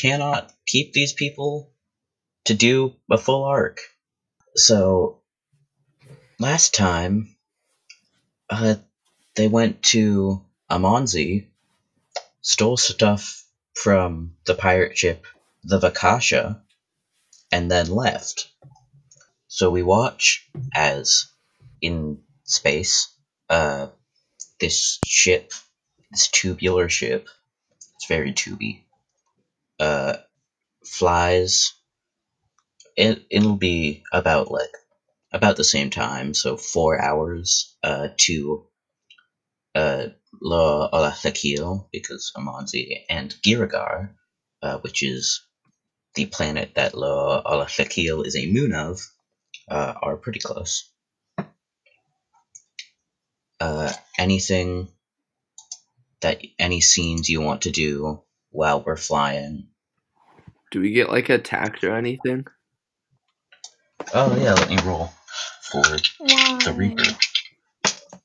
Cannot 0.00 0.52
keep 0.66 0.92
these 0.92 1.12
people 1.12 1.70
to 2.44 2.54
do 2.54 2.94
a 3.10 3.18
full 3.18 3.44
arc. 3.44 3.80
So 4.54 5.18
last 6.38 6.72
time, 6.72 7.34
uh, 8.48 8.76
they 9.34 9.48
went 9.48 9.82
to 9.94 10.40
Amonzi, 10.70 11.46
stole 12.42 12.76
stuff 12.76 13.44
from 13.74 14.34
the 14.46 14.54
pirate 14.54 14.96
ship, 14.96 15.24
the 15.64 15.78
Vakasha, 15.78 16.60
and 17.50 17.70
then 17.70 17.86
left. 17.86 18.48
So 19.48 19.70
we 19.70 19.82
watch 19.82 20.46
as 20.74 21.26
in 21.80 22.18
space, 22.44 23.08
uh, 23.50 23.88
this 24.60 24.98
ship, 25.04 25.52
this 26.10 26.28
tubular 26.28 26.88
ship, 26.88 27.28
it's 27.96 28.06
very 28.06 28.32
tuby, 28.32 28.84
uh, 29.80 30.14
flies. 30.84 31.72
It, 32.96 33.24
it'll 33.30 33.56
be 33.56 34.02
about 34.12 34.50
like 34.50 34.70
about 35.32 35.56
the 35.56 35.64
same 35.64 35.90
time, 35.90 36.34
so 36.34 36.56
four 36.56 37.00
hours 37.00 37.74
uh, 37.82 38.08
to 38.18 38.66
uh, 39.74 40.06
La 40.40 40.88
Olathakil, 40.90 41.86
because 41.92 42.32
Amanzi 42.36 43.04
and 43.08 43.34
Giragar, 43.42 44.10
uh, 44.62 44.78
which 44.78 45.02
is 45.02 45.40
the 46.14 46.24
planet 46.26 46.72
that 46.74 46.94
La 46.94 47.42
Olathakil 47.42 48.26
is 48.26 48.36
a 48.36 48.46
moon 48.46 48.72
of, 48.74 49.00
uh, 49.70 49.92
are 50.02 50.16
pretty 50.16 50.40
close. 50.40 50.84
Uh, 53.60 53.92
anything 54.18 54.88
that 56.20 56.40
any 56.58 56.80
scenes 56.80 57.28
you 57.28 57.40
want 57.40 57.62
to 57.62 57.70
do 57.70 58.20
while 58.50 58.82
we're 58.82 58.96
flying? 58.96 59.68
Do 60.70 60.80
we 60.80 60.92
get 60.92 61.08
like 61.08 61.28
attacked 61.28 61.84
or 61.84 61.96
anything? 61.96 62.46
Oh 64.14 64.36
yeah, 64.36 64.54
let 64.54 64.68
me 64.68 64.78
roll 64.84 65.10
for 65.62 65.82
the 65.82 66.74
Reaper. 66.76 67.04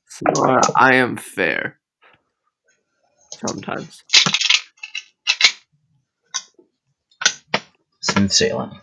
So, 0.08 0.44
uh, 0.44 0.62
I 0.76 0.94
am 0.94 1.16
fair. 1.16 1.78
Sometimes. 3.46 4.02
Smooth 8.00 8.30
sailing. 8.30 8.78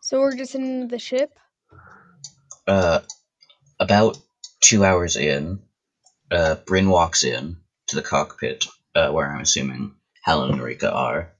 So 0.00 0.18
we're 0.18 0.36
just 0.36 0.56
in 0.56 0.88
the 0.88 0.98
ship. 0.98 1.30
Uh, 2.66 3.00
about 3.78 4.18
two 4.60 4.84
hours 4.84 5.16
in, 5.16 5.60
uh, 6.30 6.56
Bryn 6.66 6.88
walks 6.88 7.24
in 7.24 7.56
to 7.88 7.96
the 7.96 8.02
cockpit, 8.02 8.66
uh, 8.94 9.10
where 9.10 9.30
I'm 9.30 9.40
assuming 9.40 9.94
Helen 10.22 10.52
and 10.52 10.62
Rika 10.62 10.92
are. 10.92 11.32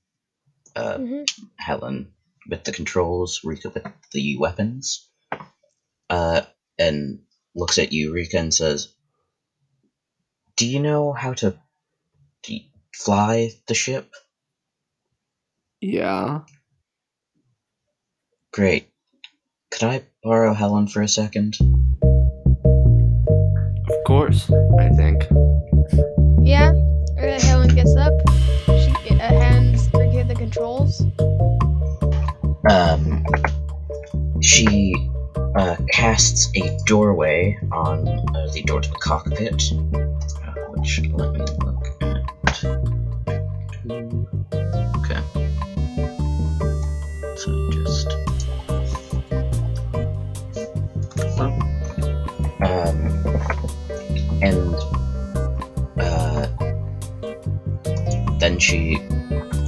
Uh, 0.74 0.98
hmm 0.98 1.22
Helen 1.58 2.12
with 2.48 2.64
the 2.64 2.72
controls, 2.72 3.40
Rika 3.44 3.70
with 3.70 3.86
the 4.12 4.36
weapons, 4.36 5.08
uh, 6.08 6.40
and 6.78 7.20
looks 7.54 7.78
at 7.78 7.92
you, 7.92 8.12
Rika, 8.12 8.38
and 8.38 8.54
says, 8.54 8.88
"Do 10.56 10.66
you 10.66 10.80
know 10.80 11.12
how 11.12 11.34
to 11.34 11.54
fly 13.00 13.50
the 13.66 13.74
ship? 13.74 14.12
Yeah. 15.80 16.40
Great. 18.52 18.88
Could 19.70 19.84
I 19.84 20.02
borrow 20.22 20.52
Helen 20.52 20.88
for 20.88 21.00
a 21.00 21.08
second? 21.08 21.56
Of 24.00 24.04
course, 24.06 24.50
I 24.78 24.88
think. 24.88 25.26
Yeah. 26.40 26.72
Uh, 27.18 27.38
Helen 27.38 27.68
gets 27.74 27.94
up. 27.96 28.14
She 28.66 29.10
uh, 29.10 29.18
hands 29.18 29.90
Rika 29.92 30.24
the 30.24 30.34
controls. 30.34 31.02
Um, 32.70 33.26
she 34.40 34.94
uh, 35.54 35.76
casts 35.92 36.50
a 36.56 36.78
doorway 36.86 37.58
on 37.72 38.08
uh, 38.08 38.48
the 38.54 38.62
door 38.62 38.80
to 38.80 38.88
the 38.88 38.96
cockpit, 38.96 39.70
uh, 39.94 40.54
which 40.70 41.02
let 41.12 41.32
me 41.32 41.40
look 41.60 41.86
at. 42.00 42.24
Okay. 44.96 45.20
So 47.36 47.70
just. 47.70 48.29
She, 58.62 58.98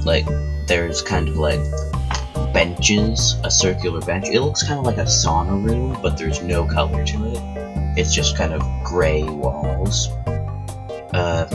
like, 0.05 0.25
there's 0.67 1.01
kind 1.01 1.27
of 1.27 1.35
like 1.35 1.59
benches, 2.53 3.35
a 3.43 3.51
circular 3.51 4.01
bench. 4.01 4.27
It 4.27 4.41
looks 4.41 4.63
kind 4.63 4.79
of 4.79 4.85
like 4.85 4.97
a 4.97 5.05
sauna 5.05 5.63
room, 5.63 5.97
but 6.01 6.17
there's 6.17 6.41
no 6.41 6.65
color 6.65 7.03
to 7.03 7.25
it. 7.25 7.39
It's 7.97 8.13
just 8.13 8.37
kind 8.37 8.53
of 8.53 8.61
gray 8.83 9.23
walls. 9.23 10.09
Um, 11.13 11.47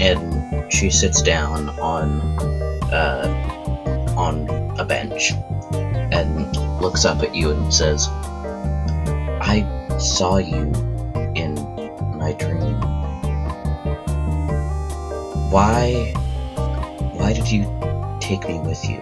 and 0.00 0.72
she 0.72 0.90
sits 0.90 1.22
down 1.22 1.70
on 1.80 2.20
uh, 2.92 4.14
on 4.16 4.48
a 4.78 4.84
bench 4.84 5.32
and 5.72 6.56
looks 6.80 7.04
up 7.04 7.22
at 7.22 7.34
you 7.34 7.50
and 7.50 7.72
says, 7.72 8.08
"I 9.40 9.66
saw 9.98 10.36
you 10.36 10.72
in 11.34 11.54
my 12.16 12.32
dream. 12.38 12.80
Why? 15.50 16.14
Why 17.28 17.34
did 17.34 17.52
you 17.52 17.64
take 18.20 18.48
me 18.48 18.58
with 18.58 18.82
you?" 18.88 19.00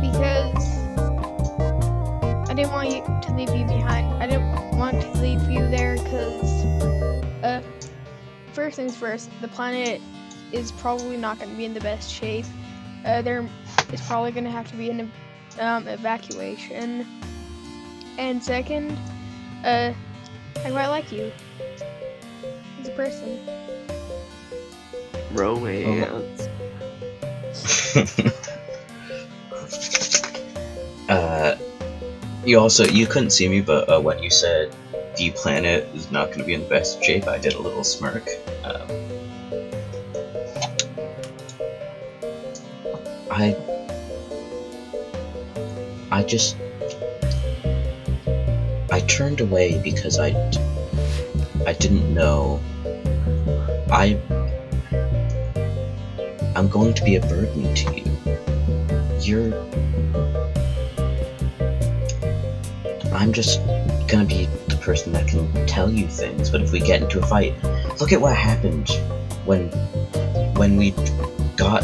because 0.00 0.78
I 2.48 2.54
didn't 2.54 2.70
want 2.70 2.90
you 2.90 3.02
to 3.02 3.34
leave 3.34 3.52
you 3.52 3.66
behind. 3.66 4.22
I 4.22 4.28
didn't 4.28 4.78
want 4.78 5.02
to 5.02 5.10
leave 5.14 5.42
you 5.50 5.68
there 5.70 5.96
because, 5.96 6.64
uh, 7.42 7.62
first 8.52 8.76
things 8.76 8.96
first, 8.96 9.28
the 9.40 9.48
planet 9.48 10.00
is 10.52 10.70
probably 10.70 11.16
not 11.16 11.40
going 11.40 11.50
to 11.50 11.56
be 11.56 11.64
in 11.64 11.74
the 11.74 11.80
best 11.80 12.08
shape. 12.08 12.46
Uh, 13.04 13.22
there 13.22 13.44
is 13.92 14.00
probably 14.02 14.30
going 14.30 14.44
to 14.44 14.52
have 14.52 14.70
to 14.70 14.76
be 14.76 14.88
an 14.88 15.10
um, 15.58 15.88
evacuation. 15.88 17.04
And 18.18 18.40
second, 18.40 18.96
uh, 19.64 19.92
I 20.64 20.70
quite 20.70 20.86
like 20.86 21.10
you 21.10 21.32
as 22.80 22.86
a 22.86 22.92
person. 22.92 23.40
Romance. 25.34 26.48
uh, 31.08 31.56
you 32.44 32.58
also 32.58 32.84
you 32.84 33.06
couldn't 33.06 33.30
see 33.30 33.48
me, 33.48 33.60
but 33.60 33.88
uh, 33.88 34.00
when 34.00 34.22
you 34.22 34.30
said 34.30 34.74
the 35.16 35.30
planet 35.30 35.88
is 35.94 36.10
not 36.10 36.28
going 36.28 36.40
to 36.40 36.44
be 36.44 36.54
in 36.54 36.62
the 36.62 36.68
best 36.68 37.02
shape, 37.02 37.28
I 37.28 37.38
did 37.38 37.54
a 37.54 37.60
little 37.60 37.84
smirk. 37.84 38.28
Um, 38.64 38.88
I 43.30 43.56
I 46.10 46.22
just 46.22 46.56
I 48.90 49.00
turned 49.08 49.40
away 49.40 49.80
because 49.82 50.18
I 50.18 50.30
I 51.66 51.72
didn't 51.72 52.12
know 52.12 52.60
I 53.90 54.18
I'm 56.62 56.68
going 56.68 56.94
to 56.94 57.02
be 57.02 57.16
a 57.16 57.20
burden 57.20 57.74
to 57.74 57.92
you. 57.92 58.04
You're 59.20 59.52
I'm 63.12 63.32
just 63.32 63.58
gonna 64.06 64.26
be 64.26 64.46
the 64.68 64.78
person 64.80 65.12
that 65.14 65.26
can 65.26 65.66
tell 65.66 65.90
you 65.90 66.06
things, 66.06 66.50
but 66.50 66.62
if 66.62 66.70
we 66.70 66.78
get 66.78 67.02
into 67.02 67.18
a 67.18 67.26
fight, 67.26 67.52
look 67.98 68.12
at 68.12 68.20
what 68.20 68.36
happened 68.36 68.88
when 69.44 69.70
when 70.54 70.76
we 70.76 70.92
got 71.56 71.82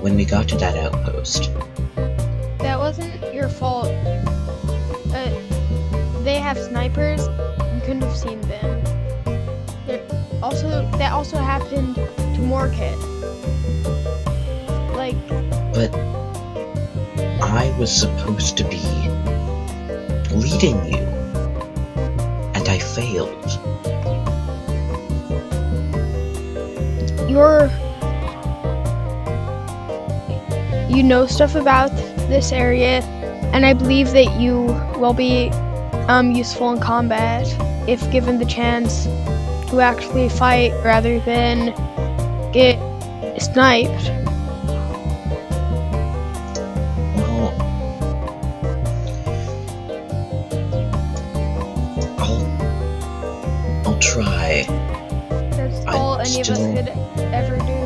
when 0.00 0.14
we 0.14 0.24
got 0.24 0.48
to 0.50 0.56
that 0.58 0.76
outpost. 0.76 1.50
That 2.58 2.78
wasn't 2.78 3.34
your 3.34 3.48
fault. 3.48 3.88
Uh, 5.12 5.34
they 6.22 6.38
have 6.38 6.56
snipers. 6.56 7.26
You 7.74 7.80
couldn't 7.80 8.02
have 8.02 8.16
seen 8.16 8.40
them. 8.42 8.84
There, 9.88 10.06
also, 10.40 10.88
that 10.98 11.10
also 11.10 11.38
happened 11.38 11.96
to 11.96 12.40
Morketh. 12.42 13.15
Like, 15.06 15.28
But 15.72 15.94
I 17.40 17.72
was 17.78 17.94
supposed 17.94 18.56
to 18.56 18.64
be 18.64 18.82
leading 20.34 20.84
you. 20.92 21.06
And 22.54 22.68
I 22.68 22.78
failed. 22.78 23.32
you're. 27.28 27.70
You 30.88 31.02
know 31.02 31.26
stuff 31.26 31.54
about 31.54 31.90
this 32.28 32.50
area, 32.50 33.02
and 33.52 33.66
I 33.66 33.74
believe 33.74 34.10
that 34.12 34.40
you 34.40 34.62
will 34.98 35.12
be 35.12 35.50
um, 36.08 36.32
useful 36.32 36.72
in 36.72 36.80
combat. 36.80 37.46
if 37.86 38.00
given 38.10 38.38
the 38.38 38.44
chance, 38.44 39.04
to 39.70 39.80
actually 39.80 40.28
fight 40.28 40.72
rather 40.82 41.20
than 41.20 41.66
get 42.50 42.76
sniped. 43.40 44.25
That's 54.64 55.84
I 55.86 55.96
all 55.96 56.18
any 56.18 56.40
of 56.40 56.48
us 56.48 56.58
could 56.58 56.88
ever 57.32 57.56
do. 57.58 57.82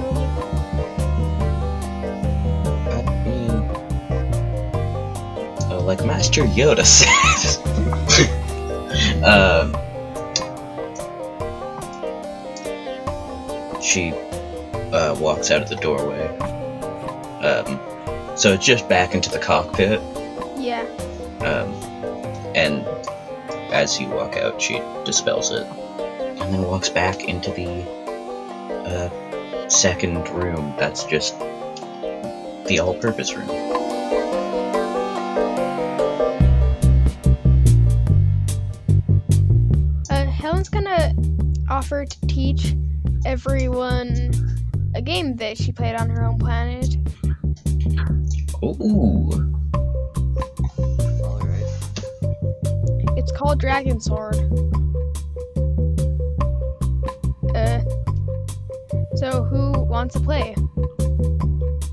I 2.91 3.03
mean, 3.25 3.51
uh, 5.71 5.81
like 5.83 6.05
Master 6.05 6.43
Yoda 6.43 6.85
says. 6.87 7.59
um, 9.25 9.77
she 13.83 14.13
uh, 14.93 15.15
walks 15.19 15.51
out 15.51 15.63
of 15.63 15.69
the 15.69 15.77
doorway. 15.77 16.27
Um, 17.41 17.81
so 18.37 18.53
it's 18.53 18.65
just 18.65 18.89
back 18.89 19.15
into 19.15 19.31
the 19.31 19.39
cockpit. 19.39 20.01
Yeah. 20.59 20.83
Um, 21.41 21.73
and 22.55 22.87
as 23.73 23.99
you 24.01 24.09
walk 24.09 24.37
out, 24.37 24.61
she 24.61 24.81
dispels 25.05 25.51
it, 25.53 25.67
and 26.51 26.59
then 26.59 26.69
walks 26.69 26.89
back 26.89 27.23
into 27.29 27.53
the 27.53 27.69
uh, 28.85 29.69
second 29.69 30.29
room. 30.31 30.75
That's 30.77 31.05
just 31.05 31.39
the 31.39 32.81
all-purpose 32.83 33.37
room. 33.37 33.49
Uh, 40.11 40.27
Helen's 40.27 40.69
gonna 40.69 41.15
offer 41.69 42.05
to 42.05 42.27
teach 42.27 42.75
everyone 43.25 44.33
a 44.97 45.03
game 45.03 45.37
that 45.37 45.57
she 45.57 45.71
played 45.71 45.95
on 45.95 46.11
her 46.11 46.25
own 46.25 46.37
planet. 46.37 46.97
Ooh, 48.65 49.31
Alright. 51.23 51.65
It's 53.17 53.31
called 53.31 53.61
Dragon 53.61 54.01
Sword. 54.01 54.70
So 59.31 59.45
who 59.45 59.83
wants 59.83 60.15
to 60.15 60.21
play? 60.21 60.55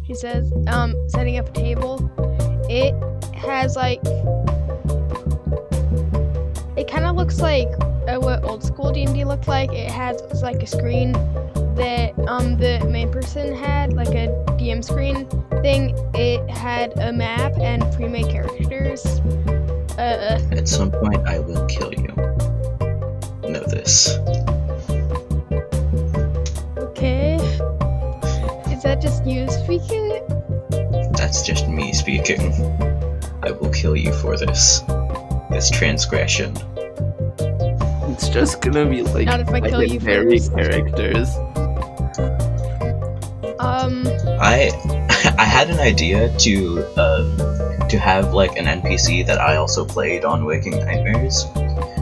She 0.06 0.14
says, 0.14 0.52
um, 0.68 0.96
setting 1.10 1.38
up 1.38 1.50
a 1.50 1.52
table. 1.52 2.12
It 2.70 2.94
has 3.36 3.76
like, 3.76 4.00
it 6.76 6.88
kind 6.88 7.06
of 7.06 7.16
looks 7.16 7.40
like 7.40 7.68
uh, 8.08 8.18
what 8.18 8.44
old 8.44 8.64
school 8.64 8.92
D&D 8.92 9.24
looked 9.26 9.48
like. 9.48 9.72
It 9.72 9.92
has 9.92 10.22
like 10.42 10.64
a 10.64 10.68
screen 10.68 11.12
that 11.76 12.18
um 12.28 12.58
the 12.58 12.84
main 12.90 13.12
person 13.12 13.54
had, 13.54 13.94
like 13.94 14.10
a 14.10 14.28
DM 14.58 14.84
screen 14.84 15.28
thing. 15.62 15.96
It 16.16 16.50
had 16.50 16.98
a 16.98 17.14
map 17.14 17.54
and 17.60 17.84
pre-made 17.94 18.30
characters. 18.30 19.06
Uh, 19.98 20.40
at 20.52 20.68
some 20.68 20.92
point 20.92 21.27
just 31.48 31.70
me 31.70 31.94
speaking. 31.94 32.52
I 33.42 33.52
will 33.52 33.72
kill 33.72 33.96
you 33.96 34.12
for 34.12 34.36
this. 34.36 34.82
This 35.50 35.72
transgression. 35.72 36.54
It's 38.12 38.28
just 38.28 38.62
gonna 38.62 38.86
be 38.86 39.02
like 39.02 39.28
Not 39.28 39.40
if 39.40 39.50
I 39.50 39.62
kill 39.62 39.82
you 39.82 39.98
legendary 39.98 40.40
first. 40.40 40.54
characters. 40.54 41.36
Um, 43.60 44.06
I 44.42 44.72
I 45.40 45.46
had 45.46 45.70
an 45.70 45.80
idea 45.80 46.38
to 46.38 46.84
um, 47.00 47.88
to 47.88 47.98
have 47.98 48.34
like 48.34 48.58
an 48.58 48.66
NPC 48.66 49.26
that 49.28 49.40
I 49.40 49.56
also 49.56 49.86
played 49.86 50.26
on 50.26 50.44
Waking 50.44 50.78
Nightmares, 50.80 51.46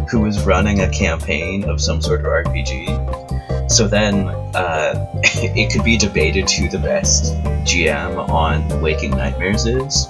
who 0.09 0.21
was 0.21 0.43
running 0.43 0.79
a 0.79 0.89
campaign 0.89 1.65
of 1.65 1.79
some 1.79 2.01
sort 2.01 2.21
of 2.21 2.25
RPG. 2.25 3.69
So 3.69 3.87
then 3.87 4.27
uh, 4.55 5.07
it 5.23 5.71
could 5.71 5.83
be 5.83 5.97
debated 5.97 6.49
who 6.49 6.67
the 6.67 6.79
best 6.79 7.35
GM 7.65 8.29
on 8.29 8.81
Waking 8.81 9.11
Nightmares 9.11 9.65
is. 9.65 10.05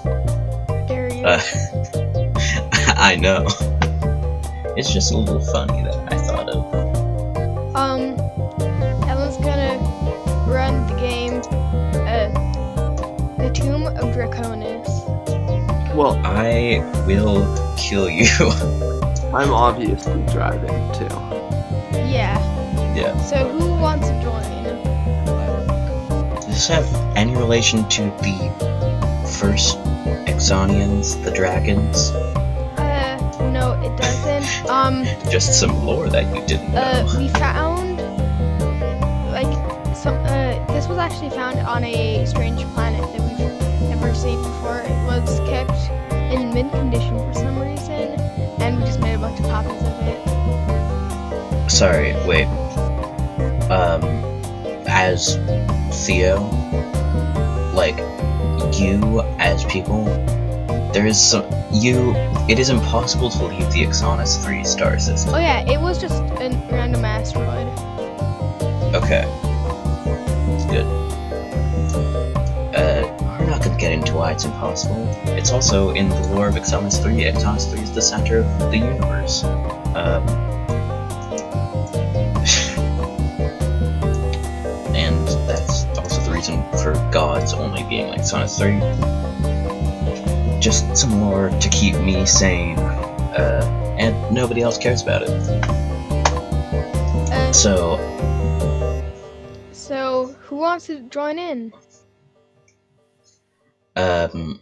dare 0.88 1.12
you? 1.14 1.26
Uh, 1.26 1.42
I 2.98 3.16
know. 3.16 3.46
It's 4.78 4.92
just 4.92 5.14
a 5.14 5.18
little 5.18 5.40
funny 5.40 5.84
that 5.84 5.96
I 6.14 6.18
thought 6.18 6.50
of. 6.50 7.76
um, 7.76 8.18
Helen's 9.04 9.38
gonna 9.38 9.78
run 10.52 10.86
the 10.88 10.96
game, 11.00 11.36
uh, 12.06 12.28
the 13.38 13.50
Tomb 13.54 13.88
of 13.88 14.14
Draconis. 14.14 14.86
Well, 15.96 16.20
I 16.26 16.84
will 17.08 17.46
kill 17.78 18.10
you. 18.10 18.26
I'm 19.34 19.54
obviously 19.54 20.22
driving 20.34 20.92
too. 20.94 21.08
Yeah. 21.94 22.38
yeah. 22.96 23.18
So 23.24 23.48
who 23.48 23.66
wants 23.70 23.76
to 23.76 23.80
join? 23.86 23.95
Does 23.95 23.95
this 26.68 26.76
have 26.76 27.18
any 27.18 27.36
relation 27.36 27.88
to 27.90 28.02
the 28.22 29.28
first 29.40 29.78
Exonians, 30.26 31.24
the 31.24 31.32
dragons? 31.32 32.12
Uh, 32.78 33.18
no, 33.52 33.74
it 33.82 33.96
doesn't. 33.98 34.26
Um, 34.70 35.06
Just 35.30 35.60
some 35.60 35.86
lore 35.86 36.10
that 36.10 36.26
you 36.36 36.46
didn't 36.48 36.74
know. 36.74 36.82
uh, 36.82 37.18
we 37.20 37.30
found, 37.30 37.98
like, 39.32 39.46
some, 39.96 40.16
uh, 40.26 40.66
this 40.74 40.88
was 40.88 40.98
actually 40.98 41.30
found 41.30 41.60
on 41.60 41.84
a 41.84 42.26
strange 42.26 42.64
planet 42.74 43.02
that 43.02 43.22
we've 43.22 43.90
never 43.90 44.14
seen 44.16 44.42
before. 44.42 44.80
It 44.82 45.06
was 45.06 45.40
kept 45.42 45.72
in 46.34 46.52
mint 46.54 46.72
condition 46.72 47.18
for 47.20 47.34
some 47.34 47.60
reason, 47.60 48.20
and 48.60 48.80
we 48.80 48.86
just 48.86 49.00
made 49.00 49.14
a 49.14 49.20
bunch 49.20 49.40
of 49.40 49.46
copies 49.46 49.82
of 49.84 50.08
it. 50.08 51.70
Sorry, 51.70 52.14
wait. 52.26 52.48
Um, 53.70 54.04
as 54.88 55.38
Theo, 55.96 56.40
like, 57.74 57.98
you 58.78 59.22
as 59.40 59.64
people, 59.66 60.06
there 60.94 61.06
is 61.06 61.20
some. 61.20 61.46
You. 61.72 62.14
It 62.48 62.58
is 62.58 62.70
impossible 62.70 63.30
to 63.32 63.46
leave 63.46 63.72
the 63.74 63.84
Exonis 63.84 64.42
3 64.44 64.64
star 64.64 64.98
system. 64.98 65.34
Oh 65.34 65.40
yeah, 65.40 65.70
it 65.70 65.80
was 65.80 66.00
just 66.00 66.22
a 66.22 66.50
random 66.72 67.04
asteroid. 67.04 67.68
Okay. 68.96 69.26
Good. 70.70 70.86
Uh, 72.74 73.38
we're 73.40 73.50
not 73.50 73.62
gonna 73.62 73.78
get 73.78 73.92
into 73.92 74.14
why 74.14 74.32
it's 74.32 74.46
impossible. 74.46 75.06
It's 75.26 75.52
also 75.52 75.90
in 75.92 76.08
the 76.08 76.28
lore 76.30 76.48
of 76.48 76.56
Exonis 76.56 77.02
3. 77.02 77.26
Exonis 77.26 77.70
3 77.70 77.82
is 77.82 77.92
the 77.92 78.02
center 78.02 78.40
of 78.40 78.72
the 78.72 78.78
universe. 78.78 79.44
Um, 79.96 80.26
only 87.54 87.84
being 87.84 88.08
like 88.08 88.22
Exonis 88.22 88.58
3. 88.58 88.80
Just 90.60 90.96
some 90.98 91.12
more 91.12 91.50
to 91.50 91.70
keep 91.70 91.96
me 91.96 92.26
sane. 92.26 92.78
Uh, 92.80 93.96
and 93.98 94.34
nobody 94.34 94.62
else 94.62 94.78
cares 94.78 95.02
about 95.04 95.24
it. 95.24 95.30
Uh, 97.32 97.52
So, 97.54 97.98
so 99.72 100.28
who 100.42 100.58
wants 100.58 100.88
to 100.88 101.02
join 101.10 101.40
in? 101.40 101.74
Um, 103.96 104.62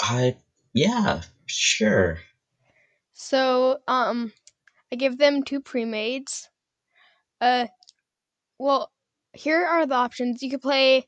I 0.00 0.36
yeah, 0.72 1.22
sure. 1.46 2.18
So, 3.12 3.78
um, 3.86 4.32
I 4.92 4.96
give 4.96 5.18
them 5.18 5.42
two 5.42 5.60
pre-mades. 5.60 6.48
Uh, 7.40 7.66
well, 8.58 8.90
here 9.34 9.64
are 9.64 9.86
the 9.86 9.94
options. 9.94 10.42
You 10.42 10.50
could 10.50 10.62
play 10.62 11.06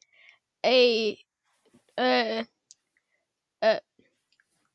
a, 0.65 1.19
uh, 1.99 2.45
a 3.63 3.81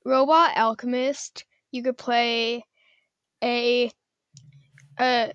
robot 0.06 0.58
alchemist. 0.58 1.46
You 1.72 1.84
could 1.84 1.98
play 1.98 2.63
a, 3.44 3.91
a, 5.00 5.32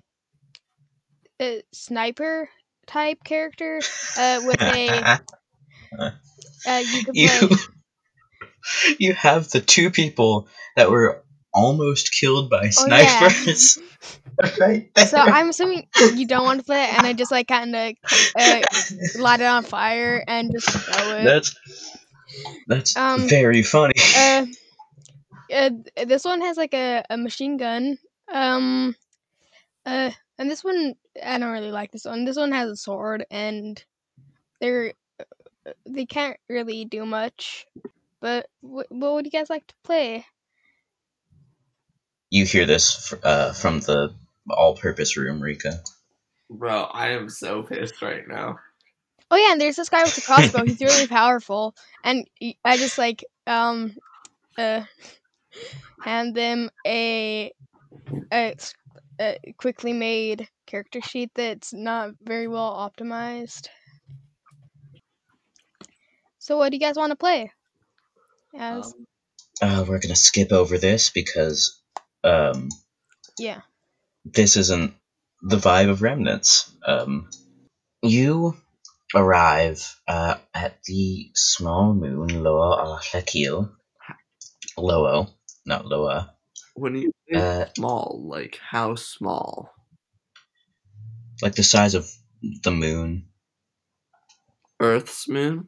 a 1.41 1.63
sniper 1.73 2.49
type 2.87 3.23
character. 3.23 3.81
Uh, 4.17 4.41
with 4.45 4.61
a, 4.61 5.01
uh, 6.67 6.83
you 6.85 7.03
could 7.03 7.15
you 7.15 7.27
play. 7.27 7.49
you 8.99 9.13
have 9.13 9.49
the 9.49 9.61
two 9.61 9.89
people 9.91 10.47
that 10.75 10.89
were 10.89 11.23
almost 11.53 12.13
killed 12.19 12.49
by 12.49 12.69
Oh, 12.77 12.87
yeah. 12.87 13.29
snipers 14.39 14.59
right 14.59 14.91
there. 14.95 15.05
So 15.05 15.17
I'm 15.17 15.49
assuming 15.49 15.87
you 15.99 16.27
don't 16.27 16.45
want 16.45 16.59
to 16.59 16.65
play 16.65 16.83
it, 16.85 16.93
and 16.93 17.05
I 17.05 17.13
just 17.13 17.31
like 17.31 17.47
kind 17.47 17.75
of 17.75 17.93
uh, 18.35 18.63
light 19.13 19.41
it 19.41 19.45
on 19.45 19.63
fire 19.65 20.23
and 20.27 20.51
just 20.51 20.71
throw 20.85 21.11
it. 21.11 21.35
that's 21.35 21.55
that's 22.67 22.95
Um, 22.95 23.29
very 23.29 23.63
funny. 23.63 23.93
Uh, 24.13 24.45
uh, 25.53 25.69
this 26.07 26.25
one 26.25 26.41
has 26.41 26.57
like 26.57 26.73
a, 26.73 27.03
a 27.09 27.17
machine 27.17 27.57
gun 27.57 27.97
Um, 28.31 28.95
uh, 29.85 30.11
and 30.37 30.49
this 30.51 30.63
one 30.63 30.95
I 31.23 31.37
don't 31.39 31.51
really 31.53 31.71
like 31.71 31.91
this 31.91 32.05
one. 32.05 32.25
This 32.25 32.37
one 32.37 32.51
has 32.51 32.69
a 32.69 32.75
sword, 32.77 33.25
and 33.31 33.83
they're 34.61 34.93
uh, 35.67 35.73
they 35.87 36.05
can't 36.05 36.37
really 36.49 36.85
do 36.85 37.05
much. 37.05 37.65
But 38.21 38.47
wh- 38.61 38.89
what 38.91 39.13
would 39.15 39.25
you 39.25 39.31
guys 39.31 39.49
like 39.49 39.67
to 39.67 39.75
play? 39.83 40.25
You 42.29 42.45
hear 42.45 42.65
this 42.65 43.13
uh, 43.23 43.53
from 43.53 43.79
the 43.81 44.13
all-purpose 44.49 45.17
room, 45.17 45.41
Rika. 45.41 45.79
Bro, 46.49 46.83
I 46.83 47.09
am 47.09 47.29
so 47.29 47.63
pissed 47.63 48.01
right 48.01 48.27
now. 48.27 48.59
Oh 49.31 49.37
yeah, 49.37 49.53
and 49.53 49.61
there's 49.61 49.75
this 49.75 49.89
guy 49.89 50.03
with 50.03 50.17
a 50.17 50.21
crossbow. 50.21 50.63
He's 50.63 50.79
really 50.79 51.07
powerful, 51.19 51.75
and 52.03 52.27
I 52.63 52.77
just 52.77 52.97
like 52.97 53.25
um 53.47 53.95
uh 54.57 54.81
hand 56.03 56.35
them 56.35 56.69
a 56.85 57.51
a 58.31 58.55
quickly 59.57 59.93
made 59.93 60.47
character 60.67 61.01
sheet 61.01 61.31
that's 61.35 61.73
not 61.73 62.11
very 62.21 62.47
well 62.47 62.71
optimized. 62.71 63.67
So 66.39 66.57
what 66.57 66.69
do 66.69 66.75
you 66.75 66.81
guys 66.81 66.95
want 66.95 67.11
to 67.11 67.15
play? 67.15 67.51
As 68.55 68.85
Um, 68.85 69.05
Uh, 69.61 69.85
we're 69.87 69.99
gonna 69.99 70.15
skip 70.15 70.51
over 70.51 70.77
this 70.77 71.09
because 71.09 71.79
um, 72.23 72.69
yeah. 73.39 73.61
This 74.25 74.57
isn't 74.57 74.93
the 75.41 75.57
vibe 75.57 75.89
of 75.89 76.01
Remnants. 76.01 76.71
Um, 76.85 77.29
you 78.01 78.57
arrive 79.15 79.95
uh, 80.07 80.37
at 80.53 80.83
the 80.85 81.31
small 81.35 81.93
moon 81.93 82.43
Loa 82.43 82.79
al-Shakil. 82.85 83.71
Loo, 84.77 85.27
not 85.65 85.85
Loa. 85.85 86.33
when 86.75 86.95
you 86.95 87.11
say 87.29 87.37
Uh, 87.39 87.65
small, 87.77 88.25
like 88.27 88.59
how 88.61 88.95
small? 88.95 89.71
like 91.41 91.55
the 91.55 91.63
size 91.63 91.95
of 91.95 92.09
the 92.63 92.71
moon, 92.71 93.27
Earth's 94.79 95.27
moon? 95.29 95.67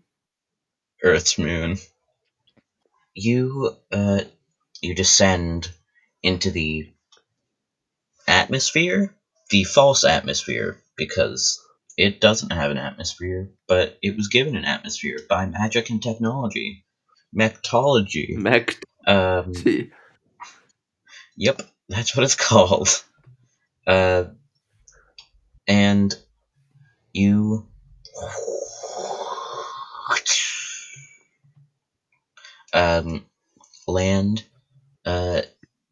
Earth's 1.03 1.37
moon. 1.37 1.77
You 3.13 3.75
uh, 3.91 4.21
you 4.81 4.95
descend 4.95 5.69
into 6.21 6.51
the 6.51 6.93
atmosphere, 8.27 9.15
the 9.49 9.63
false 9.63 10.03
atmosphere, 10.03 10.81
because 10.97 11.59
it 11.97 12.21
doesn't 12.21 12.51
have 12.51 12.71
an 12.71 12.77
atmosphere, 12.77 13.49
but 13.67 13.97
it 14.01 14.15
was 14.15 14.27
given 14.27 14.55
an 14.55 14.65
atmosphere 14.65 15.19
by 15.29 15.45
magic 15.45 15.89
and 15.89 16.01
technology, 16.01 16.85
mectology. 17.35 18.35
Mech. 18.35 18.77
Um, 19.05 19.53
Yep, 21.37 21.61
that's 21.87 22.15
what 22.17 22.23
it's 22.23 22.35
called. 22.49 23.03
Uh, 23.85 24.25
and 25.67 26.13
you. 27.13 27.67
Um, 32.73 33.25
land. 33.87 34.43
Uh, 35.05 35.41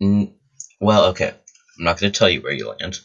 n- 0.01 0.35
well, 0.79 1.05
okay. 1.05 1.33
I'm 1.77 1.85
not 1.85 1.99
going 1.99 2.11
to 2.11 2.17
tell 2.17 2.29
you 2.29 2.41
where 2.41 2.53
you 2.53 2.69
land 2.69 2.99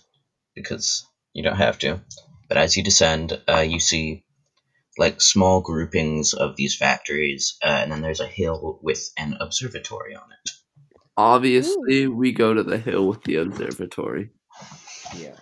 because 0.54 1.06
you 1.32 1.42
don't 1.42 1.56
have 1.56 1.78
to. 1.80 2.00
But 2.48 2.58
as 2.58 2.76
you 2.76 2.82
descend, 2.82 3.40
uh, 3.48 3.60
you 3.60 3.80
see 3.80 4.24
like 4.98 5.20
small 5.20 5.60
groupings 5.60 6.34
of 6.34 6.56
these 6.56 6.76
factories, 6.76 7.56
uh, 7.62 7.66
and 7.66 7.92
then 7.92 8.02
there's 8.02 8.20
a 8.20 8.26
hill 8.26 8.78
with 8.82 9.10
an 9.16 9.36
observatory 9.40 10.14
on 10.14 10.24
it. 10.32 10.50
Obviously, 11.16 12.06
we 12.06 12.32
go 12.32 12.54
to 12.54 12.62
the 12.62 12.78
hill 12.78 13.08
with 13.08 13.22
the 13.24 13.36
observatory. 13.36 14.30
Yeah. 15.16 15.36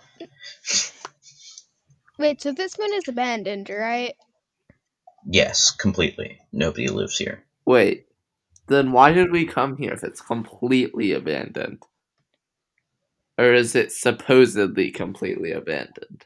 Wait, 2.17 2.41
so 2.41 2.51
this 2.51 2.75
one 2.75 2.93
is 2.93 3.07
abandoned, 3.07 3.69
right? 3.69 4.13
Yes, 5.25 5.71
completely. 5.71 6.39
Nobody 6.51 6.87
lives 6.87 7.17
here. 7.17 7.43
Wait, 7.65 8.07
then 8.67 8.91
why 8.91 9.13
did 9.13 9.31
we 9.31 9.45
come 9.45 9.77
here 9.77 9.93
if 9.93 10.03
it's 10.03 10.21
completely 10.21 11.13
abandoned? 11.13 11.81
Or 13.39 13.53
is 13.53 13.73
it 13.73 13.93
supposedly 13.93 14.91
completely 14.91 15.53
abandoned? 15.53 16.25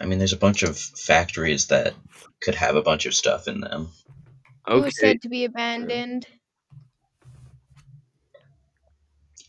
I 0.00 0.04
mean, 0.04 0.18
there's 0.18 0.32
a 0.32 0.36
bunch 0.36 0.64
of 0.64 0.76
factories 0.76 1.68
that 1.68 1.94
could 2.42 2.56
have 2.56 2.74
a 2.74 2.82
bunch 2.82 3.06
of 3.06 3.14
stuff 3.14 3.46
in 3.46 3.60
them. 3.60 3.90
It 4.66 4.74
was 4.74 4.98
said 4.98 5.22
to 5.22 5.28
be 5.28 5.44
abandoned. 5.44 6.26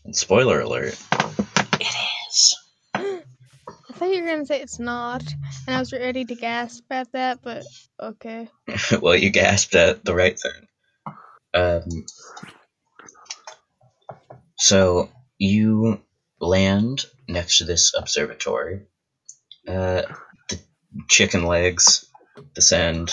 And 0.04 0.14
spoiler 0.14 0.60
alert, 0.60 0.96
it 1.80 1.94
is. 2.28 2.56
I 2.94 3.22
thought 3.94 4.08
you 4.08 4.22
were 4.22 4.28
gonna 4.28 4.46
say 4.46 4.60
it's 4.60 4.78
not, 4.78 5.24
and 5.66 5.74
I 5.74 5.80
was 5.80 5.92
ready 5.92 6.24
to 6.24 6.34
gasp 6.36 6.84
at 6.88 7.10
that, 7.10 7.40
but 7.42 7.64
okay. 8.00 8.48
well, 9.02 9.16
you 9.16 9.30
gasped 9.30 9.74
at 9.74 10.04
the 10.04 10.14
right 10.14 10.38
thing. 10.38 11.14
Um, 11.52 12.06
so 14.56 15.10
you 15.36 16.00
land 16.40 17.04
next 17.28 17.58
to 17.58 17.64
this 17.64 17.92
observatory. 17.96 18.82
Uh, 19.68 20.02
the 20.48 20.58
chicken 21.08 21.44
legs 21.44 22.06
descend. 22.54 23.12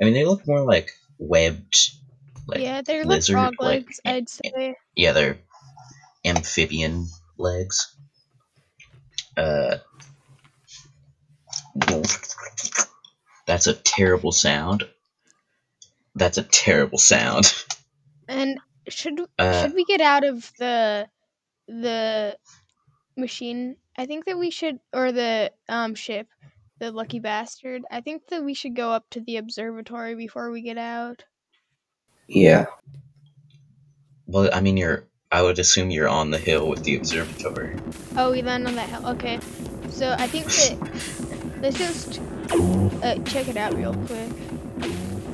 I 0.00 0.04
mean, 0.04 0.14
they 0.14 0.24
look 0.24 0.46
more 0.46 0.60
like 0.62 0.90
webbed. 1.18 1.76
Like, 2.46 2.60
yeah, 2.60 2.82
they're 2.82 3.04
like 3.04 3.24
frog 3.24 3.54
like- 3.58 3.84
legs, 3.84 4.00
I'd 4.04 4.28
say. 4.28 4.76
yeah, 4.94 5.12
they're 5.12 5.38
amphibian 6.24 7.06
legs. 7.38 7.94
Uh, 9.36 9.76
that's 13.46 13.66
a 13.66 13.74
terrible 13.74 14.32
sound. 14.32 14.84
That's 16.14 16.38
a 16.38 16.42
terrible 16.42 16.98
sound. 16.98 17.52
And 18.28 18.58
should 18.88 19.20
Uh, 19.38 19.62
should 19.62 19.74
we 19.74 19.84
get 19.84 20.00
out 20.00 20.24
of 20.24 20.50
the 20.58 21.06
the 21.68 22.36
machine? 23.16 23.76
I 23.96 24.06
think 24.06 24.26
that 24.26 24.38
we 24.38 24.50
should, 24.50 24.78
or 24.92 25.12
the 25.12 25.52
um 25.68 25.94
ship, 25.94 26.28
the 26.78 26.92
lucky 26.92 27.18
bastard. 27.20 27.82
I 27.90 28.00
think 28.00 28.26
that 28.28 28.44
we 28.44 28.54
should 28.54 28.76
go 28.76 28.92
up 28.92 29.06
to 29.10 29.20
the 29.20 29.38
observatory 29.38 30.14
before 30.14 30.50
we 30.50 30.62
get 30.62 30.78
out. 30.78 31.24
Yeah. 32.28 32.66
well, 34.26 34.50
I 34.52 34.60
mean, 34.60 34.76
you're. 34.76 35.06
I 35.30 35.42
would 35.42 35.58
assume 35.58 35.90
you're 35.90 36.08
on 36.08 36.30
the 36.30 36.38
hill 36.38 36.68
with 36.68 36.84
the 36.84 36.96
observatory. 36.96 37.76
Oh, 38.16 38.30
we 38.30 38.42
land 38.42 38.66
on 38.66 38.76
that 38.76 38.88
hill. 38.88 39.08
Okay, 39.08 39.40
so 39.90 40.14
I 40.16 40.28
think 40.28 40.46
that 40.46 41.60
let's 41.62 41.78
just 41.78 42.20
uh, 43.02 43.18
check 43.24 43.48
it 43.48 43.56
out 43.56 43.74
real 43.74 43.92
quick. 44.06 44.30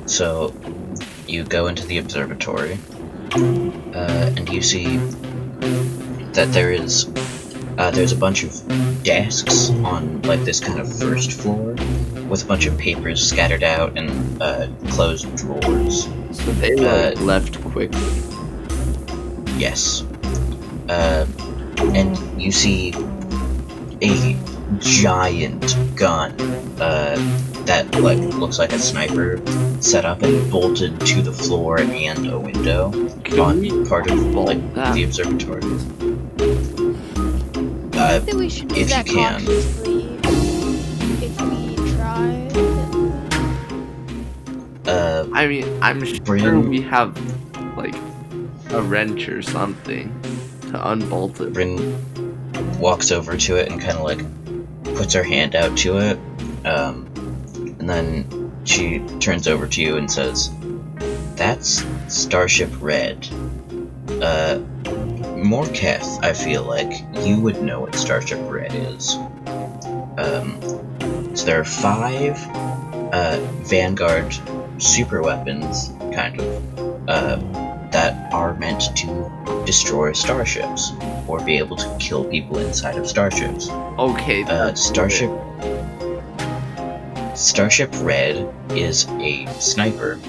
So, 0.07 0.53
you 1.27 1.43
go 1.43 1.67
into 1.67 1.85
the 1.85 1.99
observatory, 1.99 2.79
uh, 3.33 4.33
and 4.35 4.49
you 4.49 4.61
see 4.61 4.97
that 6.33 6.51
there 6.51 6.71
is 6.71 7.07
uh, 7.77 7.91
there's 7.91 8.11
a 8.11 8.15
bunch 8.15 8.43
of 8.43 9.03
desks 9.03 9.69
on 9.69 10.21
like 10.23 10.41
this 10.41 10.59
kind 10.59 10.79
of 10.79 10.99
first 10.99 11.31
floor 11.31 11.75
with 12.27 12.43
a 12.43 12.45
bunch 12.47 12.65
of 12.65 12.77
papers 12.77 13.27
scattered 13.27 13.63
out 13.63 13.97
and 13.97 14.41
uh, 14.41 14.67
closed 14.89 15.35
drawers. 15.35 16.05
so 16.31 16.51
they 16.53 16.73
uh, 16.73 17.19
left 17.21 17.61
quickly. 17.63 17.99
Yes, 19.57 20.03
uh, 20.89 21.25
and 21.93 22.41
you 22.41 22.51
see 22.51 22.93
a 24.01 24.37
giant 24.79 25.77
gun 25.95 26.31
uh, 26.79 27.15
that 27.65 27.87
like 28.01 28.17
looks 28.17 28.59
like 28.59 28.73
a 28.73 28.79
sniper 28.79 29.41
set 29.81 30.05
up 30.05 30.21
and 30.21 30.51
bolted 30.51 30.99
to 31.01 31.21
the 31.21 31.31
floor 31.31 31.79
and 31.79 32.27
a 32.27 32.39
window 32.39 32.91
Can 33.23 33.39
on 33.39 33.85
part 33.85 34.09
of 34.09 34.19
like 34.33 34.73
the 34.73 35.03
observatory. 35.03 36.12
I 38.03 38.19
think 38.19 38.37
we 38.37 38.49
should 38.49 38.67
do 38.69 38.75
if 38.75 38.81
you 38.81 38.85
that 38.87 39.05
can. 39.05 39.41
If 41.21 41.41
we 41.41 41.75
try. 41.93 42.47
uh, 44.91 45.27
I 45.33 45.47
mean, 45.47 45.65
I'm 45.81 46.03
sure 46.05 46.19
Bryn- 46.21 46.69
we 46.69 46.81
have 46.81 47.15
like 47.77 47.95
a 48.71 48.81
wrench 48.81 49.29
or 49.29 49.41
something 49.41 50.11
to 50.71 50.89
unbolt 50.91 51.39
it. 51.41 51.53
Bryn 51.53 52.79
walks 52.79 53.11
over 53.11 53.37
to 53.37 53.55
it 53.57 53.71
and 53.71 53.79
kind 53.81 53.97
of 53.97 54.03
like 54.03 54.95
puts 54.95 55.13
her 55.13 55.23
hand 55.23 55.55
out 55.55 55.77
to 55.79 55.97
it, 55.99 56.19
um, 56.65 57.07
and 57.79 57.89
then 57.89 58.51
she 58.65 58.99
turns 59.19 59.47
over 59.47 59.67
to 59.67 59.81
you 59.81 59.97
and 59.97 60.11
says, 60.11 60.49
"That's 61.35 61.85
Starship 62.07 62.69
Red." 62.81 63.27
Uh, 64.21 64.59
Morketh, 65.43 66.23
I 66.23 66.33
feel 66.33 66.63
like 66.63 67.03
you 67.25 67.39
would 67.41 67.61
know 67.61 67.81
what 67.81 67.95
Starship 67.95 68.39
Red 68.49 68.73
is. 68.73 69.15
Um, 70.17 70.59
so 71.35 71.45
there 71.45 71.59
are 71.59 71.65
five 71.65 72.37
uh, 73.13 73.39
Vanguard 73.63 74.33
super 74.77 75.21
weapons, 75.21 75.91
kind 76.13 76.39
of, 76.39 77.09
uh, 77.09 77.35
that 77.91 78.33
are 78.33 78.55
meant 78.55 78.95
to 78.97 79.63
destroy 79.65 80.13
starships 80.13 80.91
or 81.27 81.43
be 81.43 81.57
able 81.57 81.75
to 81.77 81.97
kill 81.99 82.23
people 82.25 82.57
inside 82.57 82.95
of 82.95 83.07
starships. 83.07 83.69
Okay. 83.69 84.43
Uh, 84.43 84.73
Starship. 84.73 85.31
Starship 87.35 87.91
Red 87.95 88.53
is 88.71 89.07
a 89.09 89.45
sniper, 89.59 90.19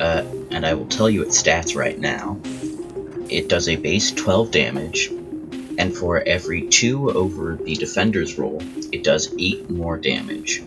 uh, 0.00 0.24
and 0.50 0.64
I 0.64 0.74
will 0.74 0.86
tell 0.86 1.10
you 1.10 1.22
its 1.22 1.40
stats 1.42 1.76
right 1.76 1.98
now. 1.98 2.38
It 3.28 3.48
does 3.48 3.68
a 3.68 3.74
base 3.74 4.12
12 4.12 4.52
damage, 4.52 5.08
and 5.78 5.94
for 5.94 6.22
every 6.26 6.68
2 6.68 7.10
over 7.10 7.56
the 7.56 7.74
defender's 7.74 8.38
roll, 8.38 8.62
it 8.92 9.02
does 9.02 9.34
8 9.36 9.68
more 9.68 9.96
damage. 9.96 10.62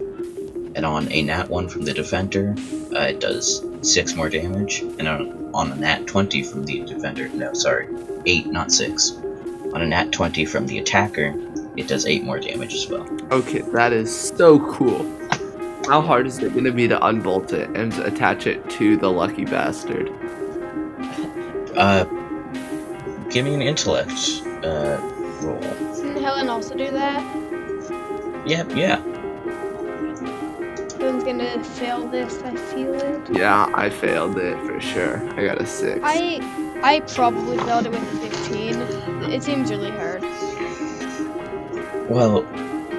And 0.75 0.85
on 0.85 1.09
a 1.11 1.21
nat 1.21 1.49
1 1.49 1.69
from 1.69 1.83
the 1.83 1.93
defender, 1.93 2.55
uh, 2.93 2.99
it 2.99 3.21
does 3.21 3.65
6 3.81 4.15
more 4.15 4.29
damage, 4.29 4.81
and 4.81 5.07
on, 5.07 5.51
on 5.53 5.71
a 5.71 5.75
nat 5.75 6.05
20 6.05 6.43
from 6.43 6.65
the 6.65 6.81
defender, 6.81 7.29
no, 7.29 7.53
sorry, 7.53 7.87
8, 8.25 8.47
not 8.47 8.73
6. 8.73 9.11
On 9.73 9.81
a 9.81 9.85
nat 9.85 10.11
20 10.11 10.43
from 10.43 10.67
the 10.67 10.79
attacker, 10.79 11.33
it 11.77 11.87
does 11.87 12.05
8 12.05 12.23
more 12.23 12.39
damage 12.39 12.73
as 12.73 12.89
well. 12.89 13.07
Okay, 13.31 13.61
that 13.73 13.93
is 13.93 14.13
so 14.13 14.59
cool. 14.73 15.05
How 15.87 16.01
hard 16.01 16.27
is 16.27 16.39
it 16.39 16.53
gonna 16.53 16.71
be 16.73 16.89
to 16.89 17.03
unbolt 17.07 17.53
it 17.53 17.69
and 17.69 17.93
attach 17.99 18.47
it 18.47 18.69
to 18.71 18.97
the 18.97 19.09
lucky 19.09 19.45
bastard? 19.45 20.11
Uh, 21.75 22.05
give 23.29 23.45
me 23.45 23.53
an 23.53 23.61
intellect 23.61 24.11
uh, 24.63 24.97
roll. 25.41 25.59
Didn't 25.59 26.21
Helen 26.21 26.49
also 26.49 26.75
do 26.75 26.89
that? 26.91 27.23
Yep, 28.45 28.69
Yeah, 28.71 28.75
yeah. 28.75 29.01
Helen's 30.97 31.23
gonna 31.23 31.63
fail 31.63 32.07
this, 32.07 32.41
I 32.43 32.55
feel 32.55 32.93
it. 32.93 33.29
Yeah, 33.31 33.69
I 33.73 33.89
failed 33.89 34.37
it 34.37 34.57
for 34.65 34.79
sure. 34.81 35.17
I 35.39 35.45
got 35.45 35.61
a 35.61 35.65
six. 35.65 35.99
I 36.03 36.39
I 36.83 37.01
probably 37.01 37.57
failed 37.57 37.85
it 37.85 37.91
with 37.91 38.01
a 38.01 38.29
15. 38.29 39.31
It 39.31 39.43
seems 39.43 39.69
really 39.69 39.91
hard. 39.91 40.21
Well, 42.09 42.45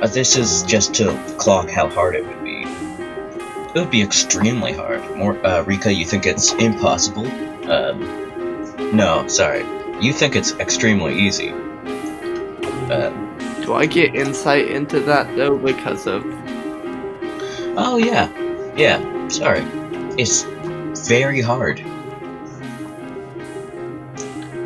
uh, 0.03 0.07
this 0.07 0.37
is 0.37 0.63
just 0.63 0.95
to 0.97 1.13
clock 1.39 1.69
how 1.69 1.89
hard 1.89 2.15
it 2.15 2.27
would 2.27 2.45
be. 2.45 2.63
It 2.63 3.75
would 3.75 3.91
be 3.91 4.03
extremely 4.03 4.73
hard. 4.73 5.03
More, 5.17 5.45
uh, 5.45 5.63
Rika, 5.63 5.93
you 5.93 6.05
think 6.05 6.27
it's 6.27 6.53
impossible? 6.55 7.27
Um, 7.71 8.01
no, 8.97 9.27
sorry. 9.29 9.65
You 10.00 10.12
think 10.12 10.35
it's 10.37 10.52
extremely 10.54 11.19
easy. 11.19 11.50
Uh, 12.90 13.11
Do 13.62 13.75
I 13.75 13.87
get 13.87 14.14
insight 14.14 14.69
into 14.69 15.00
that 15.00 15.37
though 15.37 15.57
because 15.59 16.07
of 16.07 16.25
oh 17.76 17.99
yeah, 17.99 18.28
yeah. 18.76 19.28
Sorry, 19.28 19.61
it's 20.19 20.42
very 21.09 21.40
hard. 21.40 21.78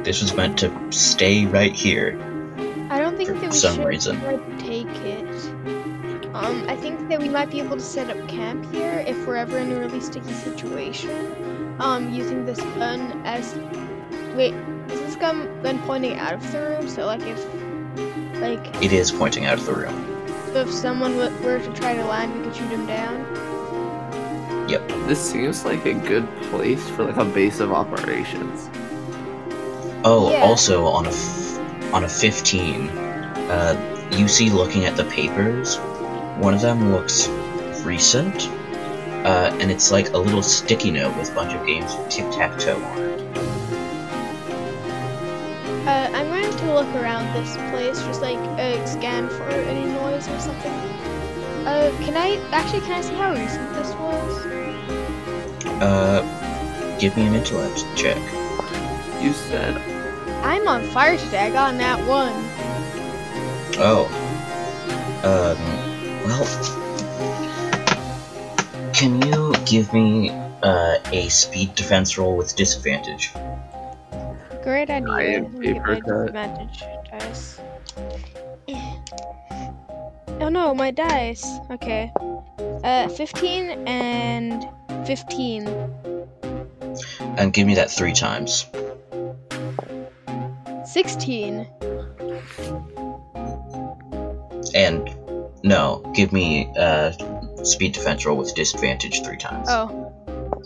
This 0.05 0.23
was 0.23 0.35
meant 0.35 0.59
to 0.61 0.71
stay 0.93 1.47
right 1.47 1.73
here. 1.75 2.19
I 2.91 2.99
don't 3.01 3.17
think 3.17 3.31
For 3.31 3.35
that 3.37 3.51
we 3.51 3.57
some 3.57 3.77
should 3.77 3.87
reason. 3.87 4.21
try 4.21 4.37
take 4.59 4.87
it. 5.05 5.47
Um, 6.35 6.65
I 6.69 6.77
think 6.77 7.09
that 7.09 7.21
we 7.21 7.29
might 7.29 7.51
be 7.51 7.61
able 7.61 7.77
to 7.77 7.83
set 7.83 8.11
up 8.11 8.29
camp 8.29 8.73
here 8.73 9.05
if 9.07 9.27
we're 9.27 9.37
ever 9.37 9.59
in 9.59 9.71
a 9.73 9.79
really 9.79 10.01
sticky 10.01 10.33
situation. 10.33 11.75
Um, 11.79 12.13
using 12.13 12.45
this 12.45 12.61
gun 12.79 13.23
as 13.25 13.55
wait, 14.35 14.55
is 14.91 15.01
this 15.01 15.17
gun 15.17 15.49
gun 15.63 15.79
pointing 15.81 16.19
out 16.19 16.35
of 16.35 16.53
the 16.53 16.61
room? 16.61 16.89
So 16.89 17.07
like 17.07 17.23
if 17.23 17.45
like 18.41 18.83
It 18.83 18.93
is 18.93 19.11
pointing 19.13 19.47
out 19.47 19.59
of 19.59 19.67
the 19.67 19.75
room. 19.75 20.27
so 20.53 20.61
if 20.61 20.71
someone 20.73 21.17
were 21.17 21.59
to 21.59 21.73
try 21.73 21.95
to 21.95 22.05
land, 22.05 22.35
we 22.37 22.45
could 22.45 22.55
shoot 22.57 22.69
him 22.69 22.87
down. 22.87 23.25
Yep. 24.69 24.89
This 25.07 25.21
seems 25.21 25.65
like 25.65 25.85
a 25.87 25.95
good 25.95 26.27
place 26.51 26.89
for 26.91 27.05
like 27.05 27.17
a 27.17 27.25
base 27.25 27.61
of 27.61 27.71
operations. 27.73 28.71
Oh, 30.05 30.31
Yeah. 30.31 30.43
also 30.45 30.87
on 30.87 31.07
a 31.07 31.11
f- 31.11 31.93
on 31.95 32.05
a 32.05 32.09
15, 32.09 32.89
uh, 32.89 34.09
you 34.13 34.27
see 34.29 34.51
looking 34.51 34.85
at 34.85 34.97
the 34.97 35.05
papers, 35.05 35.77
one 36.39 36.55
of 36.55 36.61
them 36.61 36.93
looks 36.93 37.29
recent, 37.85 38.49
uh, 39.25 39.51
and 39.61 39.71
it's 39.71 39.91
like 39.93 40.13
a 40.13 40.19
little 40.19 40.43
sticky 40.43 40.91
note 40.91 41.17
with 41.17 41.31
a 41.31 41.35
bunch 41.35 41.53
of 41.55 41.65
games 41.67 41.93
of 41.95 42.09
tic-tac-toe 42.09 42.83
on 42.83 42.99
it. 42.99 43.04
Look 46.75 46.93
around 46.97 47.33
this 47.35 47.57
place, 47.71 48.03
just 48.05 48.21
like 48.21 48.39
uh, 48.59 48.85
scan 48.85 49.29
for 49.29 49.49
any 49.49 49.85
noise 49.93 50.29
or 50.29 50.39
something. 50.41 50.73
Uh, 51.65 51.91
can 52.03 52.17
I 52.17 52.37
actually 52.51 52.81
can 52.81 52.93
I 52.93 53.01
see 53.01 53.15
how 53.15 53.33
recent 53.33 53.73
this 53.75 53.95
was? 53.95 54.47
Uh, 55.81 56.99
give 57.01 57.17
me 57.17 57.27
an 57.27 57.35
intellect 57.35 57.85
check. 57.97 58.19
You 59.23 59.33
said 59.33 59.77
I'm 60.45 60.69
on 60.69 60.83
fire 60.91 61.17
today. 61.17 61.47
I 61.47 61.51
got 61.51 61.73
in 61.73 61.79
that 61.79 61.99
one. 62.07 62.33
Oh. 63.79 64.07
Um, 65.25 65.59
well, 66.27 66.45
can 68.93 69.23
you 69.23 69.55
give 69.65 69.91
me, 69.95 70.31
uh, 70.63 70.99
a 71.13 71.29
speed 71.31 71.75
defense 71.75 72.19
roll 72.19 72.37
with 72.37 72.55
disadvantage? 72.57 73.33
Great 74.65 74.89
idea. 74.89 75.13
I 75.13 75.23
am 75.25 75.59
me 75.59 75.75
paper 75.75 76.01
cut. 76.01 76.33
disadvantage 76.33 76.83
dice. 77.11 77.61
Oh 80.41 80.49
no, 80.49 80.75
my 80.75 80.91
dice. 80.91 81.47
Okay. 81.71 82.11
Uh, 82.83 83.09
15 83.09 83.87
and 83.87 84.67
15. 85.07 85.69
And 87.37 87.53
give 87.53 87.67
me 87.67 87.75
that 87.75 87.91
three 87.91 88.15
times. 88.15 88.65
16. 90.87 91.69
And 94.75 95.15
no, 95.63 96.11
give 96.15 96.33
me 96.33 96.73
uh 96.79 97.13
speed 97.65 97.93
defense 97.93 98.25
roll 98.25 98.39
with 98.39 98.55
disadvantage 98.55 99.23
three 99.23 99.37
times. 99.37 99.67
Oh. 99.69 100.11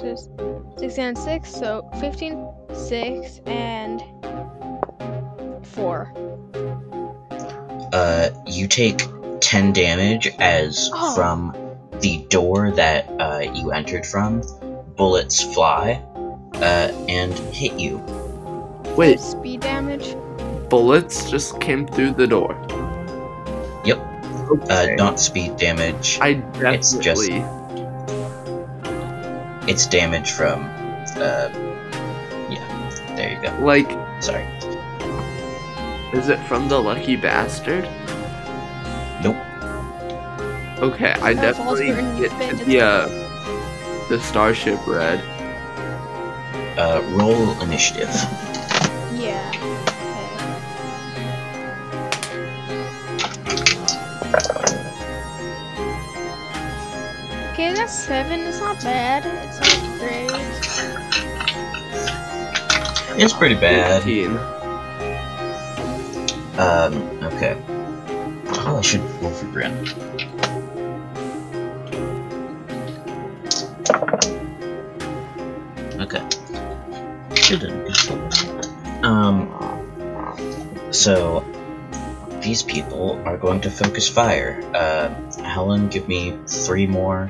Just 0.00 0.30
16 0.78 1.04
and 1.04 1.18
6, 1.18 1.50
so 1.54 1.88
15, 2.00 2.48
6, 2.72 3.40
and 3.46 4.00
4. 5.66 6.12
Uh, 7.92 8.28
you 8.46 8.68
take 8.68 9.02
ten 9.40 9.72
damage 9.72 10.28
as 10.38 10.90
Oh. 10.92 11.14
from 11.14 11.54
the 12.00 12.18
door 12.28 12.70
that 12.72 13.08
uh, 13.20 13.38
you 13.54 13.72
entered 13.72 14.06
from, 14.06 14.42
bullets 14.96 15.42
fly, 15.42 16.02
uh, 16.56 16.92
and 17.08 17.32
hit 17.52 17.72
you. 17.78 17.98
wait, 18.96 19.20
Speed 19.20 19.60
damage. 19.60 20.16
bullets 20.68 21.30
just 21.30 21.60
came 21.60 21.86
through 21.86 22.12
the 22.12 22.26
door. 22.26 22.54
Yep. 23.84 23.98
Okay. 24.50 24.92
Uh, 24.92 24.96
not 24.96 25.18
speed 25.20 25.56
damage. 25.56 26.18
I 26.20 26.42
it's 26.56 26.92
just- 26.94 27.26
definitely 27.28 27.40
It's 29.68 29.86
damage 29.86 30.30
from. 30.30 30.64
Uh, 31.14 31.50
yeah. 32.48 33.14
There 33.16 33.34
you 33.34 33.42
go. 33.42 33.54
like. 33.62 33.90
Sorry. 34.22 34.44
Is 36.14 36.30
it 36.30 36.38
from 36.48 36.68
the 36.68 36.80
lucky 36.80 37.16
bastard? 37.16 37.84
Nope. 39.22 39.36
Okay, 40.80 41.12
I 41.20 41.34
That 41.34 41.54
falls 41.56 41.80
definitely 41.80 41.90
within 41.90 42.16
get 42.18 42.66
the 42.66 42.80
uh, 42.80 44.08
the 44.08 44.18
starship 44.20 44.80
red. 44.86 45.20
Uh, 46.78 47.02
roll 47.10 47.60
initiative. 47.60 48.08
Okay. 57.88 57.96
Okay, 57.96 57.96
seven. 57.96 58.40
It's 58.40 58.60
not 58.60 58.82
bad. 58.82 59.24
It's 59.48 59.60
not 59.60 59.98
great. 59.98 60.30
It's 63.20 63.32
pretty 63.32 63.54
bad. 63.54 64.02
18. 64.02 64.36
Um, 66.58 67.24
okay. 67.24 67.56
Oh, 68.66 68.76
I 68.78 68.82
should 68.82 69.00
roll 69.22 69.30
for 69.30 69.46
Grin. 69.46 69.72
Okay. 76.00 76.22
Um, 79.02 79.48
so, 80.92 81.44
these 82.42 82.62
people 82.62 83.20
are 83.24 83.36
going 83.38 83.62
to 83.62 83.70
focus 83.70 84.08
fire. 84.08 84.62
Uh, 84.74 85.14
Helen, 85.42 85.88
give 85.88 86.06
me 86.08 86.36
three 86.46 86.86
more 86.86 87.28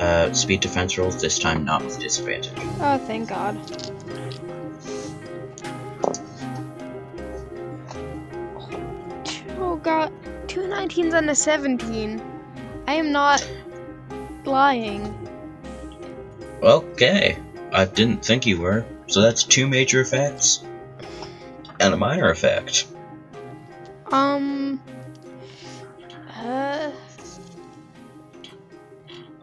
uh, 0.00 0.32
speed 0.32 0.60
defense 0.60 0.96
rolls, 0.98 1.20
this 1.20 1.38
time 1.38 1.64
not 1.64 1.84
with 1.84 1.98
disadvantage. 1.98 2.52
Oh, 2.80 2.98
thank 3.06 3.28
God. 3.28 3.58
Oh 9.58 9.76
God, 9.82 10.12
two 10.48 10.60
19s 10.60 11.14
and 11.14 11.30
a 11.30 11.34
17. 11.34 12.22
I 12.86 12.94
am 12.94 13.12
not 13.12 13.46
lying. 14.44 15.12
Okay. 16.62 17.38
I 17.72 17.84
didn't 17.84 18.24
think 18.24 18.46
you 18.46 18.60
were. 18.60 18.84
So 19.08 19.20
that's 19.22 19.42
two 19.44 19.66
major 19.66 20.00
effects. 20.00 20.62
and 21.80 21.92
a 21.92 21.96
minor 21.96 22.30
effect. 22.30 22.86
Um. 24.10 24.80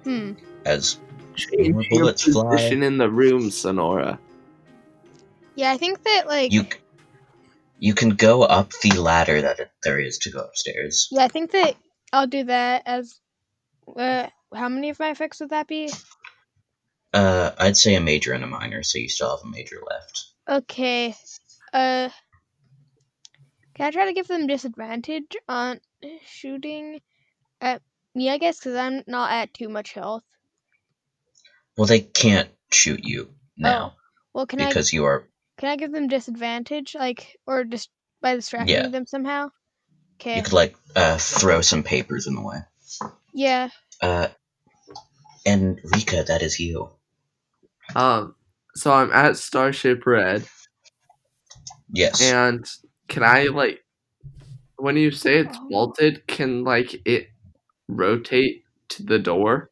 Hmm. 0.04 0.34
As 0.66 0.98
Change 1.36 1.74
More 1.74 1.82
your 1.84 1.89
bullets 1.89 2.24
fly. 2.24 2.44
position 2.52 2.84
in 2.84 2.98
the 2.98 3.10
room, 3.10 3.50
Sonora. 3.50 4.20
Yeah, 5.56 5.72
I 5.72 5.78
think 5.78 6.04
that 6.04 6.28
like. 6.28 6.52
you, 6.52 6.62
c- 6.63 6.78
you 7.80 7.94
can 7.96 8.10
go 8.10 8.44
up 8.44 8.72
the 8.82 8.92
ladder 9.00 9.42
that 9.42 9.60
it- 9.60 9.72
there 9.84 10.00
is 10.00 10.20
to 10.20 10.32
go 10.32 10.39
upstairs. 10.42 11.08
Yeah, 11.12 11.24
I 11.24 11.28
think 11.28 11.52
that 11.52 11.76
I'll 12.12 12.28
do 12.28 12.44
that 12.46 12.84
as. 12.86 13.20
Uh, 13.98 14.28
how 14.54 14.70
many 14.70 14.89
of 14.89 15.00
my 15.00 15.10
effects 15.10 15.39
would 15.39 15.50
that 15.50 15.68
be? 15.68 15.89
Uh, 17.13 17.52
I'd 17.58 17.78
say 17.78 17.96
a 17.96 18.00
major 18.02 18.34
and 18.34 18.44
a 18.44 18.48
minor, 18.48 18.84
so 18.84 18.98
you 19.00 19.10
still 19.10 19.36
have 19.36 19.46
a 19.46 19.50
major 19.50 19.78
left. 19.89 20.26
Okay. 20.48 21.16
Uh. 21.74 22.10
Can 23.76 23.88
I 23.88 23.92
try 23.92 24.06
to 24.06 24.13
give 24.13 24.28
them 24.28 24.46
disadvantage 24.46 25.36
on 25.50 25.80
shooting 26.28 27.02
at 27.60 27.82
me? 28.15 28.30
I 28.30 28.38
guess 28.38 28.60
because 28.60 28.76
I'm 28.76 29.04
not 29.08 29.32
at 29.32 29.54
too 29.54 29.69
much 29.69 29.93
health. 29.93 30.23
Well, 31.78 31.88
they 31.88 32.02
can't 32.02 32.49
shoot 32.71 33.04
you 33.04 33.34
now 33.58 33.95
Well, 34.34 34.45
can 34.45 34.60
I 34.62 34.67
because 34.67 34.93
you 34.93 35.06
are. 35.06 35.28
can 35.58 35.69
I 35.69 35.76
give 35.76 35.91
them 35.91 36.08
disadvantage, 36.08 36.95
like, 36.95 37.38
or 37.47 37.63
just 37.63 37.89
by 38.21 38.36
distracting 38.36 38.76
Yeah. 38.76 38.88
them 38.88 39.06
somehow? 39.06 39.49
Okay. 40.19 40.38
You 40.38 40.43
could 40.43 40.54
like 40.54 40.76
uh, 40.95 41.17
throw 41.17 41.62
some 41.62 41.84
papers 41.84 42.28
in 42.28 42.36
the 42.36 42.41
way. 42.41 42.58
Yeah. 43.34 43.69
Uh, 44.02 44.28
and 45.45 45.80
Rika, 45.84 46.23
that 46.28 46.41
is 46.41 46.60
you. 46.60 46.89
Um, 47.95 48.36
so 48.76 48.91
I'm 48.93 49.12
at 49.12 49.38
Starship 49.38 50.06
Red, 50.06 50.45
Yes. 51.91 52.21
and 52.21 52.65
can 53.08 53.23
I 53.23 53.45
like, 53.45 53.84
when 54.78 54.97
you 54.97 55.12
say 55.12 55.39
it's 55.39 55.58
Oh. 55.58 55.67
vaulted, 55.69 56.26
can 56.28 56.63
like 56.63 56.95
it 57.06 57.28
rotate 57.88 58.63
to 58.89 59.04
the 59.04 59.19
door? 59.19 59.69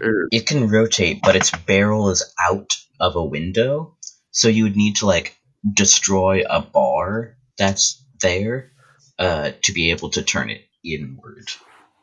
Or 0.00 0.28
It 0.32 0.46
can 0.46 0.68
rotate, 0.68 1.20
but 1.22 1.36
its 1.36 1.50
barrel 1.50 2.10
is 2.10 2.32
out 2.40 2.72
of 3.00 3.16
a 3.16 3.24
window, 3.24 3.96
so 4.30 4.48
you 4.48 4.64
would 4.64 4.76
need 4.76 4.96
to 4.96 5.06
like 5.06 5.36
destroy 5.74 6.42
a 6.48 6.60
bar 6.62 7.36
that's 7.58 8.04
there 8.20 8.72
uh, 9.18 9.52
to 9.62 9.72
be 9.72 9.90
able 9.90 10.10
to 10.10 10.22
turn 10.22 10.50
it 10.50 10.62
inward. 10.84 11.48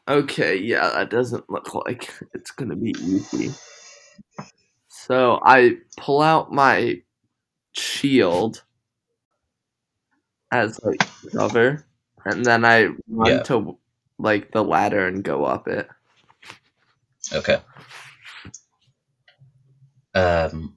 okay, 0.08 0.58
yeah, 0.58 0.90
that 0.90 1.10
doesn't 1.10 1.50
look 1.50 1.74
like 1.74 2.14
it's 2.34 2.52
gonna 2.52 2.76
be 2.76 2.92
easy. 2.92 3.54
So 4.88 5.40
I 5.44 5.78
pull 5.98 6.22
out 6.22 6.52
my 6.52 7.02
shield 7.74 8.64
as 10.52 10.80
like 10.84 11.02
cover, 11.36 11.86
and 12.26 12.46
then 12.46 12.66
I 12.66 12.90
run 13.08 13.32
Yeah. 13.32 13.44
to 13.44 13.79
like 14.20 14.52
the 14.52 14.64
ladder 14.64 15.08
and 15.08 15.24
go 15.24 15.46
up 15.46 15.68
it. 15.68 15.88
Okay. 17.34 17.58
Um, 20.14 20.76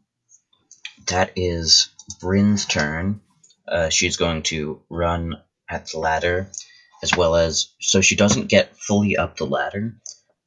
that 1.08 1.32
is 1.36 1.90
Bryn's 2.20 2.64
turn. 2.66 3.20
Uh, 3.66 3.88
she's 3.88 4.16
going 4.16 4.42
to 4.44 4.82
run 4.88 5.36
at 5.68 5.88
the 5.88 5.98
ladder, 5.98 6.50
as 7.02 7.16
well 7.16 7.34
as 7.36 7.72
so 7.80 8.00
she 8.00 8.16
doesn't 8.16 8.48
get 8.48 8.76
fully 8.76 9.16
up 9.16 9.36
the 9.36 9.46
ladder. 9.46 9.96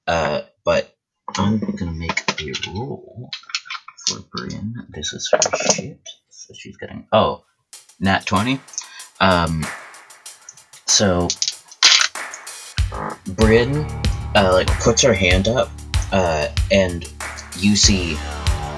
Uh, 0.07 0.41
but 0.63 0.95
I'm 1.35 1.59
gonna 1.59 1.91
make 1.91 2.41
a 2.41 2.53
roll 2.71 3.29
for 4.07 4.19
Bryn. 4.31 4.75
This 4.89 5.13
is 5.13 5.29
her 5.31 5.57
shit. 5.73 5.99
So 6.29 6.53
she's 6.57 6.77
getting 6.77 7.07
oh, 7.11 7.43
nat 7.99 8.25
twenty. 8.25 8.59
Um, 9.19 9.65
so 10.85 11.27
Bryn 13.29 13.75
uh, 14.35 14.51
like 14.53 14.67
puts 14.79 15.01
her 15.01 15.13
hand 15.13 15.47
up, 15.47 15.71
uh, 16.11 16.47
and 16.71 17.11
you 17.57 17.75
see 17.75 18.15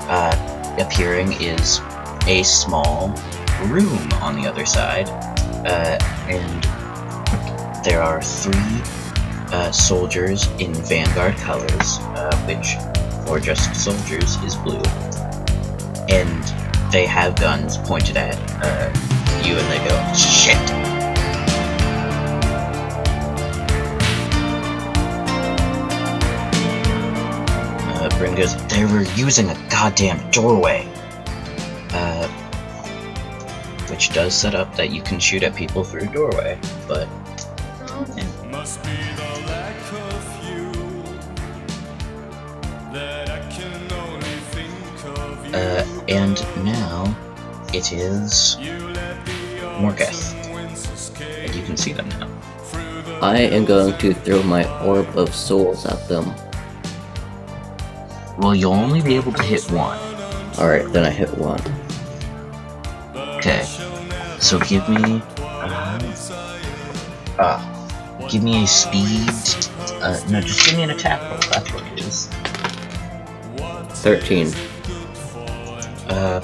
uh, 0.10 0.76
appearing 0.80 1.34
is 1.34 1.82
a 2.28 2.44
small 2.44 3.10
room 3.66 4.12
on 4.22 4.36
the 4.36 4.48
other 4.48 4.66
side, 4.66 5.10
uh, 5.66 5.98
and 6.30 6.64
there 7.84 8.02
are 8.02 8.22
three 8.22 8.82
uh, 9.54 9.72
soldiers 9.72 10.48
in 10.60 10.74
vanguard 10.74 11.36
colors, 11.38 12.00
uh, 12.00 12.36
which 12.48 12.76
for 13.26 13.40
just 13.40 13.76
soldiers 13.76 14.36
is 14.44 14.56
blue, 14.56 14.82
and 16.10 16.44
they 16.92 17.06
have 17.06 17.36
guns 17.36 17.78
pointed 17.80 18.16
at 18.16 18.38
you, 19.46 19.56
and 19.56 19.72
they 19.72 19.90
go 19.90 20.14
shit. 20.14 20.97
Goes, 28.20 28.56
they 28.68 28.84
were 28.86 29.04
using 29.16 29.50
a 29.50 29.68
goddamn 29.70 30.30
doorway. 30.32 30.88
Uh, 31.92 32.28
which 33.90 34.12
does 34.12 34.34
set 34.36 34.54
up 34.54 34.76
that 34.76 34.92
you 34.92 35.02
can 35.02 35.20
shoot 35.20 35.44
at 35.44 35.56
people 35.56 35.84
through 35.84 36.02
a 36.02 36.14
doorway, 36.14 36.60
but 36.88 37.08
Must 38.52 38.84
be 38.84 38.90
the 38.90 39.44
lack 39.48 39.94
of 39.94 40.46
you 40.50 40.72
that 42.94 43.30
I 43.30 43.40
can 43.50 43.92
only 43.94 44.38
think 44.52 45.18
of 45.18 45.48
you. 45.48 45.54
uh, 45.56 46.04
and 46.08 46.36
now 46.66 47.18
it 47.74 47.92
is 47.94 48.58
you 48.60 48.78
let 48.90 49.18
Morgoth, 49.80 50.36
autumn 50.40 50.54
winds 50.54 50.90
escape 50.92 51.48
and 51.48 51.56
you 51.56 51.64
can 51.64 51.78
see 51.78 51.94
them 51.94 52.10
now. 52.10 52.30
I 53.22 53.38
am 53.40 53.66
going 53.66 53.98
to 53.98 54.14
throw 54.14 54.44
my 54.44 54.64
orb 54.86 55.08
of 55.18 55.34
souls 55.34 55.86
at 55.86 56.08
them. 56.08 56.34
Well, 58.38 58.54
you'll 58.54 58.74
only 58.74 59.02
be 59.02 59.16
able 59.16 59.32
to 59.34 59.44
hit 59.44 59.64
one. 59.72 59.98
Alright, 60.60 60.92
then 60.94 61.06
I 61.06 61.10
hit 61.10 61.36
one. 61.38 61.60
Okay, 63.38 63.64
so 64.40 64.60
give 64.60 64.88
me, 64.90 65.22
uh, 65.40 66.00
uh, 67.40 68.28
give 68.30 68.44
me 68.44 68.64
a 68.64 68.68
speed. 68.68 69.30
Uh, 70.02 70.20
no, 70.30 70.42
just 70.42 70.66
give 70.68 70.78
me 70.78 70.84
an 70.84 70.92
attack 70.92 71.20
roll. 71.22 71.40
That's 71.52 71.74
what 71.74 71.84
it 71.94 72.00
is. 72.00 72.28
13. 74.02 74.54
Um, 76.10 76.44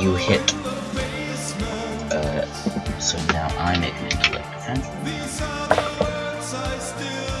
you 0.00 0.14
hit. 0.16 0.54
Uh, 2.12 2.46
so 2.98 3.18
now 3.32 3.48
I 3.58 3.78
make 3.78 3.94
an 3.94 4.06
intellect 4.06 4.52
defense. 4.52 5.40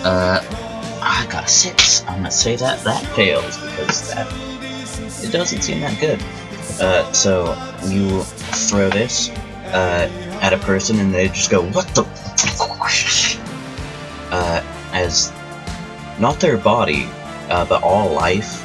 Uh, 0.04 0.43
got 1.44 1.50
six. 1.50 2.02
I'm 2.06 2.18
gonna 2.18 2.30
say 2.30 2.56
that 2.56 2.82
that 2.84 3.04
fails 3.14 3.58
because 3.58 4.14
that 4.14 4.26
it 5.22 5.30
doesn't 5.30 5.60
seem 5.60 5.80
that 5.80 6.00
good. 6.00 6.22
Uh, 6.80 7.12
so 7.12 7.52
you 7.86 8.22
throw 8.22 8.88
this 8.88 9.28
uh, 9.68 10.08
at 10.40 10.54
a 10.54 10.58
person 10.58 11.00
and 11.00 11.12
they 11.12 11.28
just 11.28 11.50
go, 11.50 11.62
"What 11.62 11.86
the?" 11.88 12.04
Uh, 14.30 14.62
as 14.92 15.30
not 16.18 16.40
their 16.40 16.56
body, 16.56 17.04
uh, 17.50 17.66
but 17.66 17.82
all 17.82 18.10
life 18.10 18.64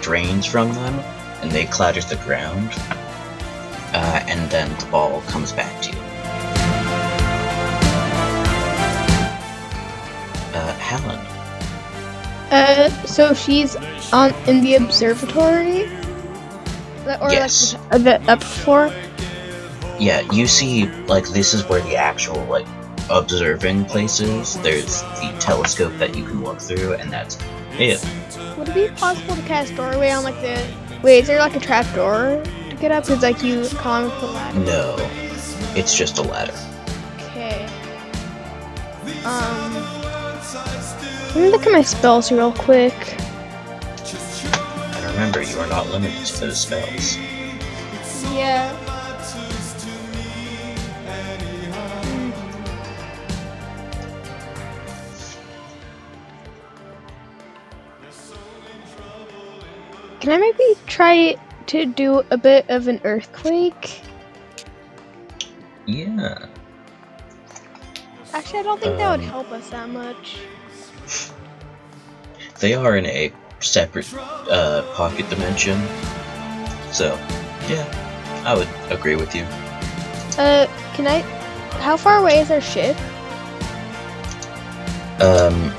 drains 0.00 0.46
from 0.46 0.72
them 0.74 1.00
and 1.42 1.50
they 1.50 1.66
clatter 1.66 2.00
to 2.00 2.08
the 2.08 2.22
ground. 2.24 2.70
Uh, 3.94 4.24
and 4.28 4.48
then 4.48 4.70
the 4.78 4.86
ball 4.86 5.22
comes 5.22 5.50
back 5.52 5.82
to 5.82 5.90
you. 5.90 5.98
Uh, 10.54 10.72
Helen. 10.78 11.31
Uh, 12.52 12.90
so 13.06 13.32
she's 13.34 13.76
on 14.12 14.32
in 14.46 14.62
the 14.62 14.74
observatory, 14.76 15.84
or 17.20 17.32
Yes. 17.32 17.74
like 17.74 17.90
the, 17.90 17.98
the 17.98 18.22
upper 18.30 18.44
floor. 18.44 18.92
Yeah, 19.98 20.20
you 20.32 20.46
see, 20.46 20.86
like, 21.06 21.26
this 21.28 21.54
is 21.54 21.66
where 21.68 21.80
the 21.80 21.96
actual, 21.96 22.44
like, 22.44 22.66
observing 23.10 23.84
place 23.86 24.20
is. 24.20 24.58
There's 24.60 25.02
the 25.02 25.34
telescope 25.40 25.92
that 25.98 26.16
you 26.16 26.24
can 26.24 26.42
look 26.44 26.60
through, 26.60 26.94
and 26.94 27.10
that's 27.10 27.38
it. 27.78 28.04
Would 28.58 28.68
it 28.68 28.74
be 28.74 28.88
possible 28.96 29.34
to 29.36 29.42
cast 29.42 29.74
doorway 29.76 30.10
on 30.10 30.24
like 30.24 30.40
the? 30.40 30.62
Wait, 31.02 31.20
is 31.20 31.26
there 31.26 31.38
like 31.38 31.56
a 31.56 31.60
trap 31.60 31.86
door 31.94 32.42
to 32.70 32.76
get 32.76 32.92
up? 32.92 33.06
Cause 33.06 33.22
like 33.22 33.42
you 33.42 33.64
climb 33.64 34.10
up 34.10 34.20
the 34.20 34.26
ladder. 34.26 34.58
No, 34.60 34.96
it's 35.74 35.96
just 35.96 36.18
a 36.18 36.22
ladder. 36.22 36.54
Okay. 37.30 37.66
Um. 39.24 39.71
Let 41.34 41.36
me 41.36 41.48
look 41.50 41.66
at 41.66 41.72
my 41.72 41.82
spells 41.82 42.30
real 42.30 42.52
quick. 42.52 42.94
And 44.94 45.04
remember, 45.12 45.42
you 45.42 45.58
are 45.58 45.66
not 45.68 45.88
limited 45.88 46.26
to 46.26 46.40
those 46.40 46.60
spells. 46.60 47.16
Yeah. 48.32 48.78
Can 60.20 60.30
I 60.30 60.38
maybe 60.38 60.78
try 60.86 61.36
to 61.72 61.86
do 61.86 62.22
a 62.30 62.36
bit 62.36 62.68
of 62.68 62.88
an 62.88 63.00
earthquake. 63.04 64.02
Yeah. 65.86 66.46
Actually, 68.34 68.58
I 68.60 68.62
don't 68.62 68.80
think 68.80 68.98
that 68.98 69.10
would 69.10 69.20
Um, 69.20 69.30
help 69.30 69.52
us 69.52 69.70
that 69.70 69.88
much. 69.88 70.38
They 72.62 72.74
are 72.74 72.96
in 72.96 73.06
a 73.06 73.32
separate 73.58 74.06
uh, 74.14 74.82
pocket 74.94 75.28
dimension. 75.28 75.82
So, 76.92 77.18
yeah, 77.66 77.82
I 78.46 78.54
would 78.54 78.68
agree 78.88 79.16
with 79.16 79.34
you. 79.34 79.42
Uh, 80.38 80.68
can 80.94 81.08
I? 81.08 81.22
How 81.82 81.96
far 81.96 82.18
away 82.18 82.38
is 82.38 82.52
our 82.52 82.60
ship? 82.60 82.96
Um, 85.20 85.74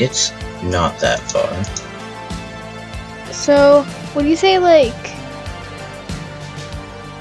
it's 0.00 0.32
not 0.64 0.98
that 0.98 1.20
far. 1.30 1.46
So, 3.32 3.86
would 4.16 4.26
you 4.26 4.34
say 4.34 4.58
like? 4.58 4.92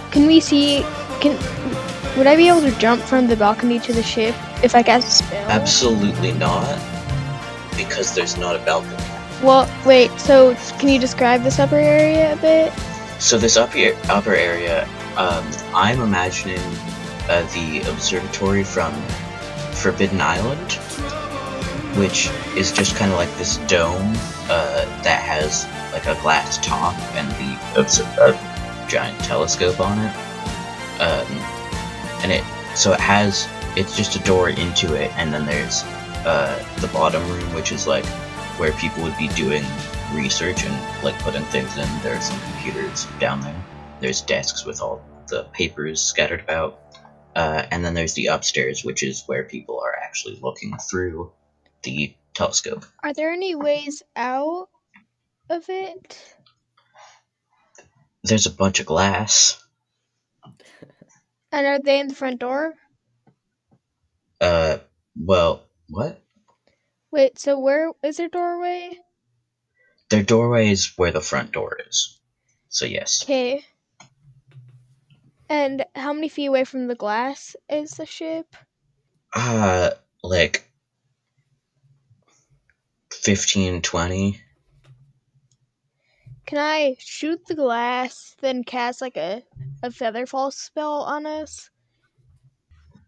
Can 0.09 0.25
we 0.25 0.39
see? 0.39 0.83
Can 1.21 1.37
would 2.17 2.25
I 2.25 2.35
be 2.35 2.47
able 2.47 2.61
to 2.61 2.71
jump 2.79 3.03
from 3.03 3.27
the 3.27 3.35
balcony 3.35 3.77
to 3.81 3.93
the 3.93 4.01
ship 4.01 4.33
if 4.63 4.73
I 4.73 4.81
cast 4.81 5.21
a 5.21 5.25
spell? 5.25 5.49
Absolutely 5.51 6.31
not, 6.31 6.79
because 7.77 8.13
there's 8.15 8.37
not 8.37 8.55
a 8.55 8.59
balcony. 8.59 8.95
Well, 9.43 9.69
wait. 9.85 10.11
So, 10.19 10.55
can 10.79 10.89
you 10.89 10.99
describe 10.99 11.43
this 11.43 11.59
upper 11.59 11.75
area 11.75 12.33
a 12.33 12.37
bit? 12.37 12.73
So 13.19 13.37
this 13.37 13.57
upper 13.57 13.95
upper 14.09 14.35
area, 14.35 14.87
um, 15.17 15.45
I'm 15.73 16.01
imagining 16.01 16.59
uh, 17.29 17.43
the 17.53 17.81
observatory 17.89 18.63
from 18.63 18.93
Forbidden 19.71 20.21
Island, 20.21 20.73
which 21.97 22.29
is 22.57 22.71
just 22.71 22.95
kind 22.95 23.11
of 23.11 23.17
like 23.17 23.33
this 23.37 23.57
dome 23.67 24.13
uh, 24.49 24.85
that 25.03 25.21
has 25.21 25.65
like 25.93 26.05
a 26.07 26.19
glass 26.21 26.57
top 26.65 26.93
and 27.15 27.29
the 27.31 27.57
a 28.21 28.87
giant 28.89 29.17
telescope 29.21 29.79
on 29.79 29.97
it. 29.99 30.15
Um, 31.01 31.27
and 32.21 32.31
it 32.31 32.43
so 32.75 32.91
it 32.91 32.99
has 32.99 33.47
it's 33.75 33.95
just 33.95 34.15
a 34.15 34.19
door 34.19 34.49
into 34.49 34.93
it, 34.93 35.11
and 35.17 35.33
then 35.33 35.45
there's 35.45 35.83
uh, 36.25 36.81
the 36.81 36.87
bottom 36.87 37.21
room, 37.29 37.53
which 37.53 37.71
is 37.71 37.87
like 37.87 38.05
where 38.57 38.71
people 38.73 39.03
would 39.03 39.17
be 39.17 39.27
doing 39.29 39.63
research 40.13 40.63
and 40.63 41.03
like 41.03 41.17
putting 41.19 41.43
things 41.45 41.77
in. 41.77 41.87
There's 42.01 42.25
some 42.25 42.39
computers 42.39 43.05
down 43.19 43.41
there. 43.41 43.63
There's 43.99 44.21
desks 44.21 44.65
with 44.65 44.81
all 44.81 45.03
the 45.27 45.43
papers 45.53 46.01
scattered 46.01 46.41
about. 46.41 46.79
Uh, 47.35 47.65
and 47.69 47.83
then 47.83 47.93
there's 47.93 48.13
the 48.13 48.27
upstairs, 48.27 48.83
which 48.83 49.03
is 49.03 49.23
where 49.25 49.43
people 49.43 49.79
are 49.79 49.95
actually 49.95 50.39
looking 50.41 50.77
through 50.77 51.31
the 51.83 52.15
telescope. 52.33 52.85
Are 53.03 53.13
there 53.13 53.31
any 53.31 53.55
ways 53.55 54.03
out 54.15 54.69
of 55.49 55.65
it? 55.69 56.37
There's 58.23 58.45
a 58.45 58.51
bunch 58.51 58.79
of 58.79 58.85
glass. 58.85 59.61
And 61.51 61.67
are 61.67 61.79
they 61.79 61.99
in 61.99 62.07
the 62.07 62.15
front 62.15 62.39
door? 62.39 62.73
Uh, 64.39 64.77
well, 65.17 65.64
what? 65.89 66.21
Wait. 67.11 67.39
So 67.39 67.59
where 67.59 67.91
is 68.03 68.17
their 68.17 68.29
doorway? 68.29 68.99
Their 70.09 70.23
doorway 70.23 70.69
is 70.69 70.97
where 70.97 71.11
the 71.11 71.21
front 71.21 71.51
door 71.51 71.77
is. 71.87 72.19
So 72.69 72.85
yes. 72.85 73.23
Okay. 73.23 73.65
And 75.47 75.85
how 75.95 76.13
many 76.13 76.29
feet 76.29 76.47
away 76.47 76.63
from 76.63 76.87
the 76.87 76.95
glass 76.95 77.55
is 77.69 77.91
the 77.91 78.05
ship? 78.05 78.55
Uh, 79.33 79.91
like 80.23 80.69
15, 83.11 83.81
20. 83.81 84.41
Can 86.45 86.57
I 86.59 86.95
shoot 86.99 87.45
the 87.47 87.55
glass, 87.55 88.35
then 88.39 88.63
cast 88.63 89.01
like 89.01 89.17
a, 89.17 89.43
a 89.81 89.91
feather 89.91 90.25
fall 90.25 90.51
spell 90.51 91.01
on 91.01 91.25
us? 91.25 91.69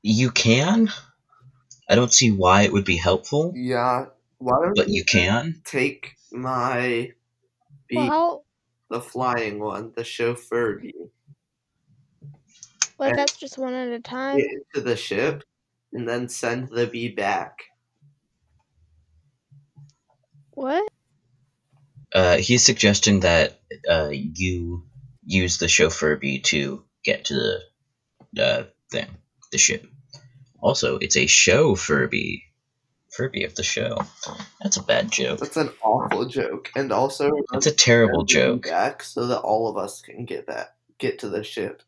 You 0.01 0.31
can. 0.31 0.89
I 1.89 1.95
don't 1.95 2.13
see 2.13 2.31
why 2.31 2.63
it 2.63 2.73
would 2.73 2.85
be 2.85 2.97
helpful, 2.97 3.53
Yeah. 3.55 4.07
Why 4.39 4.59
don't 4.61 4.75
but 4.75 4.87
you 4.89 4.95
you 4.95 5.03
can. 5.05 5.61
take 5.65 6.15
my 6.31 7.11
beat, 7.87 7.95
Well, 7.97 8.45
the 8.89 9.01
flying 9.01 9.59
one, 9.59 9.93
the 9.95 10.03
chauffeur 10.03 10.79
bee, 10.79 10.93
Like 12.99 13.11
And- 13.11 13.19
that's 13.19 13.37
just 13.37 13.57
one 13.57 13.73
at 13.73 13.87
a 13.89 13.99
time. 13.99 14.37
get 14.37 14.49
into 14.51 14.81
the 14.87 14.95
ship, 14.97 15.43
and 15.93 16.07
then 16.07 16.27
send 16.29 16.69
the 16.69 16.87
bee 16.87 17.09
back. 17.09 17.57
What? 20.51 20.87
Uh, 22.13 22.37
he's 22.37 22.65
suggesting 22.65 23.19
that 23.21 23.59
uh, 23.89 24.09
you 24.11 24.85
use 25.23 25.57
the 25.57 25.67
chauffeur 25.67 26.15
bee 26.15 26.39
to 26.39 26.83
get 27.03 27.25
to 27.25 27.59
the 28.33 28.43
uh, 28.43 28.63
thing, 28.91 29.07
the 29.51 29.57
ship. 29.57 29.85
Also, 30.61 30.97
it's 30.97 31.17
a 31.17 31.27
show 31.27 31.75
Furby. 31.75 32.43
Furby 33.11 33.43
of 33.45 33.55
the 33.55 33.63
show. 33.63 33.97
That's 34.61 34.77
a 34.77 34.83
bad 34.83 35.11
joke. 35.11 35.39
That's 35.39 35.57
an 35.57 35.69
awful 35.83 36.25
joke, 36.25 36.69
and 36.75 36.91
also 36.91 37.31
It's 37.53 37.65
a 37.65 37.71
terrible 37.71 38.27
send 38.27 38.29
the 38.29 38.33
bee 38.33 38.61
joke. 38.61 38.63
Back 38.69 39.03
so 39.03 39.27
that 39.27 39.39
all 39.39 39.67
of 39.69 39.77
us 39.77 40.01
can 40.01 40.25
get 40.25 40.47
that 40.47 40.75
get 40.99 41.19
to 41.19 41.29
the 41.29 41.43
ship. 41.43 41.81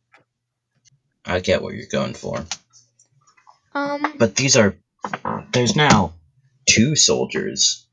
I 1.26 1.40
get 1.40 1.62
what 1.62 1.74
you're 1.76 1.86
going 1.92 2.14
for. 2.14 2.46
Um. 3.74 4.16
But 4.18 4.36
these 4.36 4.56
are. 4.58 4.76
There's 5.52 5.76
now 5.76 6.14
two 6.68 6.96
soldiers, 6.96 7.86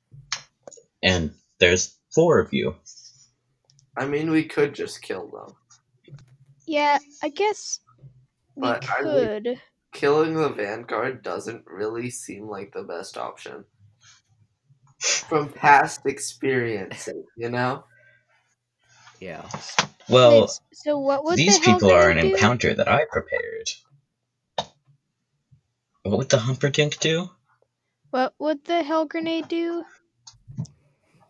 and 1.02 1.32
there's 1.58 1.94
four 2.14 2.38
of 2.38 2.52
you. 2.52 2.76
I 3.96 4.06
mean, 4.06 4.30
we 4.30 4.44
could 4.44 4.74
just 4.74 5.02
kill 5.02 5.26
them. 5.28 6.16
Yeah, 6.66 6.98
I 7.22 7.28
guess 7.28 7.80
we 8.54 8.62
But 8.62 8.88
I 8.88 9.02
would- 9.02 9.44
could. 9.44 9.60
Killing 9.96 10.34
the 10.34 10.50
Vanguard 10.50 11.22
doesn't 11.22 11.64
really 11.66 12.10
seem 12.10 12.46
like 12.50 12.70
the 12.74 12.82
best 12.82 13.16
option. 13.16 13.64
From 15.00 15.48
past 15.50 16.02
experience, 16.04 17.08
you 17.34 17.48
know? 17.48 17.84
Yeah. 19.20 19.48
Well, 20.06 20.42
Wait, 20.42 20.50
so 20.74 20.98
what 20.98 21.24
would 21.24 21.38
these 21.38 21.58
the 21.58 21.64
hell 21.64 21.74
people 21.76 21.92
are 21.92 22.10
an 22.10 22.18
do? 22.18 22.34
encounter 22.34 22.74
that 22.74 22.88
I 22.88 23.06
prepared. 23.10 23.70
What 26.02 26.18
would 26.18 26.28
the 26.28 26.40
Humperdinck 26.40 26.98
do? 27.00 27.30
What 28.10 28.34
would 28.38 28.66
the 28.66 28.82
hell 28.82 29.06
grenade 29.06 29.48
do? 29.48 29.82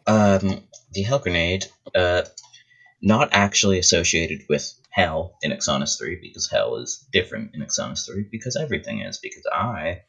Um, 0.08 0.64
the 0.90 1.02
Hell 1.02 1.20
Grenade, 1.20 1.66
uh, 1.94 2.22
not 3.02 3.28
actually 3.32 3.78
associated 3.78 4.42
with 4.48 4.72
Hell 4.90 5.36
in 5.42 5.52
Exonis 5.52 5.98
3, 5.98 6.18
because 6.22 6.50
Hell 6.50 6.76
is 6.76 7.04
different 7.12 7.54
in 7.54 7.62
Exonis 7.62 8.06
3, 8.06 8.28
because 8.30 8.56
everything 8.56 9.00
is, 9.00 9.18
because 9.18 9.46
I 9.52 10.02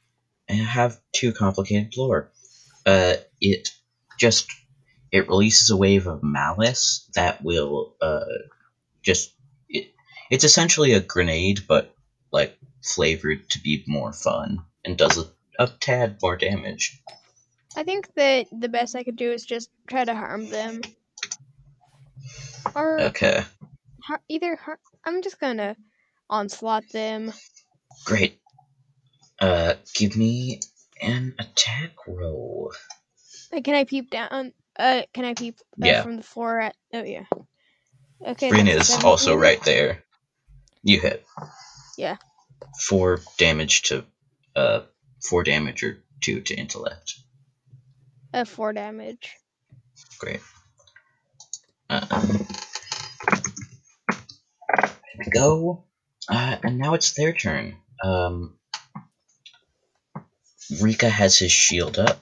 have 0.47 0.99
too 1.13 1.33
complicated 1.33 1.93
lore. 1.97 2.31
Uh, 2.85 3.15
it 3.41 3.69
just, 4.17 4.49
it 5.11 5.27
releases 5.27 5.69
a 5.69 5.77
wave 5.77 6.07
of 6.07 6.23
malice 6.23 7.09
that 7.15 7.43
will, 7.43 7.95
uh, 8.01 8.23
just, 9.01 9.33
it, 9.67 9.93
it's 10.31 10.45
essentially 10.45 10.93
a 10.93 11.01
grenade, 11.01 11.61
but, 11.67 11.93
like, 12.31 12.57
flavored 12.81 13.49
to 13.49 13.59
be 13.59 13.83
more 13.87 14.13
fun, 14.13 14.63
and 14.85 14.97
does 14.97 15.17
a, 15.17 15.25
a 15.63 15.67
tad 15.67 16.17
more 16.21 16.37
damage. 16.37 17.01
I 17.75 17.83
think 17.83 18.13
that 18.15 18.47
the 18.57 18.69
best 18.69 18.95
I 18.95 19.03
could 19.03 19.17
do 19.17 19.31
is 19.31 19.45
just 19.45 19.69
try 19.87 20.05
to 20.05 20.15
harm 20.15 20.49
them. 20.49 20.81
Or 22.75 23.01
Okay, 23.01 23.43
har- 24.03 24.21
either 24.29 24.55
har- 24.55 24.79
I'm 25.05 25.21
just 25.21 25.39
gonna 25.39 25.75
onslaught 26.29 26.83
them. 26.91 27.33
great. 28.05 28.39
Uh, 29.39 29.75
give 29.93 30.15
me 30.17 30.59
an 31.01 31.35
attack 31.39 31.91
roll. 32.07 32.73
Like, 33.51 33.63
can 33.63 33.75
I 33.75 33.83
peep 33.83 34.09
down? 34.09 34.51
Uh, 34.77 35.03
can 35.13 35.25
I 35.25 35.33
peep 35.33 35.59
uh, 35.81 35.85
Yeah. 35.85 36.01
from 36.03 36.17
the 36.17 36.23
floor 36.23 36.59
at? 36.59 36.75
Oh 36.93 37.03
yeah. 37.03 37.25
Okay. 38.25 38.51
Rin 38.51 38.67
is 38.67 38.89
also 39.03 39.31
17. 39.37 39.39
right 39.39 39.63
there. 39.63 40.03
You 40.83 40.99
hit. 40.99 41.25
Yeah. 41.97 42.17
Four 42.79 43.21
damage 43.37 43.83
to, 43.83 44.05
uh, 44.55 44.81
four 45.23 45.43
damage 45.43 45.83
or 45.83 46.03
two 46.21 46.41
to 46.41 46.55
intellect. 46.55 47.15
Uh, 48.33 48.43
four 48.45 48.73
damage. 48.73 49.35
Great. 50.19 50.39
Um, 51.89 52.01
there 52.09 52.47
we 55.19 55.31
go. 55.31 55.85
Uh, 56.29 56.57
and 56.63 56.79
now 56.79 56.95
it's 56.95 57.13
their 57.13 57.33
turn. 57.33 57.77
Um, 58.03 58.55
Rika 60.81 61.09
has 61.09 61.37
his 61.37 61.51
shield 61.51 61.99
up. 61.99 62.19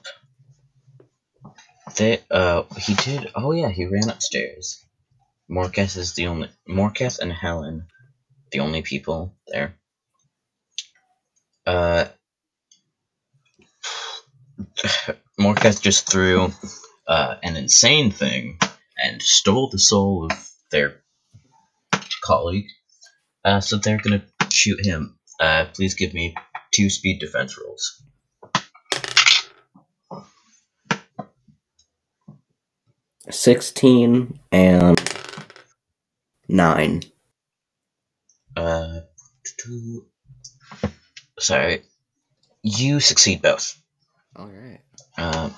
They, 1.96 2.18
uh, 2.30 2.62
he 2.78 2.94
did. 2.94 3.28
Oh 3.34 3.52
yeah, 3.52 3.70
he 3.70 3.86
ran 3.86 4.08
upstairs. 4.10 4.78
Morketh 5.50 5.96
is 5.96 6.14
the 6.14 6.28
only. 6.28 6.50
Morketh 6.68 7.20
and 7.20 7.32
Helen, 7.32 7.86
the 8.52 8.60
only 8.60 8.82
people 8.82 9.34
there. 9.48 9.74
Uh, 11.66 12.06
Morketh 15.40 15.82
just 15.82 16.10
threw 16.10 16.52
uh, 17.08 17.34
an 17.42 17.56
insane 17.56 18.10
thing 18.10 18.58
and 18.98 19.22
stole 19.22 19.68
the 19.70 19.78
soul 19.78 20.26
of 20.26 20.50
their 20.70 21.02
colleague. 22.24 22.68
Uh, 23.44 23.60
so 23.60 23.76
they're 23.76 23.98
gonna 23.98 24.24
shoot 24.50 24.84
him. 24.84 25.18
Uh, 25.40 25.66
please 25.74 25.94
give 25.94 26.14
me 26.14 26.34
two 26.72 26.90
speed 26.90 27.20
defense 27.20 27.58
rolls. 27.58 28.02
Sixteen 33.30 34.38
and 34.52 35.00
nine. 36.48 37.02
Uh, 38.56 39.00
two. 39.58 40.06
Sorry, 41.38 41.82
you 42.62 43.00
succeed 43.00 43.42
both. 43.42 43.80
All 44.34 44.46
right. 44.46 44.80
Um, 45.18 45.54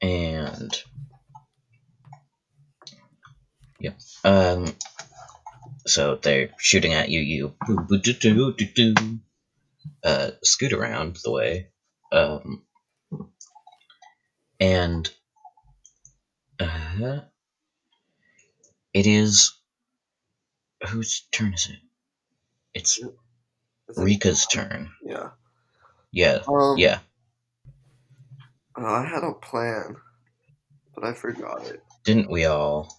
and 0.00 0.37
yep. 3.80 3.98
Um, 4.24 4.66
so 5.86 6.18
they're 6.22 6.50
shooting 6.58 6.94
at 6.94 7.08
you. 7.08 7.20
You 7.20 7.54
uh, 10.04 10.30
scoot 10.42 10.72
around 10.72 11.18
the 11.24 11.30
way. 11.30 11.68
Um, 12.12 12.62
and 14.60 15.10
uh, 16.60 17.20
it 18.94 19.06
is 19.06 19.52
whose 20.88 21.22
turn 21.32 21.54
is 21.54 21.68
it? 21.70 21.78
It's 22.74 23.00
Rika's 23.96 24.46
turn. 24.46 24.90
Yeah. 25.04 25.30
Yeah, 26.12 26.40
Um, 26.48 26.76
yeah. 26.78 27.00
uh, 28.78 28.84
I 28.86 29.04
had 29.04 29.24
a 29.24 29.32
plan, 29.34 29.96
but 30.98 31.08
I 31.08 31.12
forgot 31.12 31.64
it. 31.66 31.82
Didn't 32.04 32.30
we 32.30 32.44
all? 32.44 32.92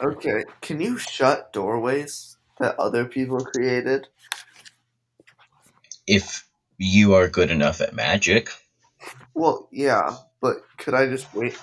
Okay, 0.00 0.44
can 0.60 0.80
you 0.80 0.96
shut 0.98 1.52
doorways 1.52 2.36
that 2.60 2.78
other 2.78 3.04
people 3.04 3.44
created? 3.44 4.06
If 6.06 6.46
you 6.78 7.14
are 7.14 7.28
good 7.28 7.50
enough 7.50 7.80
at 7.80 7.94
magic, 7.94 8.50
Well, 9.34 9.68
yeah, 9.72 10.16
but 10.40 10.58
could 10.78 10.94
I 10.94 11.06
just 11.06 11.32
wait? 11.34 11.58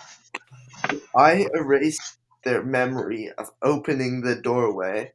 I 1.15 1.47
erased 1.53 2.17
their 2.43 2.61
memory 2.61 3.31
of 3.37 3.51
opening 3.61 4.21
the 4.21 4.35
doorway 4.35 5.13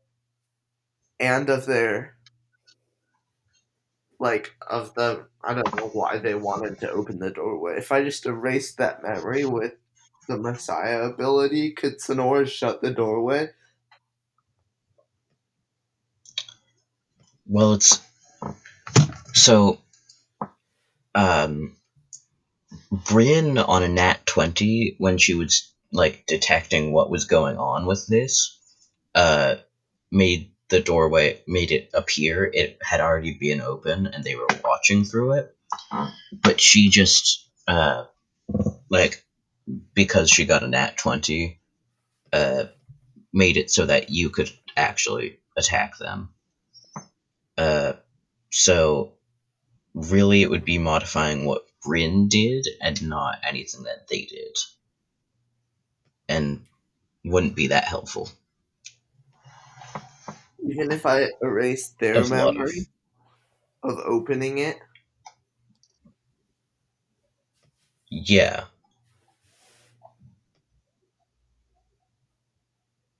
and 1.20 1.50
of 1.50 1.66
their 1.66 2.16
like 4.18 4.54
of 4.68 4.94
the 4.94 5.26
I 5.44 5.54
don't 5.54 5.76
know 5.76 5.88
why 5.88 6.18
they 6.18 6.34
wanted 6.34 6.80
to 6.80 6.90
open 6.90 7.18
the 7.18 7.30
doorway. 7.30 7.76
If 7.78 7.92
I 7.92 8.02
just 8.02 8.26
erase 8.26 8.74
that 8.76 9.02
memory 9.02 9.44
with 9.44 9.74
the 10.28 10.36
Messiah 10.36 11.02
ability, 11.02 11.72
could 11.72 12.00
Sonora 12.00 12.46
shut 12.46 12.82
the 12.82 12.90
doorway? 12.90 13.48
well, 17.48 17.72
it's 17.72 17.98
so. 19.32 19.80
Um, 21.14 21.76
Bryn 22.92 23.58
on 23.58 23.82
a 23.82 23.88
nat 23.88 24.24
twenty 24.26 24.94
when 24.98 25.18
she 25.18 25.34
was 25.34 25.72
like 25.90 26.24
detecting 26.26 26.92
what 26.92 27.10
was 27.10 27.24
going 27.24 27.56
on 27.56 27.86
with 27.86 28.06
this, 28.06 28.58
uh, 29.14 29.56
made 30.12 30.52
the 30.68 30.80
doorway 30.80 31.40
made 31.46 31.72
it 31.72 31.90
appear 31.94 32.44
it 32.44 32.78
had 32.82 33.00
already 33.00 33.32
been 33.32 33.62
open 33.62 34.06
and 34.06 34.22
they 34.22 34.34
were 34.34 34.46
watching 34.62 35.04
through 35.04 35.32
it, 35.32 35.56
but 36.42 36.60
she 36.60 36.90
just 36.90 37.48
uh, 37.66 38.04
like 38.90 39.24
because 39.94 40.30
she 40.30 40.46
got 40.46 40.62
a 40.62 40.68
nat 40.68 40.96
twenty, 40.96 41.60
uh, 42.32 42.66
made 43.32 43.56
it 43.56 43.70
so 43.70 43.86
that 43.86 44.10
you 44.10 44.30
could 44.30 44.50
actually 44.76 45.40
attack 45.56 45.98
them. 45.98 46.34
Uh, 47.56 47.94
so 48.50 49.14
really, 49.94 50.42
it 50.42 50.50
would 50.50 50.64
be 50.64 50.78
modifying 50.78 51.44
what 51.44 51.66
Bryn 51.84 52.28
did 52.28 52.66
and 52.80 53.02
not 53.08 53.40
anything 53.44 53.84
that 53.84 54.08
they 54.08 54.22
did, 54.24 54.56
and 56.28 56.66
wouldn't 57.24 57.56
be 57.56 57.68
that 57.68 57.84
helpful. 57.84 58.30
Even 60.62 60.92
if 60.92 61.04
I 61.06 61.28
erase 61.42 61.88
their 61.98 62.14
There's 62.14 62.30
a 62.30 62.48
of- 62.48 62.54
memory 62.54 62.86
of 63.82 63.98
opening 63.98 64.58
it? 64.58 64.78
Yeah, 68.10 68.66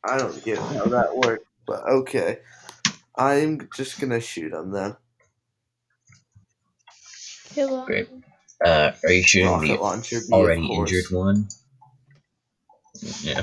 I 0.04 0.18
don't 0.18 0.44
get 0.44 0.58
how 0.58 0.84
that 0.86 1.16
works, 1.16 1.44
but 1.66 1.82
okay. 1.86 2.38
I'm 3.16 3.68
just 3.74 4.00
gonna 4.00 4.20
shoot 4.20 4.52
him 4.52 4.70
then. 4.70 4.96
Kill 7.50 7.80
him. 7.80 7.86
Great. 7.86 8.08
uh, 8.64 8.92
are 9.04 9.12
you 9.12 9.22
shooting 9.22 9.50
Rocket 9.50 9.66
the 9.66 9.82
launcher. 9.82 10.20
B, 10.20 10.32
already 10.32 10.66
injured 10.72 11.04
one? 11.10 11.48
Yeah. 13.22 13.42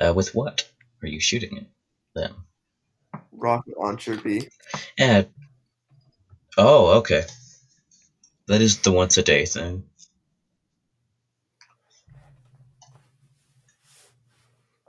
Uh, 0.00 0.12
with 0.14 0.34
what 0.34 0.68
are 1.02 1.08
you 1.08 1.20
shooting 1.20 1.56
it? 1.56 1.66
Then. 2.14 2.34
Rocket 3.32 3.78
launcher 3.78 4.16
B. 4.16 4.48
Yeah. 4.98 5.24
Oh, 6.58 6.98
okay. 6.98 7.24
That 8.48 8.60
is 8.60 8.80
the 8.80 8.92
once 8.92 9.16
a 9.16 9.22
day 9.22 9.46
thing. 9.46 9.84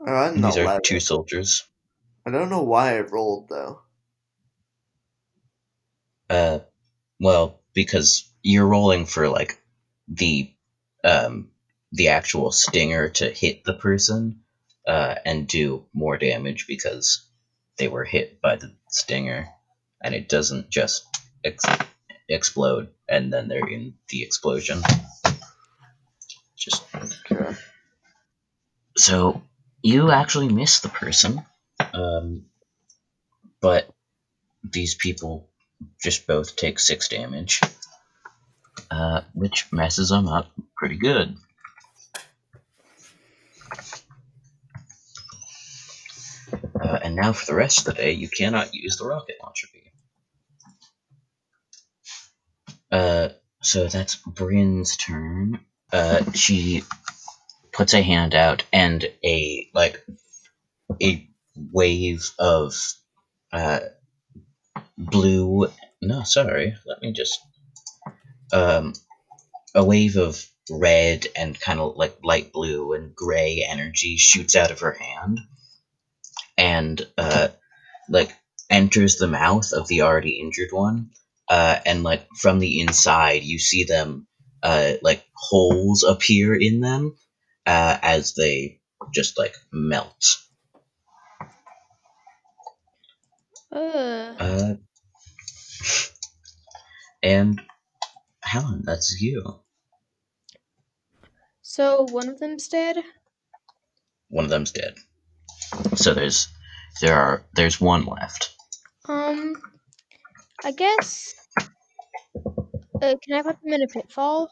Oh, 0.05 0.31
These 0.33 0.57
are 0.57 0.81
two 0.81 0.99
soldiers. 0.99 1.63
I 2.25 2.31
don't 2.31 2.49
know 2.49 2.63
why 2.63 2.97
I 2.97 3.01
rolled 3.01 3.49
though. 3.49 3.81
Uh, 6.29 6.59
well, 7.19 7.61
because 7.73 8.31
you're 8.41 8.67
rolling 8.67 9.05
for 9.05 9.27
like 9.29 9.61
the 10.07 10.51
um 11.03 11.51
the 11.91 12.09
actual 12.09 12.51
stinger 12.51 13.09
to 13.09 13.29
hit 13.29 13.63
the 13.63 13.73
person, 13.73 14.41
uh, 14.87 15.15
and 15.25 15.47
do 15.47 15.85
more 15.93 16.17
damage 16.17 16.65
because 16.67 17.27
they 17.77 17.87
were 17.87 18.05
hit 18.05 18.41
by 18.41 18.55
the 18.55 18.73
stinger, 18.89 19.49
and 20.01 20.15
it 20.15 20.29
doesn't 20.29 20.69
just 20.69 21.05
ex- 21.43 21.65
explode 22.29 22.89
and 23.09 23.31
then 23.31 23.47
they're 23.47 23.67
in 23.67 23.95
the 24.09 24.23
explosion. 24.23 24.81
Just 26.55 26.83
Okay. 26.95 27.55
so 28.97 29.41
you 29.83 30.11
actually 30.11 30.49
miss 30.49 30.79
the 30.79 30.89
person, 30.89 31.45
um, 31.93 32.45
but 33.61 33.89
these 34.63 34.95
people 34.95 35.49
just 36.01 36.27
both 36.27 36.55
take 36.55 36.79
six 36.79 37.07
damage, 37.07 37.61
uh, 38.89 39.21
which 39.33 39.71
messes 39.71 40.09
them 40.09 40.27
up 40.27 40.51
pretty 40.75 40.97
good. 40.97 41.35
Uh, 46.79 46.99
and 47.03 47.15
now 47.15 47.31
for 47.33 47.45
the 47.45 47.55
rest 47.55 47.79
of 47.79 47.85
the 47.85 47.93
day, 47.93 48.11
you 48.11 48.27
cannot 48.27 48.73
use 48.73 48.97
the 48.97 49.05
rocket 49.05 49.35
launcher 49.41 49.67
beam. 49.71 49.83
Uh, 52.91 53.29
so 53.61 53.87
that's 53.87 54.15
Bryn's 54.15 54.97
turn. 54.97 55.59
Uh, 55.93 56.31
she 56.33 56.83
puts 57.81 57.95
a 57.95 58.01
hand 58.03 58.35
out, 58.35 58.63
and 58.71 59.09
a 59.25 59.67
like 59.73 60.05
a 61.01 61.27
wave 61.55 62.29
of 62.37 62.75
uh, 63.51 63.79
blue. 64.99 65.65
No, 65.99 66.21
sorry. 66.21 66.75
Let 66.85 67.01
me 67.01 67.11
just 67.11 67.39
um, 68.53 68.93
a 69.73 69.83
wave 69.83 70.17
of 70.17 70.45
red 70.69 71.25
and 71.35 71.59
kind 71.59 71.79
of 71.79 71.95
like 71.95 72.19
light 72.23 72.51
blue 72.53 72.93
and 72.93 73.15
gray 73.15 73.65
energy 73.67 74.15
shoots 74.15 74.55
out 74.55 74.69
of 74.69 74.81
her 74.81 74.91
hand, 74.91 75.39
and 76.59 77.01
uh, 77.17 77.47
like 78.07 78.31
enters 78.69 79.15
the 79.15 79.25
mouth 79.25 79.73
of 79.73 79.87
the 79.87 80.03
already 80.03 80.39
injured 80.39 80.71
one. 80.71 81.09
Uh, 81.49 81.79
and 81.87 82.03
like 82.03 82.27
from 82.37 82.59
the 82.59 82.79
inside, 82.79 83.41
you 83.41 83.57
see 83.57 83.85
them 83.85 84.27
uh, 84.61 84.91
like 85.01 85.25
holes 85.33 86.03
appear 86.03 86.53
in 86.53 86.79
them 86.79 87.15
uh, 87.65 87.97
as 88.01 88.33
they 88.33 88.81
just 89.13 89.37
like 89.37 89.55
melt. 89.71 90.37
Uh, 93.71 94.35
Uh, 94.39 94.73
and 97.23 97.61
Helen, 98.43 98.81
that's 98.83 99.21
you. 99.21 99.61
so 101.61 102.05
one 102.11 102.27
of 102.27 102.39
them's 102.39 102.67
dead. 102.67 102.97
One 104.29 104.43
of 104.45 104.49
them's 104.51 104.71
dead. 104.71 104.95
So 105.95 106.13
there's 106.13 106.47
there 107.01 107.15
are 107.15 107.45
there's 107.53 107.79
one 107.79 108.05
left. 108.05 108.53
Um, 109.07 109.55
I 110.63 110.71
guess. 110.71 111.33
Uh, 113.01 113.15
can 113.21 113.33
I 113.33 113.41
put 113.41 113.61
them 113.61 113.73
in 113.73 113.81
a 113.81 113.87
pitfall? 113.87 114.51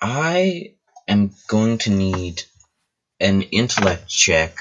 I 0.00 0.74
am 1.08 1.32
going 1.48 1.78
to 1.78 1.90
need 1.90 2.42
an 3.20 3.42
intellect 3.42 4.08
check 4.08 4.56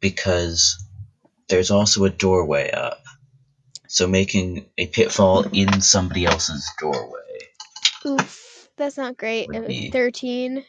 because 0.00 0.82
there's 1.48 1.70
also 1.70 2.04
a 2.04 2.10
doorway 2.10 2.70
up. 2.70 3.02
So 3.88 4.06
making 4.06 4.66
a 4.78 4.86
pitfall 4.86 5.46
in 5.52 5.80
somebody 5.80 6.24
else's 6.24 6.68
doorway. 6.78 7.20
Oof, 8.06 8.68
that's 8.76 8.96
not 8.96 9.16
great. 9.16 9.48
It 9.52 9.58
was 9.60 9.68
be- 9.68 9.90
13. 9.90 10.64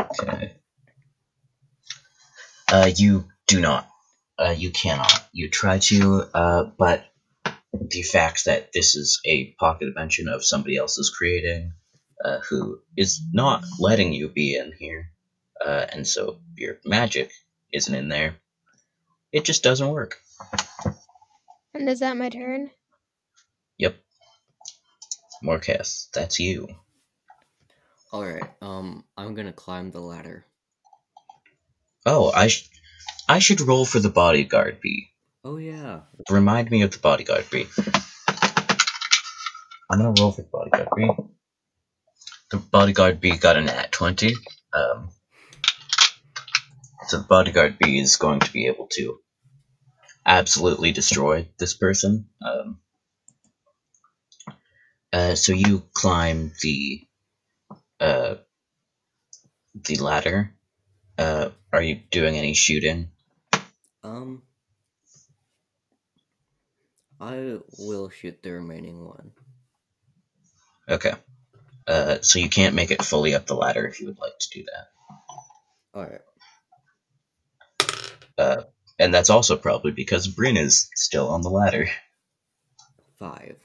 Okay. 0.00 0.52
Uh, 2.70 2.90
you 2.94 3.24
do 3.46 3.60
not. 3.60 3.88
Uh, 4.38 4.54
you 4.56 4.70
cannot. 4.70 5.28
You 5.32 5.48
try 5.48 5.78
to, 5.78 6.24
uh, 6.34 6.64
but 6.78 7.04
the 7.90 8.02
fact 8.02 8.46
that 8.46 8.68
this 8.74 8.96
is 8.96 9.20
a 9.26 9.52
pocket 9.60 9.86
dimension 9.86 10.28
of 10.28 10.44
somebody 10.44 10.76
else's 10.76 11.10
creating, 11.10 11.72
uh, 12.24 12.38
who 12.50 12.78
is 12.96 13.20
not 13.32 13.64
letting 13.78 14.12
you 14.12 14.28
be 14.28 14.56
in 14.56 14.72
here, 14.78 15.10
uh, 15.64 15.86
and 15.92 16.06
so 16.06 16.38
your 16.56 16.76
magic 16.84 17.30
isn't 17.72 17.94
in 17.94 18.08
there, 18.08 18.36
it 19.32 19.44
just 19.44 19.62
doesn't 19.62 19.88
work. 19.88 20.16
And 21.74 21.88
is 21.88 22.00
that 22.00 22.16
my 22.16 22.30
turn? 22.30 22.70
Yep. 23.78 23.96
Morketh, 25.44 26.08
that's 26.14 26.40
you. 26.40 26.68
Alright, 28.12 28.50
um, 28.62 29.04
I'm 29.16 29.34
gonna 29.34 29.52
climb 29.52 29.90
the 29.90 30.00
ladder. 30.00 30.44
Oh, 32.06 32.30
I, 32.34 32.48
sh- 32.48 32.68
I 33.28 33.40
should 33.40 33.60
roll 33.60 33.84
for 33.84 34.00
the 34.00 34.10
bodyguard 34.10 34.78
bee. 34.82 35.08
Oh 35.48 35.58
yeah. 35.58 36.00
Remind 36.28 36.72
me 36.72 36.82
of 36.82 36.90
the 36.90 36.98
bodyguard 36.98 37.48
bee. 37.52 37.68
I'm 39.88 39.98
gonna 39.98 40.12
roll 40.20 40.32
for 40.32 40.42
the 40.42 40.48
bodyguard 40.48 40.88
bee. 40.96 41.10
The 42.50 42.56
bodyguard 42.56 43.20
bee 43.20 43.36
got 43.36 43.56
an 43.56 43.68
at 43.68 43.92
20. 43.92 44.34
Um, 44.72 45.10
so 47.06 47.18
the 47.18 47.22
bodyguard 47.22 47.78
bee 47.78 48.00
is 48.00 48.16
going 48.16 48.40
to 48.40 48.52
be 48.52 48.66
able 48.66 48.88
to 48.94 49.20
absolutely 50.26 50.90
destroy 50.90 51.48
this 51.60 51.74
person. 51.74 52.26
Um, 52.44 52.80
uh, 55.12 55.36
so 55.36 55.52
you 55.52 55.86
climb 55.94 56.54
the 56.60 57.06
uh, 58.00 58.34
the 59.76 59.94
ladder. 59.94 60.52
Uh, 61.16 61.50
are 61.72 61.82
you 61.82 62.00
doing 62.10 62.36
any 62.36 62.54
shooting? 62.54 63.12
Um, 64.02 64.42
I 67.20 67.58
will 67.78 68.10
shoot 68.10 68.42
the 68.42 68.52
remaining 68.52 69.04
one. 69.04 69.32
Okay. 70.88 71.12
Uh, 71.86 72.18
so 72.20 72.38
you 72.38 72.48
can't 72.48 72.74
make 72.74 72.90
it 72.90 73.02
fully 73.02 73.34
up 73.34 73.46
the 73.46 73.54
ladder 73.54 73.86
if 73.86 74.00
you 74.00 74.06
would 74.06 74.18
like 74.18 74.38
to 74.38 74.48
do 74.50 74.64
that. 74.64 75.98
Alright. 75.98 76.20
Uh, 78.36 78.62
and 78.98 79.14
that's 79.14 79.30
also 79.30 79.56
probably 79.56 79.92
because 79.92 80.28
Bryn 80.28 80.56
is 80.56 80.90
still 80.94 81.28
on 81.28 81.42
the 81.42 81.48
ladder. 81.48 81.88
Five. 83.18 83.56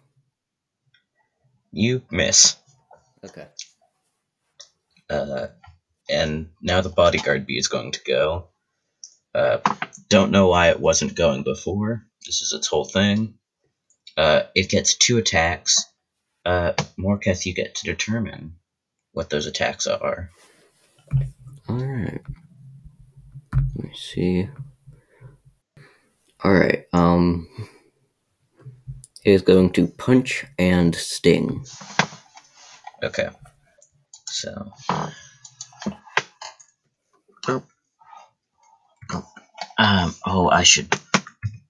You 1.71 2.03
miss. 2.11 2.55
Okay. 3.23 3.47
Uh, 5.09 5.47
and 6.09 6.49
now 6.61 6.81
the 6.81 6.89
bodyguard 6.89 7.45
bee 7.45 7.57
is 7.57 7.67
going 7.67 7.91
to 7.91 8.03
go. 8.05 8.47
Uh, 9.33 9.57
don't 10.09 10.31
know 10.31 10.47
why 10.47 10.69
it 10.69 10.79
wasn't 10.79 11.15
going 11.15 11.43
before. 11.43 12.05
This 12.25 12.41
is 12.41 12.53
its 12.53 12.67
whole 12.67 12.85
thing. 12.85 13.35
Uh, 14.17 14.43
it 14.55 14.69
gets 14.69 14.95
two 14.95 15.17
attacks. 15.17 15.85
Uh, 16.45 16.73
Morketh, 16.97 17.45
you 17.45 17.53
get 17.53 17.75
to 17.75 17.85
determine 17.85 18.55
what 19.13 19.29
those 19.29 19.45
attacks 19.45 19.87
are. 19.87 20.31
Alright. 21.69 22.21
Let 23.53 23.83
me 23.85 23.91
see. 23.95 24.49
Alright, 26.43 26.85
um. 26.93 27.47
It 29.23 29.33
is 29.33 29.43
going 29.43 29.69
to 29.73 29.85
punch 29.85 30.45
and 30.57 30.95
sting. 30.95 31.63
Okay. 33.03 33.29
So. 34.25 34.71
Um, 39.77 40.15
oh, 40.25 40.49
I 40.49 40.63
should. 40.63 40.95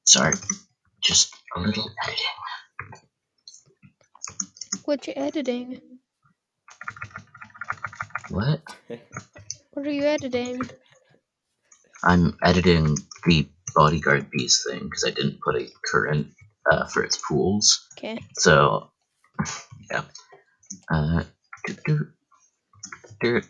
Sorry. 0.05 0.33
Just 1.03 1.35
a 1.55 1.59
little 1.59 1.89
editing. 2.03 2.25
What 4.85 5.07
you 5.07 5.13
editing? 5.15 5.81
What? 8.29 8.61
What 9.73 9.87
are 9.87 9.91
you 9.91 10.03
editing? 10.03 10.61
I'm 12.03 12.37
editing 12.43 12.97
the 13.25 13.47
bodyguard 13.73 14.29
bees 14.29 14.65
thing 14.67 14.83
because 14.83 15.05
I 15.07 15.11
didn't 15.11 15.39
put 15.39 15.55
a 15.55 15.69
current 15.89 16.27
uh, 16.69 16.87
for 16.87 17.03
its 17.03 17.17
pools. 17.17 17.87
Okay. 17.97 18.19
So, 18.33 18.91
yeah. 19.89 20.03
Uh, 20.91 21.23
do, 21.65 21.75
do, 21.85 22.07
do, 23.21 23.41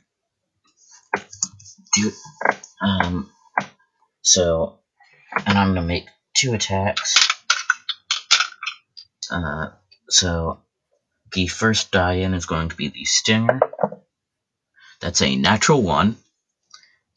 do, 1.95 2.11
um, 2.81 3.31
so, 4.21 4.79
and 5.47 5.57
I'm 5.57 5.73
gonna 5.73 5.81
make 5.81 6.05
two 6.35 6.53
attacks. 6.53 7.20
Uh, 9.31 9.67
so, 10.09 10.59
the 11.31 11.47
first 11.47 11.91
die 11.91 12.15
in 12.15 12.33
is 12.33 12.45
going 12.45 12.69
to 12.69 12.75
be 12.75 12.89
the 12.89 13.05
stinger. 13.05 13.59
That's 14.99 15.21
a 15.21 15.35
natural 15.35 15.81
one. 15.81 16.17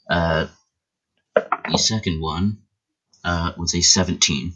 Uh, 0.09 0.47
the 1.71 1.79
second 1.79 2.21
one 2.21 2.59
uh, 3.25 3.53
was 3.57 3.75
a 3.75 3.81
17, 3.81 4.55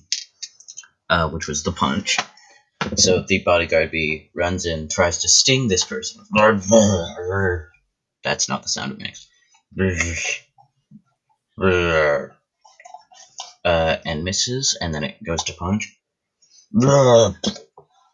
uh, 1.11 1.28
which 1.28 1.48
was 1.48 1.62
the 1.62 1.72
punch. 1.72 2.18
So 2.96 3.24
the 3.26 3.42
bodyguard 3.44 3.90
bee 3.90 4.30
runs 4.34 4.64
in, 4.64 4.88
tries 4.88 5.18
to 5.18 5.28
sting 5.28 5.68
this 5.68 5.84
person. 5.84 6.24
That's 8.22 8.48
not 8.48 8.62
the 8.62 8.68
sound 8.68 8.92
it 8.92 8.98
makes. 8.98 9.26
Uh, 13.64 13.96
and 14.06 14.22
misses, 14.24 14.76
and 14.80 14.94
then 14.94 15.02
it 15.04 15.16
goes 15.24 15.42
to 15.44 15.52
punch. 15.52 15.97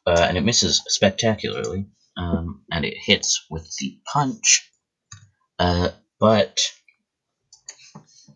Uh, 0.07 0.27
and 0.29 0.37
it 0.37 0.45
misses 0.45 0.83
spectacularly, 0.87 1.87
um, 2.17 2.63
and 2.71 2.85
it 2.85 2.95
hits 2.97 3.47
with 3.51 3.67
the 3.79 3.99
punch. 4.13 4.71
Uh, 5.59 5.89
but 6.21 6.61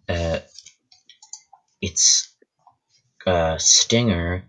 uh, 0.09 0.39
its 1.83 2.35
uh, 3.27 3.59
stinger 3.59 4.45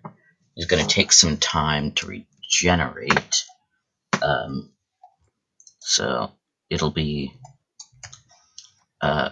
is 0.55 0.65
going 0.65 0.82
to 0.82 0.88
take 0.89 1.11
some 1.11 1.38
time 1.38 1.91
to 1.91 2.07
regenerate. 2.07 3.43
Um, 4.22 4.72
so 5.80 6.32
it'll 6.70 6.91
be, 6.91 7.34
uh, 9.01 9.30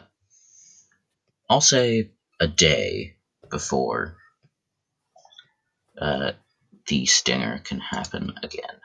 I'll 1.50 1.62
say 1.62 2.12
a 2.40 2.48
day 2.48 3.16
before 3.50 4.18
uh, 4.18 4.27
Uh, 6.00 6.32
the 6.88 7.06
stinger 7.06 7.60
can 7.64 7.80
happen 7.80 8.34
again. 8.44 8.80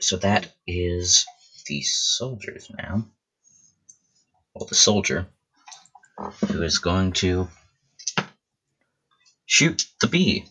So 0.00 0.16
that 0.18 0.52
is 0.66 1.24
the 1.66 1.82
soldiers 1.82 2.70
now. 2.76 3.06
Well, 4.54 4.66
the 4.66 4.74
soldier 4.74 5.26
who 6.48 6.62
is 6.62 6.78
going 6.78 7.12
to 7.12 7.48
shoot 9.46 9.84
the 10.00 10.06
bee. 10.06 10.44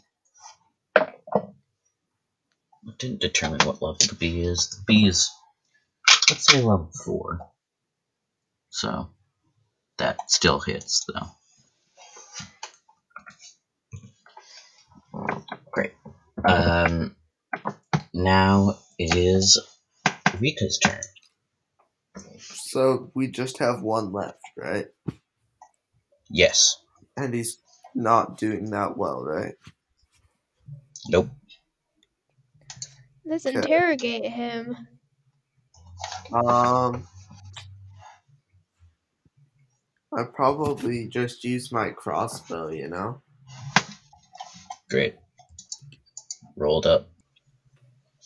It 2.88 2.98
didn't 2.98 3.22
determine 3.22 3.66
what 3.66 3.82
level 3.82 3.98
the 4.00 4.16
bee 4.16 4.42
is. 4.42 4.70
The 4.70 4.84
bee 4.86 5.08
is, 5.08 5.30
let's 6.30 6.46
say, 6.52 6.62
level 6.62 6.92
4. 7.06 7.40
So, 8.70 9.10
that 9.98 10.18
still 10.30 10.60
hits, 10.60 11.06
though. 11.08 11.28
Um, 16.48 17.16
now 18.14 18.78
it 19.00 19.16
is 19.16 19.62
Rika's 20.40 20.80
turn. 20.84 21.02
So 22.40 23.12
we 23.14 23.28
just 23.30 23.60
have 23.60 23.82
one 23.82 24.12
left, 24.12 24.40
right? 24.58 24.88
Yes. 26.30 26.78
And 27.18 27.34
he's 27.34 27.60
not 27.96 28.38
doing 28.38 28.72
that 28.72 28.98
well, 28.98 29.24
right? 29.24 29.56
Nope. 31.10 31.30
Let's 33.26 33.46
Okay. 33.56 33.68
interrogate 33.68 34.26
him. 34.32 34.78
Um, 36.34 37.08
I 40.18 40.24
probably 40.24 41.08
just 41.08 41.44
use 41.44 41.72
my 41.72 41.90
crossbow, 41.92 42.70
you 42.70 42.88
know. 42.88 43.22
Great. 44.90 45.16
Rolled 46.56 46.86
up. 46.88 47.10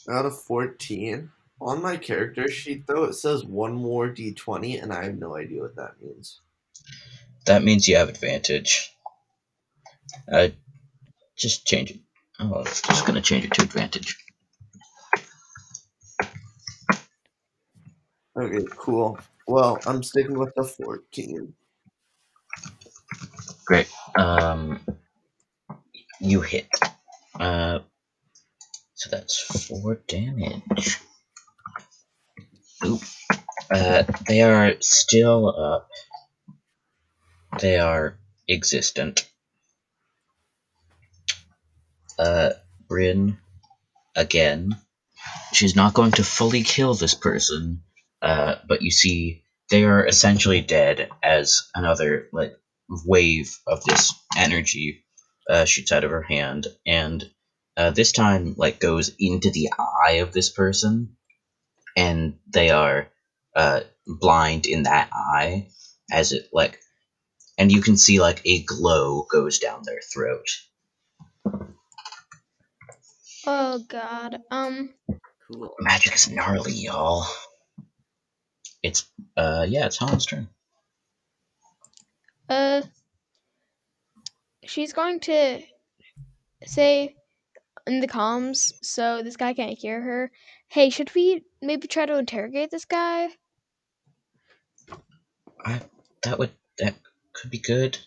Out 0.09 0.25
of 0.25 0.39
fourteen, 0.41 1.31
On 1.61 1.81
my 1.81 1.97
character 1.97 2.47
sheet, 2.49 2.85
though, 2.87 3.05
it 3.05 3.13
says 3.13 3.43
one 3.45 3.73
more 3.75 4.09
d20, 4.09 4.81
and 4.81 4.93
I 4.93 5.05
have 5.05 5.17
no 5.17 5.35
idea 5.35 5.61
what 5.61 5.75
that 5.77 6.01
means. 6.01 6.41
That 7.45 7.63
means 7.63 7.87
you 7.87 7.97
have 7.97 8.09
advantage. 8.09 8.95
I 10.31 10.53
just 11.37 11.65
change 11.67 11.91
it. 11.91 11.99
Oh, 12.39 12.59
I'm 12.59 12.65
just 12.65 13.05
gonna 13.05 13.21
change 13.21 13.45
it 13.45 13.53
to 13.53 13.63
advantage. 13.63 14.17
Okay, 18.39 18.65
cool. 18.77 19.19
Well, 19.47 19.79
I'm 19.85 20.03
sticking 20.03 20.37
with 20.37 20.53
the 20.55 20.63
14. 20.63 21.53
Great. 23.65 23.89
Um, 24.17 24.79
you 26.19 26.41
hit. 26.41 26.67
Uh, 27.39 27.79
so 29.09 29.15
that's 29.17 29.67
four 29.67 30.01
damage. 30.07 30.99
Oop. 32.85 33.01
Uh, 33.71 34.03
they 34.27 34.41
are 34.41 34.75
still 34.81 35.49
up. 35.49 35.89
They 37.59 37.79
are 37.79 38.17
existent. 38.49 39.27
Uh, 42.19 42.51
Bryn, 42.89 43.37
again. 44.15 44.77
She's 45.53 45.75
not 45.75 45.93
going 45.93 46.11
to 46.13 46.23
fully 46.23 46.63
kill 46.63 46.93
this 46.93 47.13
person, 47.13 47.83
uh, 48.21 48.55
but 48.67 48.81
you 48.81 48.91
see 48.91 49.43
they 49.69 49.83
are 49.85 50.05
essentially 50.05 50.61
dead 50.61 51.09
as 51.23 51.63
another 51.75 52.27
like 52.33 52.53
wave 53.05 53.57
of 53.67 53.83
this 53.85 54.13
energy 54.37 55.03
uh, 55.49 55.65
shoots 55.65 55.91
out 55.91 56.03
of 56.03 56.11
her 56.11 56.21
hand, 56.21 56.67
and 56.85 57.25
uh, 57.77 57.91
this 57.91 58.11
time 58.11 58.55
like 58.57 58.79
goes 58.79 59.11
into 59.19 59.51
the 59.51 59.69
eye 59.77 60.13
of 60.23 60.33
this 60.33 60.49
person, 60.49 61.15
and 61.95 62.39
they 62.51 62.71
are 62.71 63.07
uh, 63.55 63.81
blind 64.07 64.65
in 64.65 64.83
that 64.83 65.09
eye 65.13 65.69
as 66.11 66.31
it 66.31 66.49
like, 66.51 66.79
and 67.57 67.71
you 67.71 67.81
can 67.81 67.95
see 67.95 68.19
like 68.19 68.41
a 68.45 68.63
glow 68.63 69.27
goes 69.31 69.59
down 69.59 69.83
their 69.85 70.01
throat. 70.01 70.47
Oh 73.45 73.79
god. 73.87 74.41
Um. 74.49 74.93
Cool. 75.47 75.75
Magic 75.79 76.15
is 76.15 76.29
gnarly, 76.29 76.73
y'all. 76.73 77.25
It's 78.81 79.05
uh 79.37 79.65
yeah, 79.69 79.85
it's 79.85 79.97
Helen's 79.97 80.25
turn. 80.25 80.49
Uh. 82.49 82.81
She's 84.65 84.91
going 84.91 85.21
to 85.21 85.61
say 86.65 87.15
in 87.87 87.99
the 87.99 88.07
comms, 88.07 88.73
so 88.83 89.23
this 89.23 89.37
guy 89.37 89.53
can't 89.53 89.77
hear 89.77 90.01
her. 90.01 90.31
Hey, 90.67 90.89
should 90.89 91.13
we 91.15 91.43
maybe 91.61 91.87
try 91.87 92.05
to 92.05 92.17
interrogate 92.17 92.69
this 92.69 92.85
guy? 92.85 93.29
I 95.65 95.81
that 96.23 96.37
would 96.39 96.51
that 96.77 96.95
could 97.33 97.49
be 97.49 97.59
good. 97.59 97.97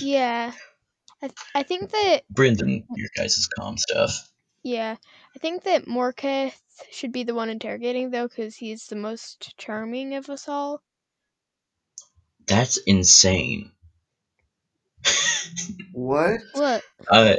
Yeah. 0.00 0.52
I, 1.22 1.28
th- 1.28 1.38
I 1.54 1.62
think 1.62 1.90
that 1.90 2.22
Brendan, 2.30 2.84
your 2.94 3.08
guys' 3.16 3.48
calm 3.58 3.78
stuff. 3.78 4.30
yeah, 4.62 4.96
I 5.34 5.38
think 5.38 5.64
that 5.64 5.86
Morketh 5.86 6.60
should 6.90 7.12
be 7.12 7.24
the 7.24 7.34
one 7.34 7.48
interrogating 7.48 8.10
though, 8.10 8.28
because 8.28 8.56
he's 8.56 8.86
the 8.86 8.96
most 8.96 9.54
charming 9.56 10.14
of 10.14 10.28
us 10.28 10.48
all. 10.48 10.82
That's 12.46 12.76
insane. 12.76 13.72
What? 15.92 16.40
What? 16.52 16.82
Uh, 17.08 17.36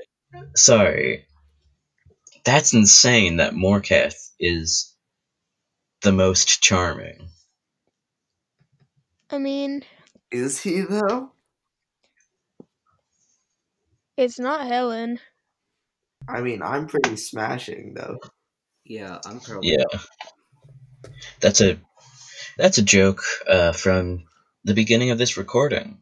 sorry. 0.56 1.26
That's 2.46 2.74
insane 2.74 3.38
that 3.38 3.54
Morketh 3.54 4.30
is 4.40 4.96
the 6.02 6.12
most 6.12 6.62
charming. 6.62 7.28
I 9.30 9.38
mean, 9.38 9.84
Is 10.32 10.62
he, 10.62 10.82
though? 10.82 11.32
it's 14.16 14.40
not 14.40 14.68
Helen. 14.68 15.20
I 16.28 16.42
mean, 16.42 16.62
I'm 16.62 16.88
pretty 16.88 17.18
smashing, 17.18 17.94
though. 17.96 18.20
Yeah, 18.86 19.20
I'm 19.26 19.40
probably. 19.40 19.72
Yeah. 19.74 20.00
That's 21.42 21.62
a 21.62 21.78
that's 22.58 22.78
a 22.78 22.84
joke 22.84 23.22
uh, 23.48 23.72
from 23.72 24.24
the 24.64 24.74
beginning 24.74 25.12
of 25.12 25.18
this 25.18 25.38
recording. 25.38 26.00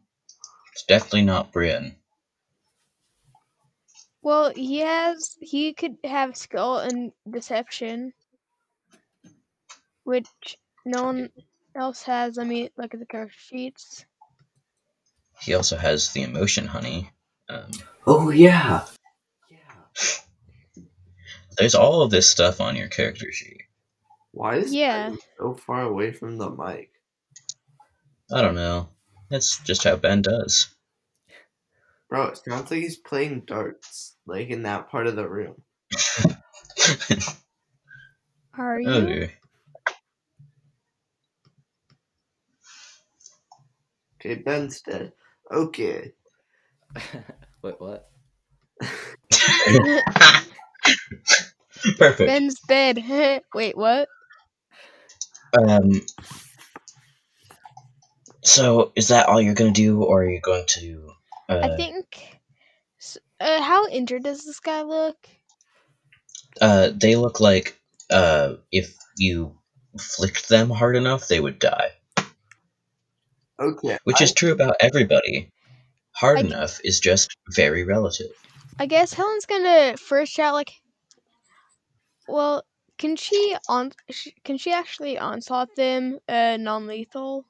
It's 0.72 0.84
definitely 0.84 1.22
not 1.22 1.52
Brian. 1.52 1.96
Well, 4.26 4.52
he 4.52 4.80
has. 4.80 5.36
He 5.40 5.72
could 5.72 5.98
have 6.02 6.36
skill 6.36 6.78
and 6.78 7.12
deception, 7.30 8.12
which 10.02 10.26
no 10.84 11.04
one 11.04 11.30
else 11.76 12.02
has. 12.02 12.36
Let 12.36 12.48
me 12.48 12.70
look 12.76 12.92
at 12.92 12.98
the 12.98 13.06
character 13.06 13.36
sheets. 13.38 14.04
He 15.40 15.54
also 15.54 15.76
has 15.76 16.10
the 16.10 16.24
emotion 16.24 16.66
honey. 16.66 17.12
Um, 17.48 17.70
Oh 18.04 18.30
yeah. 18.30 18.86
Yeah. 19.48 20.82
there's 21.56 21.76
all 21.76 22.02
of 22.02 22.10
this 22.10 22.28
stuff 22.28 22.60
on 22.60 22.74
your 22.74 22.88
character 22.88 23.30
sheet. 23.30 23.62
Why 24.32 24.56
is 24.56 24.74
Yeah. 24.74 25.14
So 25.38 25.54
far 25.54 25.82
away 25.82 26.10
from 26.10 26.36
the 26.36 26.50
mic? 26.50 26.90
I 28.32 28.42
don't 28.42 28.56
know. 28.56 28.88
That's 29.30 29.60
just 29.60 29.84
how 29.84 29.94
Ben 29.94 30.22
does. 30.22 30.74
Bro, 32.08 32.28
it 32.28 32.38
sounds 32.38 32.70
like 32.70 32.80
he's 32.80 32.98
playing 32.98 33.42
darts, 33.46 34.16
like 34.26 34.48
in 34.48 34.62
that 34.62 34.88
part 34.90 35.06
of 35.08 35.16
the 35.16 35.28
room. 35.28 35.62
Are 38.58 38.80
you? 38.80 38.88
oh 38.90 39.06
dear. 39.06 39.32
Okay, 44.20 44.36
Ben's 44.42 44.80
dead. 44.82 45.12
Okay. 45.52 46.12
Wait, 47.62 47.80
what? 47.80 48.08
Perfect. 51.98 52.26
Ben's 52.26 52.60
dead. 52.68 53.42
Wait, 53.54 53.76
what? 53.76 54.08
Um. 55.58 56.02
So, 58.42 58.92
is 58.94 59.08
that 59.08 59.26
all 59.26 59.40
you're 59.40 59.54
gonna 59.54 59.72
do, 59.72 60.02
or 60.04 60.22
are 60.22 60.30
you 60.30 60.40
going 60.40 60.66
to? 60.68 61.15
Uh, 61.48 61.60
I 61.62 61.76
think. 61.76 62.40
s- 63.00 63.18
Uh, 63.40 63.60
how 63.62 63.86
injured 63.88 64.24
does 64.24 64.44
this 64.44 64.60
guy 64.60 64.82
look? 64.82 65.16
uh, 66.60 66.90
they 66.94 67.16
look 67.16 67.40
like 67.40 67.78
uh, 68.10 68.54
if 68.72 68.94
you 69.18 69.58
flicked 69.98 70.48
them 70.48 70.70
hard 70.70 70.96
enough, 70.96 71.28
they 71.28 71.40
would 71.40 71.58
die. 71.58 71.90
Okay. 73.60 73.98
Which 74.04 74.20
is 74.20 74.32
true 74.32 74.52
about 74.52 74.76
everybody. 74.80 75.50
Hard 76.12 76.38
I- 76.38 76.42
enough 76.42 76.80
is 76.84 77.00
just 77.00 77.36
very 77.50 77.84
relative. 77.84 78.30
I 78.78 78.86
guess 78.86 79.12
Helen's 79.12 79.46
gonna 79.46 79.96
first 79.96 80.32
shout 80.32 80.54
like, 80.54 80.72
"Well, 82.28 82.64
can 82.98 83.16
she 83.16 83.56
on? 83.68 83.92
sh- 84.10 84.28
Can 84.44 84.58
she 84.58 84.72
actually 84.72 85.18
onslaught 85.18 85.74
them? 85.76 86.18
Uh, 86.28 86.56
non-lethal. 86.58 87.44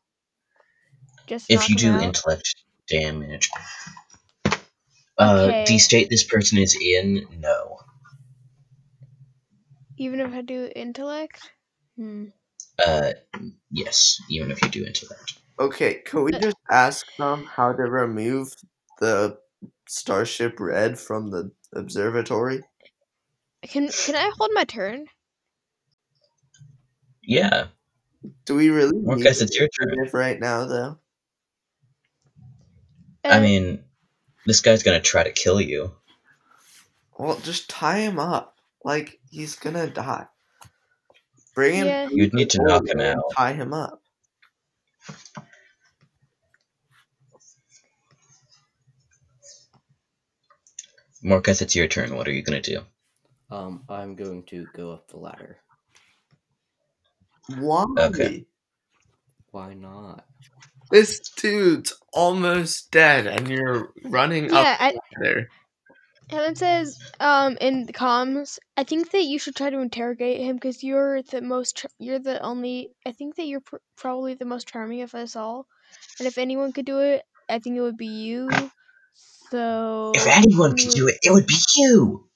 Just 1.26 1.50
If 1.50 1.60
knock 1.60 1.68
you 1.68 1.76
them 1.76 1.94
do 1.94 1.94
out? 1.94 2.02
intellect 2.04 2.54
damage, 2.88 3.50
uh, 5.18 5.46
Okay. 5.48 5.64
the 5.66 5.78
state 5.78 6.10
this 6.10 6.24
person 6.24 6.58
is 6.58 6.76
in, 6.80 7.26
no. 7.40 7.78
even 9.96 10.20
if 10.20 10.32
I 10.32 10.42
do 10.42 10.70
intellect. 10.74 11.50
Hmm. 11.96 12.26
Uh, 12.84 13.12
yes, 13.70 14.20
even 14.30 14.50
if 14.50 14.62
you 14.62 14.68
do 14.68 14.84
intellect. 14.84 15.34
Okay, 15.58 16.02
can 16.04 16.22
we 16.24 16.32
just 16.32 16.56
ask 16.70 17.06
them 17.16 17.46
how 17.46 17.72
to 17.72 17.82
remove 17.82 18.54
the 19.00 19.38
Starship 19.88 20.60
Red 20.60 20.98
from 20.98 21.30
the 21.30 21.52
observatory? 21.74 22.62
Can 23.62 23.88
Can 23.88 24.14
I 24.16 24.30
hold 24.38 24.50
my 24.54 24.64
turn? 24.64 25.06
Yeah, 27.22 27.68
Do 28.46 28.54
we 28.56 28.70
really 28.70 28.92
Well, 28.94 29.16
need 29.16 29.24
guys, 29.24 29.40
it's 29.42 29.56
your 29.58 29.68
turn. 29.68 29.88
initiative 29.92 30.14
right 30.14 30.40
now, 30.40 30.66
though? 30.66 30.98
I 33.32 33.40
mean, 33.40 33.84
this 34.46 34.60
guy's 34.60 34.82
gonna 34.82 35.00
try 35.00 35.24
to 35.24 35.32
kill 35.32 35.60
you. 35.60 35.92
Well, 37.18 37.38
just 37.40 37.68
tie 37.70 37.98
him 37.98 38.18
up. 38.18 38.58
Like, 38.84 39.18
he's 39.30 39.56
gonna 39.56 39.88
die. 39.88 40.26
Bring 41.54 41.74
him 41.76 41.86
Yeah. 41.86 42.08
You'd 42.10 42.34
need 42.34 42.50
to 42.50 42.62
knock 42.62 42.86
him 42.86 43.00
out. 43.00 43.24
Tie 43.36 43.52
him 43.54 43.72
up. 43.72 44.02
Morketh, 51.24 51.62
it's 51.62 51.74
your 51.74 51.88
turn. 51.88 52.14
What 52.14 52.28
are 52.28 52.32
you 52.32 52.42
gonna 52.42 52.60
do? 52.60 52.84
Um, 53.50 53.84
I'm 53.88 54.14
going 54.16 54.42
to 54.44 54.66
go 54.74 54.92
up 54.92 55.08
the 55.08 55.16
ladder. 55.18 55.58
Why? 57.48 57.84
Okay. 57.98 58.46
Why 59.50 59.74
not? 59.74 60.26
This 60.90 61.20
dude's 61.30 61.92
almost 62.12 62.90
dead, 62.90 63.26
and 63.26 63.48
you're 63.48 63.92
running 64.04 64.50
yeah, 64.50 64.76
I, 64.78 64.88
up 64.90 65.04
there. 65.20 65.48
Helen 66.28 66.56
says, 66.56 66.98
um, 67.20 67.56
in 67.60 67.86
the 67.86 67.92
comms, 67.92 68.58
I 68.76 68.84
think 68.84 69.10
that 69.12 69.22
you 69.22 69.38
should 69.38 69.54
try 69.54 69.70
to 69.70 69.78
interrogate 69.78 70.40
him 70.40 70.56
because 70.56 70.82
you're 70.82 71.22
the 71.22 71.40
most, 71.40 71.76
char- 71.76 71.90
you're 71.98 72.18
the 72.18 72.40
only, 72.42 72.90
I 73.06 73.12
think 73.12 73.36
that 73.36 73.46
you're 73.46 73.60
pr- 73.60 73.76
probably 73.96 74.34
the 74.34 74.44
most 74.44 74.68
charming 74.68 75.02
of 75.02 75.14
us 75.14 75.36
all. 75.36 75.66
And 76.18 76.26
if 76.26 76.38
anyone 76.38 76.72
could 76.72 76.86
do 76.86 76.98
it, 76.98 77.22
I 77.48 77.60
think 77.60 77.76
it 77.76 77.80
would 77.80 77.96
be 77.96 78.06
you. 78.06 78.48
So. 79.50 80.12
If 80.14 80.26
anyone 80.26 80.76
could 80.76 80.90
do 80.90 81.06
it, 81.06 81.18
it 81.22 81.30
would 81.32 81.46
be 81.46 81.58
you. 81.76 82.28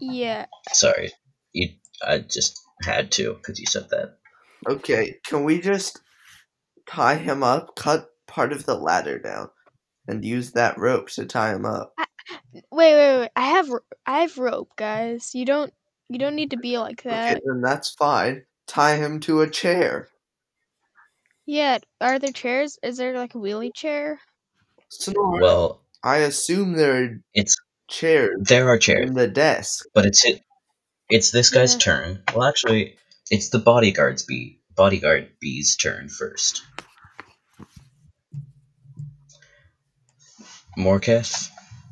Yeah. 0.00 0.46
Sorry, 0.72 1.12
you. 1.52 1.70
I 2.06 2.18
just 2.18 2.60
had 2.82 3.10
to 3.12 3.34
because 3.34 3.58
you 3.58 3.66
said 3.66 3.88
that. 3.90 4.18
Okay, 4.68 5.16
can 5.24 5.44
we 5.44 5.60
just 5.60 5.98
tie 6.86 7.16
him 7.16 7.42
up, 7.42 7.76
cut 7.76 8.08
part 8.26 8.52
of 8.52 8.64
the 8.66 8.74
ladder 8.76 9.18
down, 9.18 9.50
and 10.08 10.24
use 10.24 10.52
that 10.52 10.78
rope 10.78 11.08
to 11.10 11.26
tie 11.26 11.54
him 11.54 11.64
up? 11.64 11.92
Wait, 12.54 12.62
wait, 12.94 13.18
wait. 13.20 13.30
I 13.36 13.48
have, 13.50 13.70
r- 13.70 13.82
I 14.06 14.20
have 14.20 14.38
rope, 14.38 14.70
guys. 14.76 15.30
You 15.34 15.44
don't, 15.44 15.72
you 16.08 16.18
don't 16.18 16.34
need 16.36 16.50
to 16.50 16.56
be 16.58 16.78
like 16.78 17.02
that. 17.04 17.36
Okay, 17.36 17.40
then 17.44 17.60
that's 17.60 17.90
fine. 17.90 18.44
Tie 18.66 18.96
him 18.96 19.20
to 19.20 19.42
a 19.42 19.50
chair. 19.50 20.08
Yeah. 21.46 21.78
Are 22.00 22.18
there 22.18 22.32
chairs? 22.32 22.78
Is 22.82 22.96
there 22.96 23.16
like 23.16 23.34
a 23.34 23.38
wheelie 23.38 23.74
chair? 23.74 24.18
Snore. 24.88 25.40
Well, 25.40 25.82
I 26.02 26.18
assume 26.18 26.72
there 26.72 27.02
are 27.04 27.20
it's 27.34 27.56
chairs 27.88 28.36
there 28.40 28.68
are 28.68 28.78
chairs, 28.78 29.08
in 29.08 29.14
the 29.14 29.28
desk. 29.28 29.84
but 29.94 30.06
it's 30.06 30.24
it. 30.24 30.40
It's 31.08 31.30
this 31.30 31.50
guy's 31.50 31.74
Yeah. 31.74 31.78
turn. 31.78 32.22
Well, 32.34 32.44
actually, 32.48 32.96
it's 33.30 33.50
the 33.50 33.58
bodyguard's 33.60 34.24
bee. 34.24 34.60
Bodyguard 34.74 35.30
bee's 35.40 35.76
turn 35.76 36.08
first. 36.08 36.62
Morketh, 40.76 41.50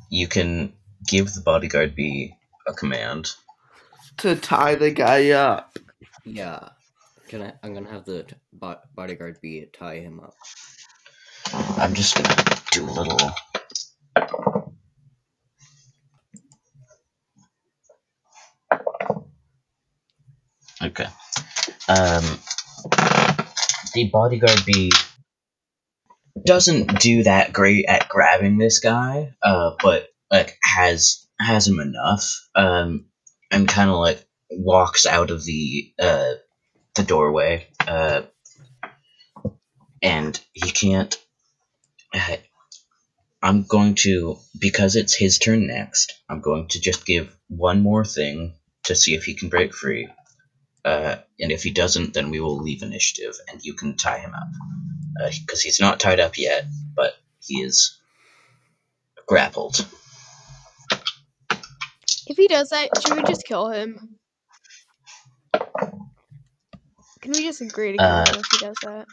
you 0.09 0.27
can 0.27 0.73
give 1.07 1.33
the 1.33 1.41
bodyguard 1.41 1.95
B 1.95 2.35
a 2.67 2.73
command. 2.73 3.31
To 4.17 4.35
tie 4.35 4.75
the 4.75 4.91
guy 4.91 5.31
up. 5.31 5.77
Yeah. 6.23 6.69
Can 7.27 7.41
I? 7.41 7.53
I'm 7.63 7.73
gonna 7.73 7.91
have 7.91 8.05
the 8.05 8.25
bodyguard 8.95 9.39
B 9.41 9.65
tie 9.73 9.99
him 9.99 10.19
up. 10.19 10.35
I'm 11.77 11.93
just 11.93 12.15
gonna 12.15 12.35
do 12.71 12.85
a 12.85 12.91
little. 12.91 13.31
Okay. 20.83 21.07
Um, 21.89 22.39
the 23.93 24.09
bodyguard 24.11 24.59
bee 24.65 24.91
doesn't 26.43 26.99
do 26.99 27.23
that 27.23 27.53
great 27.53 27.85
at 27.87 28.09
grabbing 28.09 28.57
this 28.57 28.79
guy, 28.79 29.33
uh, 29.41 29.71
but 29.81 30.07
like 30.31 30.57
has 30.63 31.25
has 31.39 31.67
him 31.67 31.79
enough, 31.79 32.47
um, 32.55 33.05
and 33.51 33.67
kind 33.67 33.89
of 33.89 33.97
like 33.97 34.23
walks 34.49 35.05
out 35.05 35.31
of 35.31 35.43
the 35.45 35.91
uh 35.99 36.33
the 36.95 37.03
doorway, 37.03 37.67
uh, 37.87 38.21
and 40.01 40.39
he 40.53 40.71
can't. 40.71 41.15
Uh, 42.13 42.37
I'm 43.41 43.63
going 43.63 43.93
to 43.95 44.37
because 44.59 44.95
it's 44.95 45.13
his 45.13 45.37
turn 45.37 45.67
next. 45.67 46.13
I'm 46.27 46.41
going 46.41 46.67
to 46.69 46.81
just 46.81 47.05
give 47.05 47.35
one 47.47 47.81
more 47.81 48.03
thing 48.03 48.53
to 48.85 48.95
see 48.95 49.13
if 49.13 49.23
he 49.25 49.35
can 49.35 49.49
break 49.49 49.73
free. 49.73 50.07
Uh, 50.85 51.15
and 51.39 51.51
if 51.51 51.63
he 51.63 51.71
doesn't, 51.71 52.13
then 52.13 52.29
we 52.29 52.39
will 52.39 52.57
leave 52.57 52.83
initiative, 52.83 53.33
and 53.49 53.59
you 53.65 53.73
can 53.73 53.97
tie 53.97 54.19
him 54.19 54.33
up 54.35 54.47
because 55.41 55.61
he's 55.61 55.79
not 55.79 55.99
tied 55.99 56.19
up 56.19 56.37
yet, 56.37 56.65
but 56.95 57.13
he 57.39 57.61
is 57.61 57.99
grappled. 59.27 59.83
If 62.27 62.37
he 62.37 62.47
does 62.47 62.69
that, 62.69 62.89
should 63.01 63.15
we 63.15 63.23
just 63.23 63.45
kill 63.45 63.69
him? 63.69 64.17
Can 67.21 67.31
we 67.31 67.43
just 67.43 67.61
agree 67.61 67.93
to 67.93 67.97
kill 67.97 68.05
Uh, 68.05 68.25
him 68.25 68.39
if 68.39 68.45
he 68.51 68.57
does 68.65 68.75
that? 68.83 69.07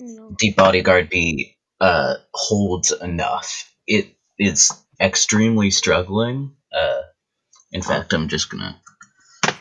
No. 0.00 0.36
The 0.38 0.52
bodyguard 0.52 1.08
bee 1.08 1.56
uh, 1.80 2.16
holds 2.34 2.92
enough. 2.92 3.72
It 3.86 4.14
is 4.38 4.70
extremely 5.00 5.70
struggling. 5.70 6.54
Uh, 6.70 7.00
in 7.72 7.80
fact, 7.80 8.12
I'm 8.12 8.28
just 8.28 8.50
gonna. 8.50 8.78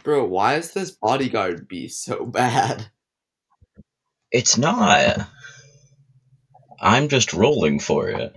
Bro, 0.06 0.26
why 0.26 0.58
is 0.58 0.72
this 0.72 0.92
bodyguard 0.92 1.68
bee 1.68 1.88
so 1.88 2.26
bad? 2.28 2.88
It's 4.32 4.56
not. 4.56 5.28
I'm 6.80 7.10
just 7.10 7.34
rolling 7.34 7.80
for 7.80 8.10
it. 8.10 8.36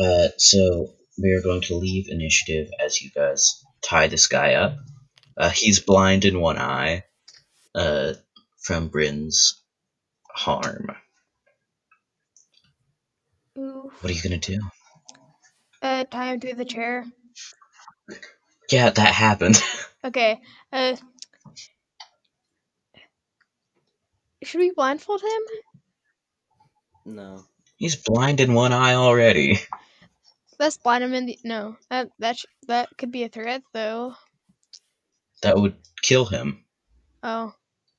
Uh, 0.00 0.28
so 0.38 0.94
we 1.22 1.32
are 1.34 1.42
going 1.42 1.60
to 1.62 1.74
leave 1.74 2.08
initiative 2.08 2.70
as 2.82 3.02
you 3.02 3.10
guys 3.10 3.62
tie 3.82 4.08
this 4.08 4.26
guy 4.26 4.54
up. 4.54 4.78
Uh, 5.36 5.50
he's 5.50 5.80
blind 5.80 6.24
in 6.24 6.40
one 6.40 6.56
eye 6.56 7.04
uh, 7.74 8.14
from 8.62 8.88
Bryn's 8.88 9.60
harm. 10.30 10.96
Ooh. 13.58 13.90
What 14.00 14.10
are 14.10 14.14
you 14.14 14.22
gonna 14.22 14.38
do? 14.38 14.60
Uh, 15.82 16.04
tie 16.04 16.32
him 16.32 16.40
to 16.40 16.54
the 16.54 16.64
chair. 16.64 17.04
Yeah, 18.70 18.90
that 18.90 19.14
happened. 19.14 19.62
Okay. 20.04 20.40
Uh, 20.72 20.94
should 24.44 24.60
we 24.60 24.70
blindfold 24.70 25.20
him? 25.22 25.42
No. 27.14 27.44
he's 27.76 27.96
blind 27.96 28.40
in 28.40 28.54
one 28.54 28.72
eye 28.72 28.94
already. 28.94 29.58
Let's 30.60 30.76
blind 30.76 31.02
him 31.02 31.14
in 31.14 31.26
the. 31.26 31.38
No, 31.44 31.76
that 31.90 32.10
that 32.20 32.38
sh- 32.38 32.44
that 32.68 32.88
could 32.96 33.10
be 33.10 33.24
a 33.24 33.28
threat 33.28 33.62
though. 33.72 34.14
That 35.42 35.56
would 35.56 35.74
kill 36.02 36.26
him. 36.26 36.64
Oh, 37.24 37.52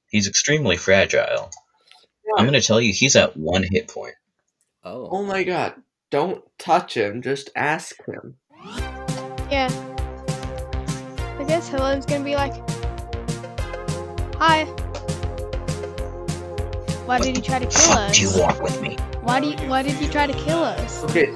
He's 0.09 0.27
extremely 0.29 0.77
fragile. 0.77 1.51
I'm 2.37 2.45
gonna 2.45 2.61
tell 2.61 2.79
you, 2.79 2.93
he's 2.93 3.15
at 3.17 3.35
one 3.35 3.63
hit 3.69 3.89
point. 3.89 4.15
Oh 4.85 5.09
Oh. 5.11 5.23
my 5.23 5.43
god. 5.43 5.73
Don't 6.11 6.43
touch 6.57 6.95
him, 6.95 7.21
just 7.21 7.49
ask 7.55 7.95
him. 8.07 8.37
yeah. 9.51 9.69
I 11.49 11.53
guess 11.53 11.67
Helen's 11.67 12.05
gonna 12.05 12.23
be 12.23 12.35
like, 12.35 12.53
"Hi. 14.37 14.65
Why 17.07 17.17
did 17.17 17.35
you 17.37 17.41
try 17.41 17.57
to 17.57 17.65
kill 17.65 17.87
Fuck 17.87 17.97
us? 17.97 18.19
do 18.19 18.21
you 18.21 18.39
want 18.39 18.61
with 18.61 18.79
me? 18.83 18.97
Why 19.23 19.39
do 19.39 19.47
you, 19.47 19.57
Why 19.67 19.81
did 19.81 19.99
you 19.99 20.07
try 20.09 20.27
to 20.27 20.33
kill 20.33 20.61
us? 20.63 21.03
Okay, 21.05 21.33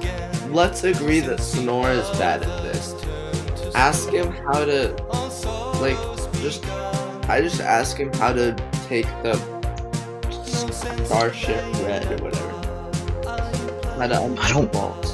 let's 0.50 0.84
agree 0.84 1.18
that 1.18 1.40
Sonora 1.40 1.94
is 1.94 2.08
bad 2.16 2.44
at 2.44 2.62
this. 2.62 2.94
Ask 3.74 4.08
him 4.10 4.30
how 4.30 4.64
to, 4.64 4.94
like, 5.80 5.98
just. 6.40 6.64
I 7.28 7.40
just 7.40 7.60
ask 7.60 7.96
him 7.96 8.12
how 8.12 8.32
to 8.32 8.54
take 8.86 9.06
the 9.24 9.34
Starship 11.06 11.60
Red 11.82 12.06
or 12.12 12.22
whatever. 12.22 13.98
How 13.98 14.06
to 14.06 14.22
unlock 14.22 14.44
I 14.44 14.52
don't- 14.52 14.72
the 14.72 14.78
vaults. 14.78 15.10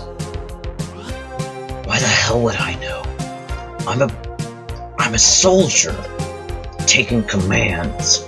Why 1.88 1.98
the 1.98 2.06
hell 2.06 2.42
would 2.42 2.56
I 2.56 2.74
know? 2.74 3.02
I'm 3.88 4.02
a 4.02 4.29
I'm 5.00 5.14
a 5.14 5.18
soldier 5.18 5.96
taking 6.86 7.24
commands. 7.24 8.22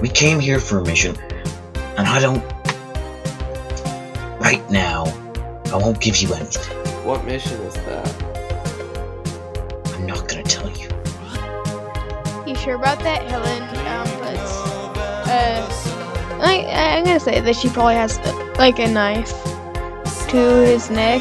We 0.00 0.08
came 0.08 0.38
here 0.38 0.60
for 0.60 0.78
a 0.78 0.84
mission, 0.84 1.16
and 1.98 2.06
I 2.06 2.20
don't 2.20 2.44
right 4.40 4.62
now 4.70 5.06
I 5.72 5.76
won't 5.76 6.00
give 6.00 6.18
you 6.18 6.32
anything. 6.32 6.76
What 7.04 7.24
mission 7.24 7.60
is 7.62 7.74
that? 7.74 8.06
I'm 9.94 10.06
not 10.06 10.28
gonna 10.28 10.44
tell 10.44 10.70
you. 10.70 10.88
You 12.46 12.54
sure 12.54 12.76
about 12.76 13.00
that? 13.00 13.24
Helen 13.24 13.62
um, 13.88 14.06
puts. 14.20 14.52
Uh, 15.28 15.66
I 16.40 16.66
I'm 16.98 17.04
gonna 17.04 17.18
say 17.18 17.40
that 17.40 17.56
she 17.56 17.68
probably 17.68 17.96
has 17.96 18.18
uh, 18.18 18.54
like 18.58 18.78
a 18.78 18.86
knife 18.86 19.34
to 20.28 20.36
his 20.36 20.88
neck. 20.88 21.20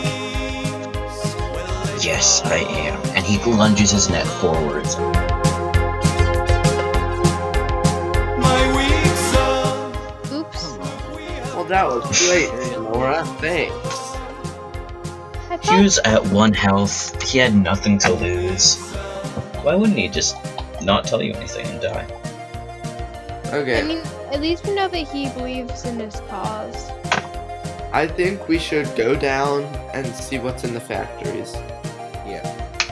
Yes, 2.03 2.43
I 2.45 2.57
am. 2.57 3.04
And 3.25 3.41
he 3.41 3.51
lunges 3.51 3.89
his 3.91 4.09
neck 4.09 4.25
forwards. 4.25 4.97
My 8.37 8.61
weak 8.75 9.15
soul. 9.33 10.39
Oops. 10.39 10.77
Well, 11.55 11.63
that 11.65 11.87
was 11.87 12.27
great, 12.27 12.51
Laura. 12.79 13.25
Thanks. 13.39 14.05
He 15.67 15.81
was 15.81 15.97
at 15.99 16.23
one 16.27 16.53
health. 16.53 17.19
He 17.23 17.39
had 17.39 17.55
nothing 17.55 17.97
to 17.99 18.13
lose. 18.13 18.77
Why 19.63 19.73
wouldn't 19.73 19.97
he 19.97 20.07
just 20.07 20.35
not 20.83 21.05
tell 21.05 21.23
you 21.23 21.33
anything 21.33 21.65
and 21.65 21.81
die? 21.81 22.05
Okay. 23.47 23.79
I 23.79 23.83
mean, 23.83 24.03
at 24.31 24.39
least 24.39 24.67
we 24.67 24.75
know 24.75 24.87
that 24.87 25.07
he 25.07 25.29
believes 25.29 25.83
in 25.85 25.99
his 25.99 26.19
cause. 26.29 26.91
I 27.91 28.05
think 28.07 28.47
we 28.47 28.59
should 28.59 28.95
go 28.95 29.15
down 29.15 29.63
and 29.93 30.05
see 30.05 30.37
what's 30.37 30.63
in 30.63 30.75
the 30.75 30.79
factories. 30.79 31.55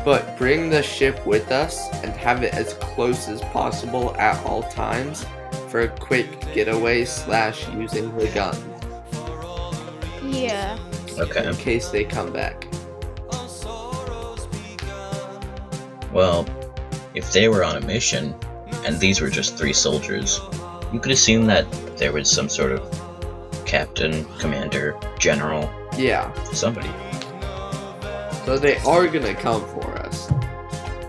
Yeah. 0.05 0.19
But 0.19 0.37
bring 0.37 0.69
the 0.69 0.83
ship 0.83 1.25
with 1.25 1.51
us 1.51 1.87
and 2.03 2.11
have 2.13 2.43
it 2.43 2.53
as 2.53 2.73
close 2.75 3.27
as 3.27 3.41
possible 3.41 4.15
at 4.17 4.43
all 4.45 4.63
times 4.63 5.25
for 5.69 5.81
a 5.81 5.87
quick 5.87 6.27
getaway 6.53 7.05
slash 7.05 7.67
using 7.69 8.15
the 8.17 8.27
gun. 8.27 8.55
Yeah. 10.31 10.77
Okay. 11.17 11.47
in 11.47 11.55
case 11.55 11.89
they 11.89 12.03
come 12.03 12.31
back. 12.33 12.67
Well, 16.11 16.45
if 17.15 17.31
they 17.33 17.47
were 17.47 17.63
on 17.63 17.75
a 17.77 17.81
mission, 17.81 18.35
and 18.85 18.99
these 18.99 19.19
were 19.21 19.29
just 19.29 19.57
three 19.57 19.73
soldiers, 19.73 20.39
you 20.91 20.99
could 20.99 21.11
assume 21.11 21.45
that 21.47 21.65
there 21.97 22.11
was 22.11 22.29
some 22.29 22.49
sort 22.49 22.71
of 22.71 22.81
captain, 23.65 24.25
commander, 24.37 24.95
general, 25.17 25.71
Yeah, 25.97 26.31
somebody. 26.51 26.89
so 28.45 28.57
they 28.59 28.77
are 28.85 29.07
gonna 29.07 29.33
come 29.33 29.65
for 29.69 29.87
us. 29.91 29.92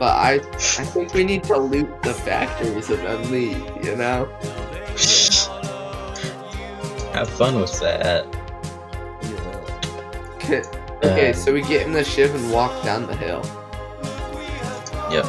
But 0.05 0.17
I, 0.17 0.33
I 0.35 0.85
think 0.85 1.15
we 1.15 1.25
need 1.25 1.45
to 1.45 1.57
loot 1.57 2.03
the 2.03 2.13
factories 2.13 2.91
and 2.91 2.99
then 2.99 3.33
leave. 3.33 3.57
You 3.83 3.97
know? 3.97 4.27
Have 7.15 7.31
fun 7.31 7.59
with 7.59 7.81
that. 7.81 8.27
You 9.23 9.35
will. 9.35 9.65
Okay, 10.35 10.63
okay, 11.03 11.29
Um, 11.31 11.35
so 11.35 11.55
we 11.55 11.63
get 11.63 11.87
in 11.87 11.95
the 11.95 12.05
ship 12.05 12.35
and 12.35 12.53
walk 12.53 12.85
down 12.85 13.07
the 13.07 13.17
hill. 13.17 13.41
Yep. 15.11 15.25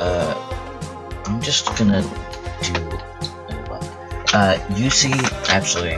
Uh, 0.00 1.22
I'm 1.26 1.40
just 1.40 1.66
gonna 1.78 2.02
do. 2.62 2.98
Uh, 4.34 4.58
you 4.74 4.90
see, 4.90 5.12
actually, 5.46 5.96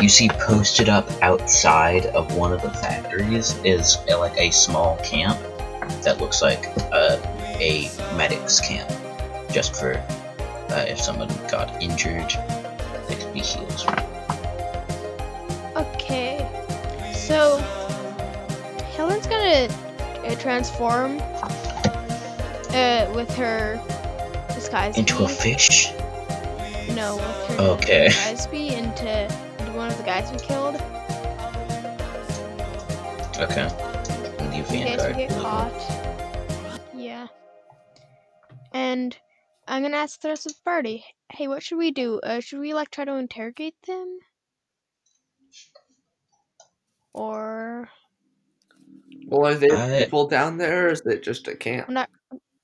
you 0.00 0.08
see 0.08 0.28
posted 0.28 0.88
up 0.88 1.10
outside 1.22 2.06
of 2.06 2.36
one 2.36 2.52
of 2.52 2.62
the 2.62 2.70
factories 2.70 3.58
is 3.64 3.98
uh, 4.08 4.16
like 4.16 4.38
a 4.38 4.52
small 4.52 4.96
camp 4.98 5.36
that 6.02 6.18
looks 6.20 6.42
like 6.42 6.66
uh, 6.92 7.18
a 7.60 7.90
medic's 8.16 8.60
camp, 8.60 8.90
just 9.52 9.76
for 9.76 9.94
uh, 10.70 10.84
if 10.88 11.00
someone 11.00 11.28
got 11.50 11.82
injured, 11.82 12.32
they 13.08 13.16
could 13.16 13.32
be 13.34 13.40
healed. 13.40 13.84
Okay. 15.76 16.46
So 17.14 17.58
Helen's 18.96 19.26
gonna 19.26 19.68
uh, 20.24 20.34
transform 20.36 21.20
uh, 22.72 23.10
with 23.14 23.34
her 23.36 23.80
disguise 24.54 24.96
Into 24.98 25.24
a 25.24 25.28
fish. 25.28 25.90
No, 26.94 27.16
with 27.16 27.46
her 27.48 27.62
Okay. 27.64 28.08
disguise 28.08 28.46
bee 28.46 28.74
into, 28.74 29.24
into 29.58 29.72
one 29.72 29.90
of 29.90 29.96
the 29.96 30.02
guys 30.02 30.30
we 30.30 30.38
killed. 30.38 30.76
Okay. 33.38 33.89
And 34.60 34.70
you 34.72 34.76
in 34.80 34.86
case 34.86 35.00
Vanguard. 35.00 35.16
we 35.16 35.26
get 35.26 35.40
caught. 35.40 36.80
Yeah. 36.94 37.26
And 38.72 39.16
I'm 39.66 39.82
gonna 39.82 39.96
ask 39.96 40.20
the 40.20 40.28
rest 40.28 40.46
of 40.46 40.52
the 40.52 40.58
party. 40.64 41.04
Hey, 41.32 41.48
what 41.48 41.62
should 41.62 41.78
we 41.78 41.90
do? 41.92 42.20
Uh, 42.22 42.40
should 42.40 42.60
we 42.60 42.74
like 42.74 42.90
try 42.90 43.04
to 43.04 43.14
interrogate 43.14 43.74
them? 43.86 44.18
Or 47.14 47.88
Well, 49.26 49.50
are 49.50 49.54
there 49.54 49.76
I- 49.76 50.04
people 50.04 50.28
down 50.28 50.58
there, 50.58 50.86
or 50.86 50.92
is 50.92 51.00
it 51.06 51.22
just 51.22 51.48
a 51.48 51.56
camp? 51.56 51.88
not 51.88 52.10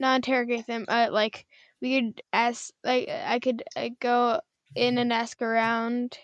interrogate 0.01 0.67
them? 0.67 0.85
Uh, 0.89 1.09
like 1.11 1.47
we 1.81 1.99
could 2.01 2.23
ask, 2.33 2.73
like 2.85 3.09
I 3.09 3.39
could 3.39 3.63
uh, 3.75 3.89
go 4.01 4.41
in 4.75 4.99
and 4.99 5.13
ask 5.13 5.41
around, 5.41 6.19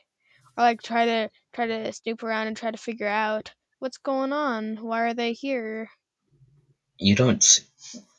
or 0.58 0.64
like 0.64 0.82
try 0.82 1.06
to 1.06 1.30
try 1.54 1.66
to 1.66 1.92
snoop 1.92 2.22
around 2.22 2.48
and 2.48 2.56
try 2.56 2.70
to 2.70 2.76
figure 2.78 3.08
out 3.08 3.52
what's 3.82 3.98
going 3.98 4.32
on. 4.32 4.76
Why 4.76 5.02
are 5.02 5.14
they 5.14 5.32
here? 5.32 5.90
you 6.98 7.16
don't 7.16 7.42
s 7.42 7.60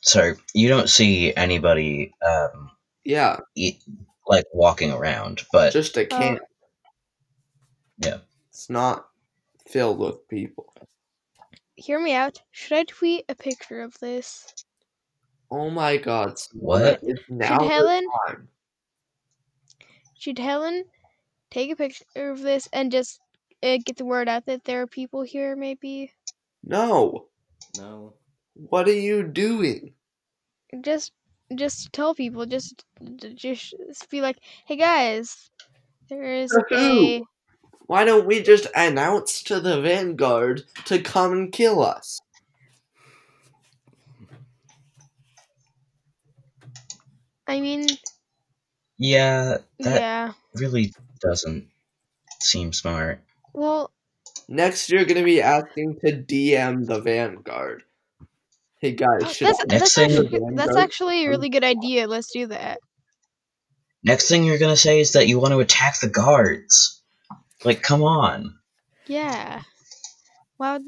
sorry 0.02 0.34
you 0.52 0.68
don't 0.68 0.90
see 0.90 1.34
anybody 1.34 2.12
um 2.24 2.70
Yeah, 3.04 3.40
e- 3.54 3.80
like 4.26 4.44
walking 4.52 4.92
around 4.92 5.42
but 5.52 5.72
just 5.72 5.96
a 5.96 6.04
camp. 6.04 6.40
Yeah. 7.98 8.18
It's 8.50 8.68
not 8.68 9.08
filled 9.66 9.98
with 9.98 10.28
people. 10.28 10.72
Hear 11.76 12.00
me 12.00 12.12
out. 12.14 12.42
Should 12.50 12.76
I 12.78 12.84
tweet 12.84 13.24
a 13.28 13.34
picture 13.34 13.80
of 13.82 13.98
this? 14.00 14.52
Oh 15.50 15.70
my 15.70 15.96
god. 15.96 16.38
What? 16.52 17.00
Is 17.02 17.20
now 17.28 17.58
Should 17.58 17.68
Helen 17.70 18.04
time. 18.26 18.48
should 20.18 20.38
Helen 20.38 20.84
take 21.50 21.70
a 21.70 21.76
picture 21.76 22.30
of 22.30 22.40
this 22.40 22.68
and 22.72 22.92
just 22.92 23.20
uh, 23.64 23.78
get 23.84 23.96
the 23.96 24.04
word 24.04 24.28
out 24.28 24.46
that 24.46 24.64
there 24.64 24.82
are 24.82 24.86
people 24.86 25.22
here? 25.22 25.56
Maybe 25.56 26.12
No. 26.62 27.26
No. 27.76 28.14
What 28.54 28.88
are 28.88 28.92
you 28.92 29.24
doing? 29.24 29.94
just 30.82 31.12
just 31.54 31.92
tell 31.92 32.14
people. 32.14 32.46
Just 32.46 32.84
just 33.34 34.10
be 34.10 34.20
like, 34.20 34.38
hey 34.66 34.76
guys, 34.76 35.50
there 36.08 36.34
is 36.34 36.52
a 36.52 37.22
Why 37.86 38.04
don't 38.04 38.26
we 38.26 38.42
just 38.42 38.66
announce 38.74 39.42
to 39.44 39.60
the 39.60 39.80
Vanguard 39.80 40.62
to 40.86 41.00
come 41.00 41.32
and 41.32 41.52
kill 41.52 41.82
us? 41.82 42.18
I 47.46 47.60
mean, 47.60 47.86
yeah 48.96 49.58
that 49.80 50.00
yeah. 50.00 50.32
really 50.54 50.92
doesn't 51.20 51.68
seem 52.40 52.72
smart 52.72 53.23
Well, 53.54 53.90
Next, 54.48 54.90
you're 54.90 55.04
gonna 55.04 55.22
be 55.24 55.40
asking 55.40 56.00
to 56.04 56.12
DM 56.12 56.86
the 56.86 57.00
Vanguard. 57.00 57.84
Hey 58.80 58.92
guys, 58.92 59.22
uh, 59.22 59.28
should 59.28 59.46
that's 59.48 59.60
I 59.60 59.64
that's 59.66 59.94
thing- 59.94 60.10
actually, 60.10 60.56
that's 60.56 60.76
actually 60.76 61.24
a 61.24 61.30
really 61.30 61.48
good 61.48 61.64
idea. 61.64 62.06
Let's 62.06 62.30
do 62.30 62.46
that. 62.48 62.80
next 64.02 64.28
thing 64.28 64.44
you're 64.44 64.58
gonna 64.58 64.76
say 64.76 65.00
is 65.00 65.12
that 65.12 65.28
you 65.28 65.38
want 65.38 65.52
to 65.52 65.60
attack 65.60 66.00
the 66.00 66.08
guards 66.08 67.00
like 67.64 67.80
come 67.80 68.02
on 68.02 68.58
Yeah. 69.06 69.62
Wow. 70.58 70.80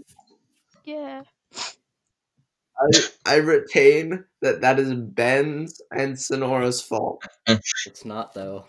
Yeah. 0.84 1.22
I, 2.78 2.90
I 3.24 3.34
retain 3.36 4.24
that 4.42 4.60
that 4.60 4.78
is 4.78 4.92
Ben's 4.92 5.80
and 5.90 6.14
Sonora's 6.14 6.82
fault. 6.82 7.24
It's 7.46 8.04
not 8.04 8.34
though. 8.34 8.66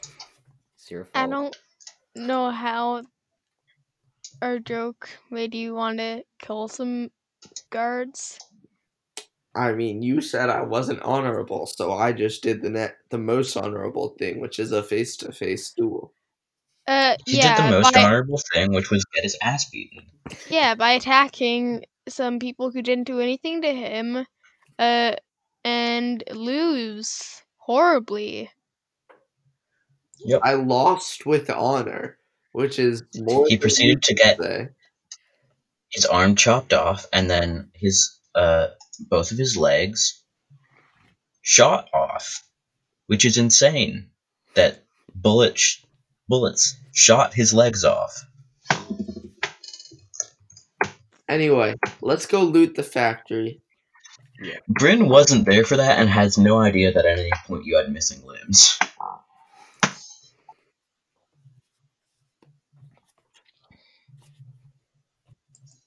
It's 0.77 0.89
your 0.89 1.03
fault. 1.03 1.11
I 1.15 1.27
don't 1.27 1.55
know 2.15 2.49
how 2.49 3.03
our 4.41 4.59
joke 4.59 5.09
made 5.29 5.55
you 5.55 5.73
want 5.73 5.99
to 5.99 6.23
kill 6.39 6.67
some 6.67 7.11
guards. 7.69 8.39
I 9.55 9.73
mean, 9.73 10.01
you 10.03 10.21
said 10.21 10.49
I 10.49 10.61
wasn't 10.61 11.01
honorable, 11.01 11.65
so 11.65 11.93
I 11.93 12.13
just 12.13 12.43
did 12.43 12.61
the 12.61 12.69
net 12.69 12.97
the 13.09 13.17
most 13.17 13.57
honorable 13.57 14.09
thing, 14.19 14.39
which 14.39 14.59
is 14.59 14.71
a 14.71 14.83
face 14.83 15.17
to 15.17 15.31
face 15.31 15.73
duel. 15.73 16.13
Uh, 16.87 17.15
he 17.25 17.37
yeah, 17.37 17.57
did 17.57 17.65
the 17.65 17.71
most 17.77 17.95
by, 17.95 18.05
honorable 18.05 18.39
thing 18.53 18.71
which 18.73 18.91
was 18.91 19.03
get 19.13 19.23
his 19.23 19.37
ass 19.41 19.69
beaten 19.69 20.05
yeah, 20.49 20.75
by 20.75 20.91
attacking 20.91 21.85
some 22.07 22.39
people 22.39 22.71
who 22.71 22.81
didn't 22.81 23.05
do 23.07 23.19
anything 23.19 23.61
to 23.61 23.73
him, 23.73 24.25
uh, 24.79 25.15
and 25.63 26.23
lose 26.31 27.41
horribly. 27.57 28.49
I 30.43 30.53
lost 30.53 31.25
with 31.25 31.49
honor, 31.49 32.16
which 32.57 32.79
is 32.79 33.03
more. 33.15 33.45
He 33.47 33.57
proceeded 33.57 34.01
to 34.03 34.15
get- 34.15 34.39
say. 34.39 34.69
his 35.89 36.05
arm 36.05 36.35
chopped 36.35 36.73
off 36.73 37.05
and 37.13 37.29
then 37.29 37.69
his 37.75 38.17
uh 38.33 38.67
both 38.99 39.31
of 39.31 39.37
his 39.37 39.55
legs 39.55 40.23
shot 41.41 41.87
off 41.93 42.43
which 43.05 43.23
is 43.25 43.37
insane 43.37 44.09
that 44.55 44.83
bullet 45.13 45.57
sh- 45.57 45.83
bullets 46.27 46.75
shot 46.93 47.33
his 47.33 47.53
legs 47.53 47.83
off 47.83 48.13
Anyway, 51.29 51.75
let's 52.01 52.25
go 52.25 52.41
loot 52.43 52.75
the 52.75 52.83
factory. 52.83 53.61
Yeah. 54.41 54.59
Bryn 54.69 55.09
wasn't 55.09 55.45
there 55.45 55.65
for 55.65 55.75
that 55.75 55.99
and 55.99 56.09
has 56.09 56.37
no 56.37 56.57
idea 56.59 56.93
that 56.93 57.05
at 57.05 57.19
any 57.19 57.31
point 57.45 57.65
you 57.65 57.75
had 57.77 57.91
missing 57.91 58.21
limbs 58.25 58.79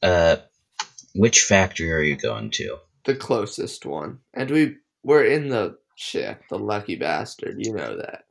uh 0.02 0.36
which 1.14 1.40
factory 1.42 1.92
are 1.92 2.02
you 2.02 2.16
going 2.16 2.50
to 2.50 2.78
The 3.04 3.16
closest 3.16 3.84
one, 3.86 4.20
and 4.34 4.50
we 4.50 4.76
we're 5.02 5.24
in 5.24 5.48
the 5.48 5.78
ship. 5.96 6.42
The 6.50 6.58
lucky 6.58 6.96
bastard, 6.96 7.56
you 7.58 7.72
know 7.74 7.96
that. 7.96 8.24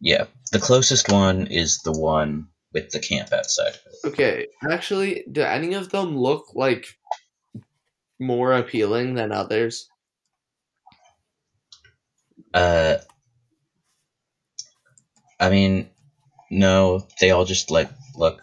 yeah 0.00 0.26
the 0.52 0.58
closest 0.58 1.10
one 1.10 1.46
is 1.46 1.78
the 1.82 1.92
one 1.92 2.48
with 2.72 2.90
the 2.90 3.00
camp 3.00 3.32
outside 3.32 3.74
Okay, 4.04 4.46
actually, 4.70 5.24
do 5.30 5.40
any 5.42 5.74
of 5.74 5.90
them 5.90 6.16
look 6.16 6.54
like 6.54 6.86
more 8.20 8.52
appealing 8.52 9.14
than 9.14 9.32
others? 9.32 9.88
Uh, 12.54 12.96
I 15.40 15.50
mean, 15.50 15.90
no, 16.50 17.06
they 17.20 17.30
all 17.30 17.44
just 17.44 17.70
like 17.70 17.90
look 18.14 18.40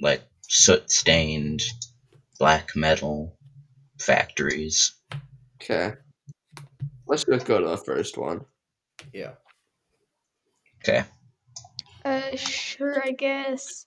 like 0.00 0.22
soot 0.48 0.90
stained 0.90 1.62
black 2.38 2.74
metal 2.74 3.38
factories. 4.00 4.94
Okay, 5.62 5.94
let's 7.06 7.24
just 7.24 7.46
go 7.46 7.60
to 7.60 7.66
the 7.68 7.76
first 7.76 8.16
one. 8.18 8.44
Yeah. 9.12 9.34
Okay, 10.82 11.04
Uh, 12.04 12.36
sure, 12.36 13.02
I 13.02 13.12
guess. 13.12 13.86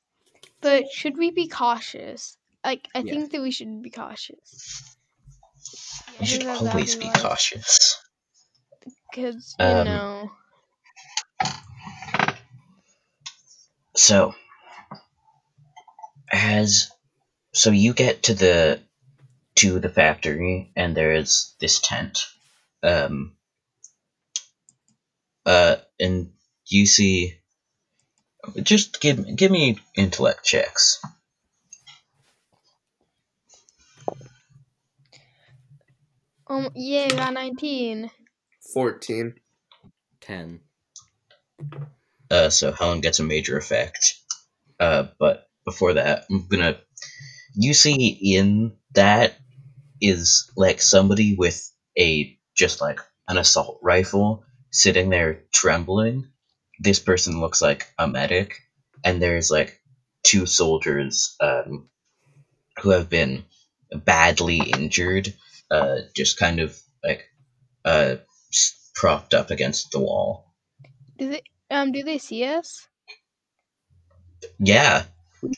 But 0.62 0.92
should 0.92 1.18
we 1.18 1.32
be 1.32 1.48
cautious? 1.48 2.38
Like, 2.64 2.88
I 2.94 3.02
Yeah. 3.02 3.14
think 3.14 3.32
that 3.32 3.42
we 3.42 3.52
should 3.52 3.82
be 3.82 3.90
cautious. 3.90 4.96
You 6.20 6.26
should 6.26 6.46
always 6.48 6.96
be 6.96 7.10
cautious. 7.10 7.98
Because, 9.10 9.56
you 9.60 9.66
Um, 9.66 9.86
know. 9.86 10.32
So, 13.96 14.34
as 16.32 16.92
so 17.54 17.72
you 17.72 17.94
get 17.94 18.24
to 18.24 18.34
the 18.34 18.82
to 19.56 19.80
the 19.80 19.90
factory 19.90 20.72
and 20.76 20.96
there's 20.96 21.56
this 21.60 21.80
tent, 21.80 22.26
um, 22.84 23.34
uh, 25.46 25.78
and 26.00 26.32
you 26.68 26.86
see. 26.86 27.38
Just 28.64 29.00
give 29.00 29.36
give 29.36 29.52
me 29.52 29.78
intellect 29.96 30.44
checks. 30.44 31.00
Um, 36.52 36.70
yeah, 36.76 37.08
I 37.10 37.16
got 37.16 37.34
19. 37.34 38.12
14. 38.74 39.36
10. 40.20 40.60
Uh, 42.30 42.50
so 42.50 42.74
Helen 42.74 43.00
gets 43.00 43.20
a 43.20 43.24
major 43.24 43.58
effect. 43.58 44.20
Uh, 44.78 45.08
but 45.18 45.50
before 45.66 45.94
that, 45.94 46.26
I'm 46.30 46.48
gonna. 46.48 46.78
You 47.54 47.74
see, 47.74 48.36
in 48.36 48.74
that 48.94 49.36
is 50.00 50.50
like 50.56 50.82
somebody 50.82 51.36
with 51.36 51.72
a 51.98 52.38
just 52.56 52.82
like 52.82 53.00
an 53.28 53.38
assault 53.38 53.80
rifle 53.82 54.44
sitting 54.72 55.10
there 55.10 55.44
trembling. 55.54 56.28
This 56.80 57.00
person 57.00 57.40
looks 57.40 57.62
like 57.62 57.88
a 57.98 58.08
medic, 58.08 58.56
and 59.04 59.22
there's 59.22 59.52
like 59.52 59.80
two 60.24 60.46
soldiers 60.46 61.36
um, 61.40 61.90
who 62.82 62.90
have 62.90 63.10
been 63.10 63.44
badly 63.94 64.60
injured, 64.60 65.34
uh, 65.70 65.98
just 66.16 66.40
kind 66.40 66.60
of 66.60 66.78
like 67.04 67.26
uh, 67.86 68.16
propped 68.96 69.34
up 69.34 69.52
against 69.52 69.92
the 69.92 70.00
wall. 70.00 70.54
Do 71.18 71.30
they, 71.30 71.44
um, 71.70 71.92
do 71.92 72.04
they 72.04 72.18
see 72.18 72.44
us? 72.46 72.88
Yeah, 74.60 75.04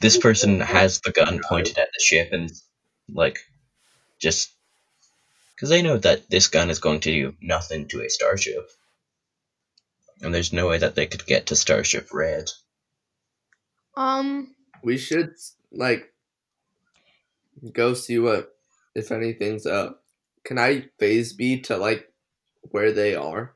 this 0.02 0.18
person 0.18 0.60
has 0.60 1.02
the 1.02 1.12
gun 1.12 1.42
pointed 1.48 1.78
at 1.78 1.90
the 1.94 2.04
ship 2.04 2.30
and 2.32 2.52
like 3.10 3.38
just 4.20 4.54
because 5.56 5.70
they 5.70 5.82
know 5.82 5.98
that 5.98 6.30
this 6.30 6.48
gun 6.48 6.70
is 6.70 6.80
going 6.80 7.00
to 7.02 7.12
do 7.12 7.36
nothing 7.42 7.88
to 7.88 8.02
a 8.02 8.10
starship, 8.10 8.70
and 10.22 10.34
there's 10.34 10.52
no 10.52 10.68
way 10.68 10.78
that 10.78 10.96
they 10.96 11.06
could 11.06 11.26
get 11.26 11.46
to 11.48 11.56
Starship 11.56 12.10
Red. 12.14 12.50
Um, 13.96 14.56
We 14.84 14.98
should, 14.98 15.36
like, 15.72 16.14
go 17.72 17.94
see 17.94 18.20
what, 18.20 18.54
if 18.96 19.12
anything's 19.12 19.66
up. 19.66 20.04
Can 20.44 20.60
I 20.60 20.90
phase 21.00 21.32
B 21.32 21.62
to, 21.62 21.78
like, 21.78 22.12
where 22.72 22.92
they 22.92 23.16
are? 23.16 23.54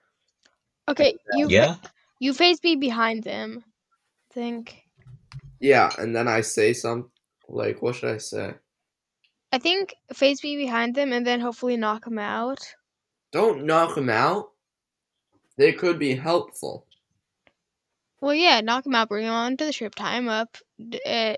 okay, 0.88 1.18
you 1.34 1.50
Yeah, 1.50 1.76
you 2.20 2.34
phase 2.34 2.64
me 2.64 2.78
behind 2.78 3.24
them. 3.24 3.66
Think. 4.32 4.87
Yeah, 5.60 5.90
and 5.98 6.16
then 6.16 6.28
I 6.28 6.42
say 6.42 6.74
some, 6.74 7.12
like, 7.50 7.82
what 7.82 7.96
should 7.96 8.10
I 8.14 8.18
say? 8.18 8.54
I 9.52 9.58
think 9.60 9.96
face 10.14 10.44
me 10.44 10.58
behind 10.58 10.96
them 10.96 11.14
and 11.14 11.26
then 11.26 11.40
hopefully 11.40 11.78
knock 11.78 12.06
them 12.06 12.20
out. 12.20 12.60
Don't 13.32 13.66
knock 13.66 13.96
them 13.96 14.10
out. 14.10 14.52
They 15.58 15.74
could 15.74 16.00
be 16.00 16.16
helpful. 16.16 16.86
Well, 18.22 18.36
yeah, 18.36 18.62
knock 18.62 18.84
them 18.84 18.96
out, 18.96 19.10
bring 19.10 19.26
them 19.26 19.34
onto 19.34 19.66
the 19.66 19.72
ship, 19.72 19.96
tie 19.96 20.16
them 20.16 20.28
up, 20.28 20.58
d- 20.78 21.02
uh, 21.06 21.36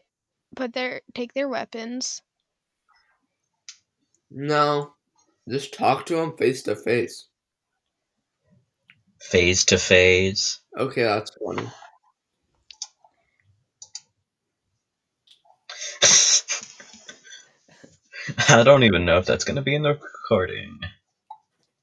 put 0.56 0.74
their 0.74 1.02
take 1.14 1.34
their 1.34 1.48
weapons. 1.48 2.22
No, 4.32 4.94
just 5.48 5.74
talk 5.74 6.06
to 6.08 6.16
them 6.16 6.38
face 6.38 6.64
to 6.64 6.76
face. 6.76 7.28
phase 9.22 9.66
to 9.66 9.78
phase. 9.78 10.60
Okay, 10.78 11.04
that's 11.04 11.32
funny. 11.44 11.68
I 18.50 18.64
don't 18.64 18.84
even 18.84 19.06
know 19.06 19.18
if 19.18 19.26
that's 19.26 19.44
going 19.44 19.58
to 19.58 19.62
be 19.62 19.76
in 19.76 19.82
the 19.82 19.90
recording. 19.90 20.80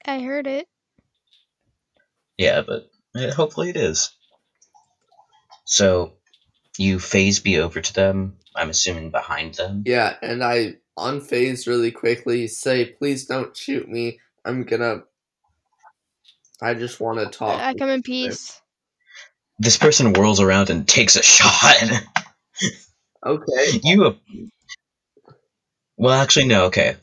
I 0.05 0.21
heard 0.21 0.47
it. 0.47 0.67
Yeah, 2.39 2.63
but 2.63 2.89
eh, 3.17 3.31
hopefully 3.33 3.71
it 3.71 3.77
is. 3.77 4.11
So, 5.65 6.15
you 6.79 6.99
phase 6.99 7.41
B 7.41 7.59
over 7.59 7.81
to 7.81 7.95
them. 7.95 8.37
I'm 8.55 8.71
assuming 8.71 9.11
behind 9.11 9.55
them. 9.55 9.83
Yeah, 9.85 10.15
and 10.23 10.43
I 10.43 10.77
unphase 10.99 11.67
really 11.67 11.91
quickly, 11.91 12.47
say, 12.47 12.87
please 12.87 13.27
don't 13.27 13.57
shoot 13.57 13.89
me. 13.89 14.21
I'm 14.45 14.65
gonna. 14.65 15.03
I 16.63 16.75
just 16.75 17.01
want 17.01 17.19
to 17.19 17.27
talk. 17.27 17.61
I 17.61 17.75
come 17.75 17.91
in 17.91 18.03
peace. 18.03 18.61
This 19.59 19.77
person 19.77 20.15
whirls 20.15 20.41
around 20.41 20.71
and 20.71 20.87
takes 20.87 21.17
a 21.17 21.23
shot. 21.23 21.77
Okay. 23.25 23.81
you. 23.83 24.17
Well, 25.97 26.15
actually, 26.15 26.47
no. 26.47 26.67
Okay, 26.67 26.97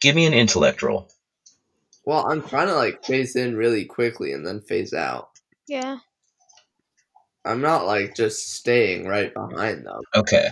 give 0.00 0.14
me 0.14 0.26
an 0.26 0.34
intellect 0.34 0.82
roll. 0.82 1.08
Well, 2.04 2.26
I'm 2.30 2.42
trying 2.42 2.68
to 2.68 2.74
like 2.74 3.04
phase 3.04 3.34
in 3.34 3.56
really 3.56 3.84
quickly 3.84 4.32
and 4.32 4.46
then 4.46 4.60
phase 4.60 4.92
out. 4.92 5.30
Yeah. 5.66 5.98
I'm 7.44 7.60
not 7.60 7.86
like 7.86 8.14
just 8.14 8.54
staying 8.54 9.06
right 9.06 9.32
behind 9.32 9.86
them. 9.86 10.02
Okay. 10.14 10.48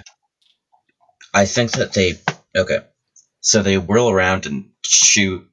I 1.33 1.45
think 1.45 1.73
that 1.73 1.93
they. 1.93 2.15
Okay. 2.57 2.81
So 3.41 3.63
they 3.63 3.79
whirl 3.79 4.09
around 4.09 4.47
and 4.47 4.71
shoot, 4.83 5.49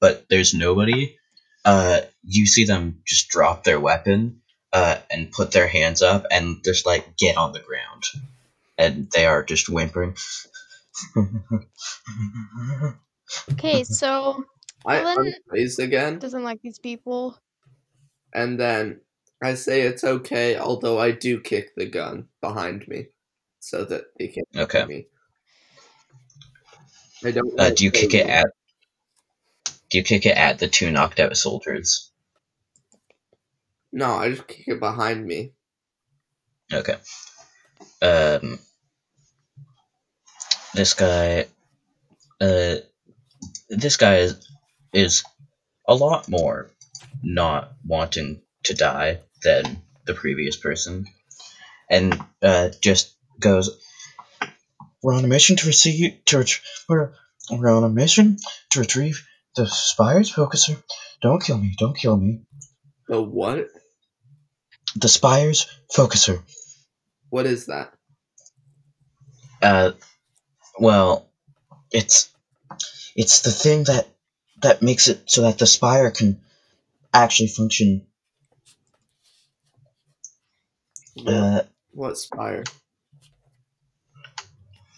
but 0.00 0.26
there's 0.28 0.54
nobody. 0.54 1.16
Uh, 1.64 2.00
you 2.22 2.46
see 2.46 2.64
them 2.64 3.02
just 3.06 3.28
drop 3.28 3.64
their 3.64 3.80
weapon, 3.80 4.42
uh, 4.72 4.98
and 5.10 5.30
put 5.30 5.52
their 5.52 5.68
hands 5.68 6.02
up 6.02 6.26
and 6.30 6.62
just 6.64 6.84
like 6.84 7.16
get 7.16 7.36
on 7.36 7.52
the 7.52 7.60
ground, 7.60 8.04
and 8.76 9.08
they 9.12 9.24
are 9.24 9.42
just 9.42 9.68
whimpering. 9.68 10.16
Okay, 13.52 13.84
so 13.84 14.44
I 14.86 14.96
Helen- 14.96 15.34
unphase 15.52 15.78
again, 15.78 16.18
doesn't 16.18 16.42
like 16.44 16.60
these 16.62 16.78
people. 16.78 17.38
and 18.34 18.58
then 18.58 19.00
I 19.42 19.54
say 19.54 19.82
it's 19.82 20.04
okay, 20.04 20.56
although 20.56 20.98
I 20.98 21.10
do 21.12 21.40
kick 21.40 21.74
the 21.76 21.86
gun 21.86 22.28
behind 22.40 22.86
me 22.88 23.08
so 23.60 23.84
that 23.84 24.04
they 24.18 24.28
can't 24.28 24.46
Okay. 24.56 24.80
hit 24.80 24.88
me. 24.88 25.06
I 27.24 27.30
don't. 27.30 27.58
Uh, 27.58 27.70
do 27.70 27.84
you 27.84 27.90
kick 27.90 28.12
phase 28.12 28.14
it 28.14 28.26
at? 28.26 28.46
Do 29.90 29.98
you 29.98 30.04
kick 30.04 30.26
it 30.26 30.36
at 30.36 30.58
the 30.58 30.68
two 30.68 30.90
knocked 30.90 31.20
out 31.20 31.36
soldiers? 31.36 32.10
No, 33.92 34.12
I 34.14 34.30
just 34.30 34.46
kick 34.48 34.64
it 34.68 34.80
behind 34.80 35.24
me. 35.26 35.52
Okay. 36.72 36.96
Um. 38.02 38.58
This 40.74 40.94
guy. 40.94 41.46
Uh. 42.40 42.76
This 43.68 43.96
guy 43.96 44.18
is, 44.18 44.48
is 44.92 45.24
a 45.88 45.94
lot 45.94 46.28
more 46.28 46.70
not 47.22 47.72
wanting 47.84 48.42
to 48.64 48.74
die 48.74 49.20
than 49.42 49.82
the 50.06 50.14
previous 50.14 50.56
person, 50.56 51.06
and 51.90 52.22
uh, 52.42 52.68
just 52.80 53.14
goes. 53.40 53.80
We're 55.02 55.14
on 55.14 55.24
a 55.24 55.28
mission 55.28 55.56
to 55.56 55.66
receive 55.66 56.24
to 56.26 56.38
ret- 56.38 56.60
we're 56.88 57.12
we're 57.50 57.74
on 57.74 57.84
a 57.84 57.88
mission 57.88 58.36
to 58.70 58.80
retrieve 58.80 59.26
the 59.56 59.66
Spire's 59.66 60.32
focuser. 60.32 60.82
Don't 61.20 61.42
kill 61.42 61.58
me! 61.58 61.74
Don't 61.78 61.96
kill 61.96 62.16
me! 62.16 62.42
The 63.08 63.20
what? 63.20 63.68
The 64.96 65.08
Spire's 65.08 65.66
focuser. 65.94 66.42
What 67.30 67.46
is 67.46 67.66
that? 67.66 67.92
Uh, 69.60 69.92
well, 70.78 71.28
it's 71.92 72.30
it's 73.16 73.42
the 73.42 73.52
thing 73.52 73.84
that 73.84 74.08
that 74.62 74.82
makes 74.82 75.08
it 75.08 75.30
so 75.30 75.42
that 75.42 75.58
the 75.58 75.66
spire 75.66 76.10
can 76.10 76.40
actually 77.12 77.48
function. 77.48 78.06
Uh, 81.26 81.62
What 81.92 82.16
spire? 82.18 82.64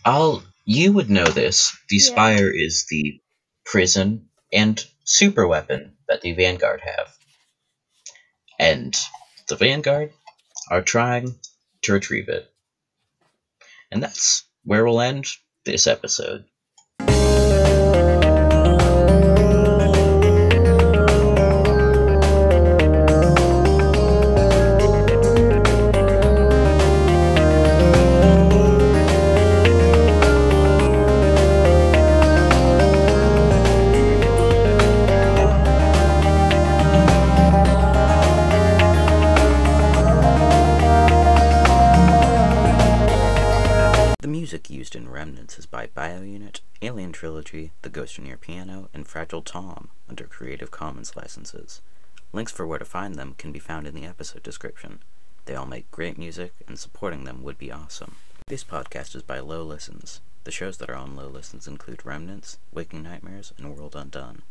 I'll 0.05 0.43
you 0.65 0.93
would 0.93 1.11
know 1.11 1.27
this. 1.27 1.77
The 1.89 1.97
Yeah. 1.97 2.03
spire 2.03 2.51
is 2.51 2.87
the 2.91 3.21
prison 3.65 4.29
and 4.53 4.83
super 5.05 5.47
weapon 5.47 5.97
that 6.09 6.23
the 6.23 6.33
Vanguard 6.33 6.81
have, 6.83 7.15
and 8.59 8.97
the 9.49 9.57
Vanguard 9.57 10.13
are 10.71 10.83
trying 10.83 11.39
to 11.83 11.93
retrieve 11.93 12.29
it. 12.29 12.51
And 13.91 14.03
that's 14.03 14.45
where 14.65 14.85
we'll 14.85 15.01
end 15.01 15.27
this 15.67 15.87
episode. 15.87 16.45
Trilogy, 47.17 47.73
The 47.81 47.89
Ghost 47.89 48.19
in 48.19 48.27
Your 48.27 48.37
Piano, 48.37 48.91
and 48.93 49.09
Fragile 49.09 49.41
Tom 49.41 49.89
under 50.07 50.25
Creative 50.25 50.71
Commons 50.71 51.17
licenses. 51.17 51.81
Links 52.31 52.53
for 52.53 52.67
where 52.67 52.79
to 52.79 52.85
find 52.85 53.15
them 53.15 53.37
can 53.39 53.53
be 53.53 53.59
found 53.59 53.87
in 53.87 53.95
the 53.95 54.05
episode 54.05 54.43
description. 54.43 54.99
They 55.47 55.55
all 55.55 55.65
make 55.65 55.91
great 55.91 56.19
music, 56.19 56.53
and 56.69 56.79
supporting 56.79 57.25
them 57.25 57.43
would 57.43 57.57
be 57.57 57.73
awesome. 57.73 58.17
This 58.49 58.65
podcast 58.65 59.17
is 59.17 59.23
by 59.23 59.39
Low 59.39 59.63
Listens. 59.63 60.21
The 60.45 60.51
shows 60.51 60.77
that 60.77 60.91
are 60.91 60.95
on 60.95 61.17
Low 61.17 61.29
Listens 61.29 61.67
include 61.67 62.05
Remnants, 62.05 62.59
Waking 62.71 63.05
Nightmares, 63.05 63.55
and 63.57 63.75
World 63.75 63.97
Undone. 63.97 64.43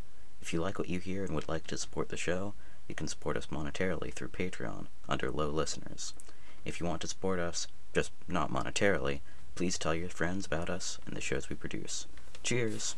If 0.41 0.51
you 0.51 0.59
like 0.59 0.79
what 0.79 0.89
you 0.89 0.97
hear 0.97 1.23
and 1.23 1.35
would 1.35 1.47
like 1.47 1.67
to 1.67 1.77
support 1.77 2.09
the 2.09 2.17
show, 2.17 2.55
you 2.87 2.95
can 2.95 3.07
support 3.07 3.37
us 3.37 3.45
monetarily 3.51 4.11
through 4.11 4.29
Patreon 4.29 4.87
under 5.07 5.29
Low 5.29 5.51
Listeners. 5.51 6.15
If 6.65 6.79
you 6.79 6.87
want 6.87 7.01
to 7.01 7.07
support 7.07 7.37
us, 7.37 7.67
just 7.93 8.11
not 8.27 8.51
monetarily, 8.51 9.19
please 9.53 9.77
tell 9.77 9.93
your 9.93 10.09
friends 10.09 10.47
about 10.47 10.71
us 10.71 10.97
and 11.05 11.15
the 11.15 11.21
shows 11.21 11.47
we 11.47 11.55
produce. 11.55 12.07
Cheers! 12.45 12.93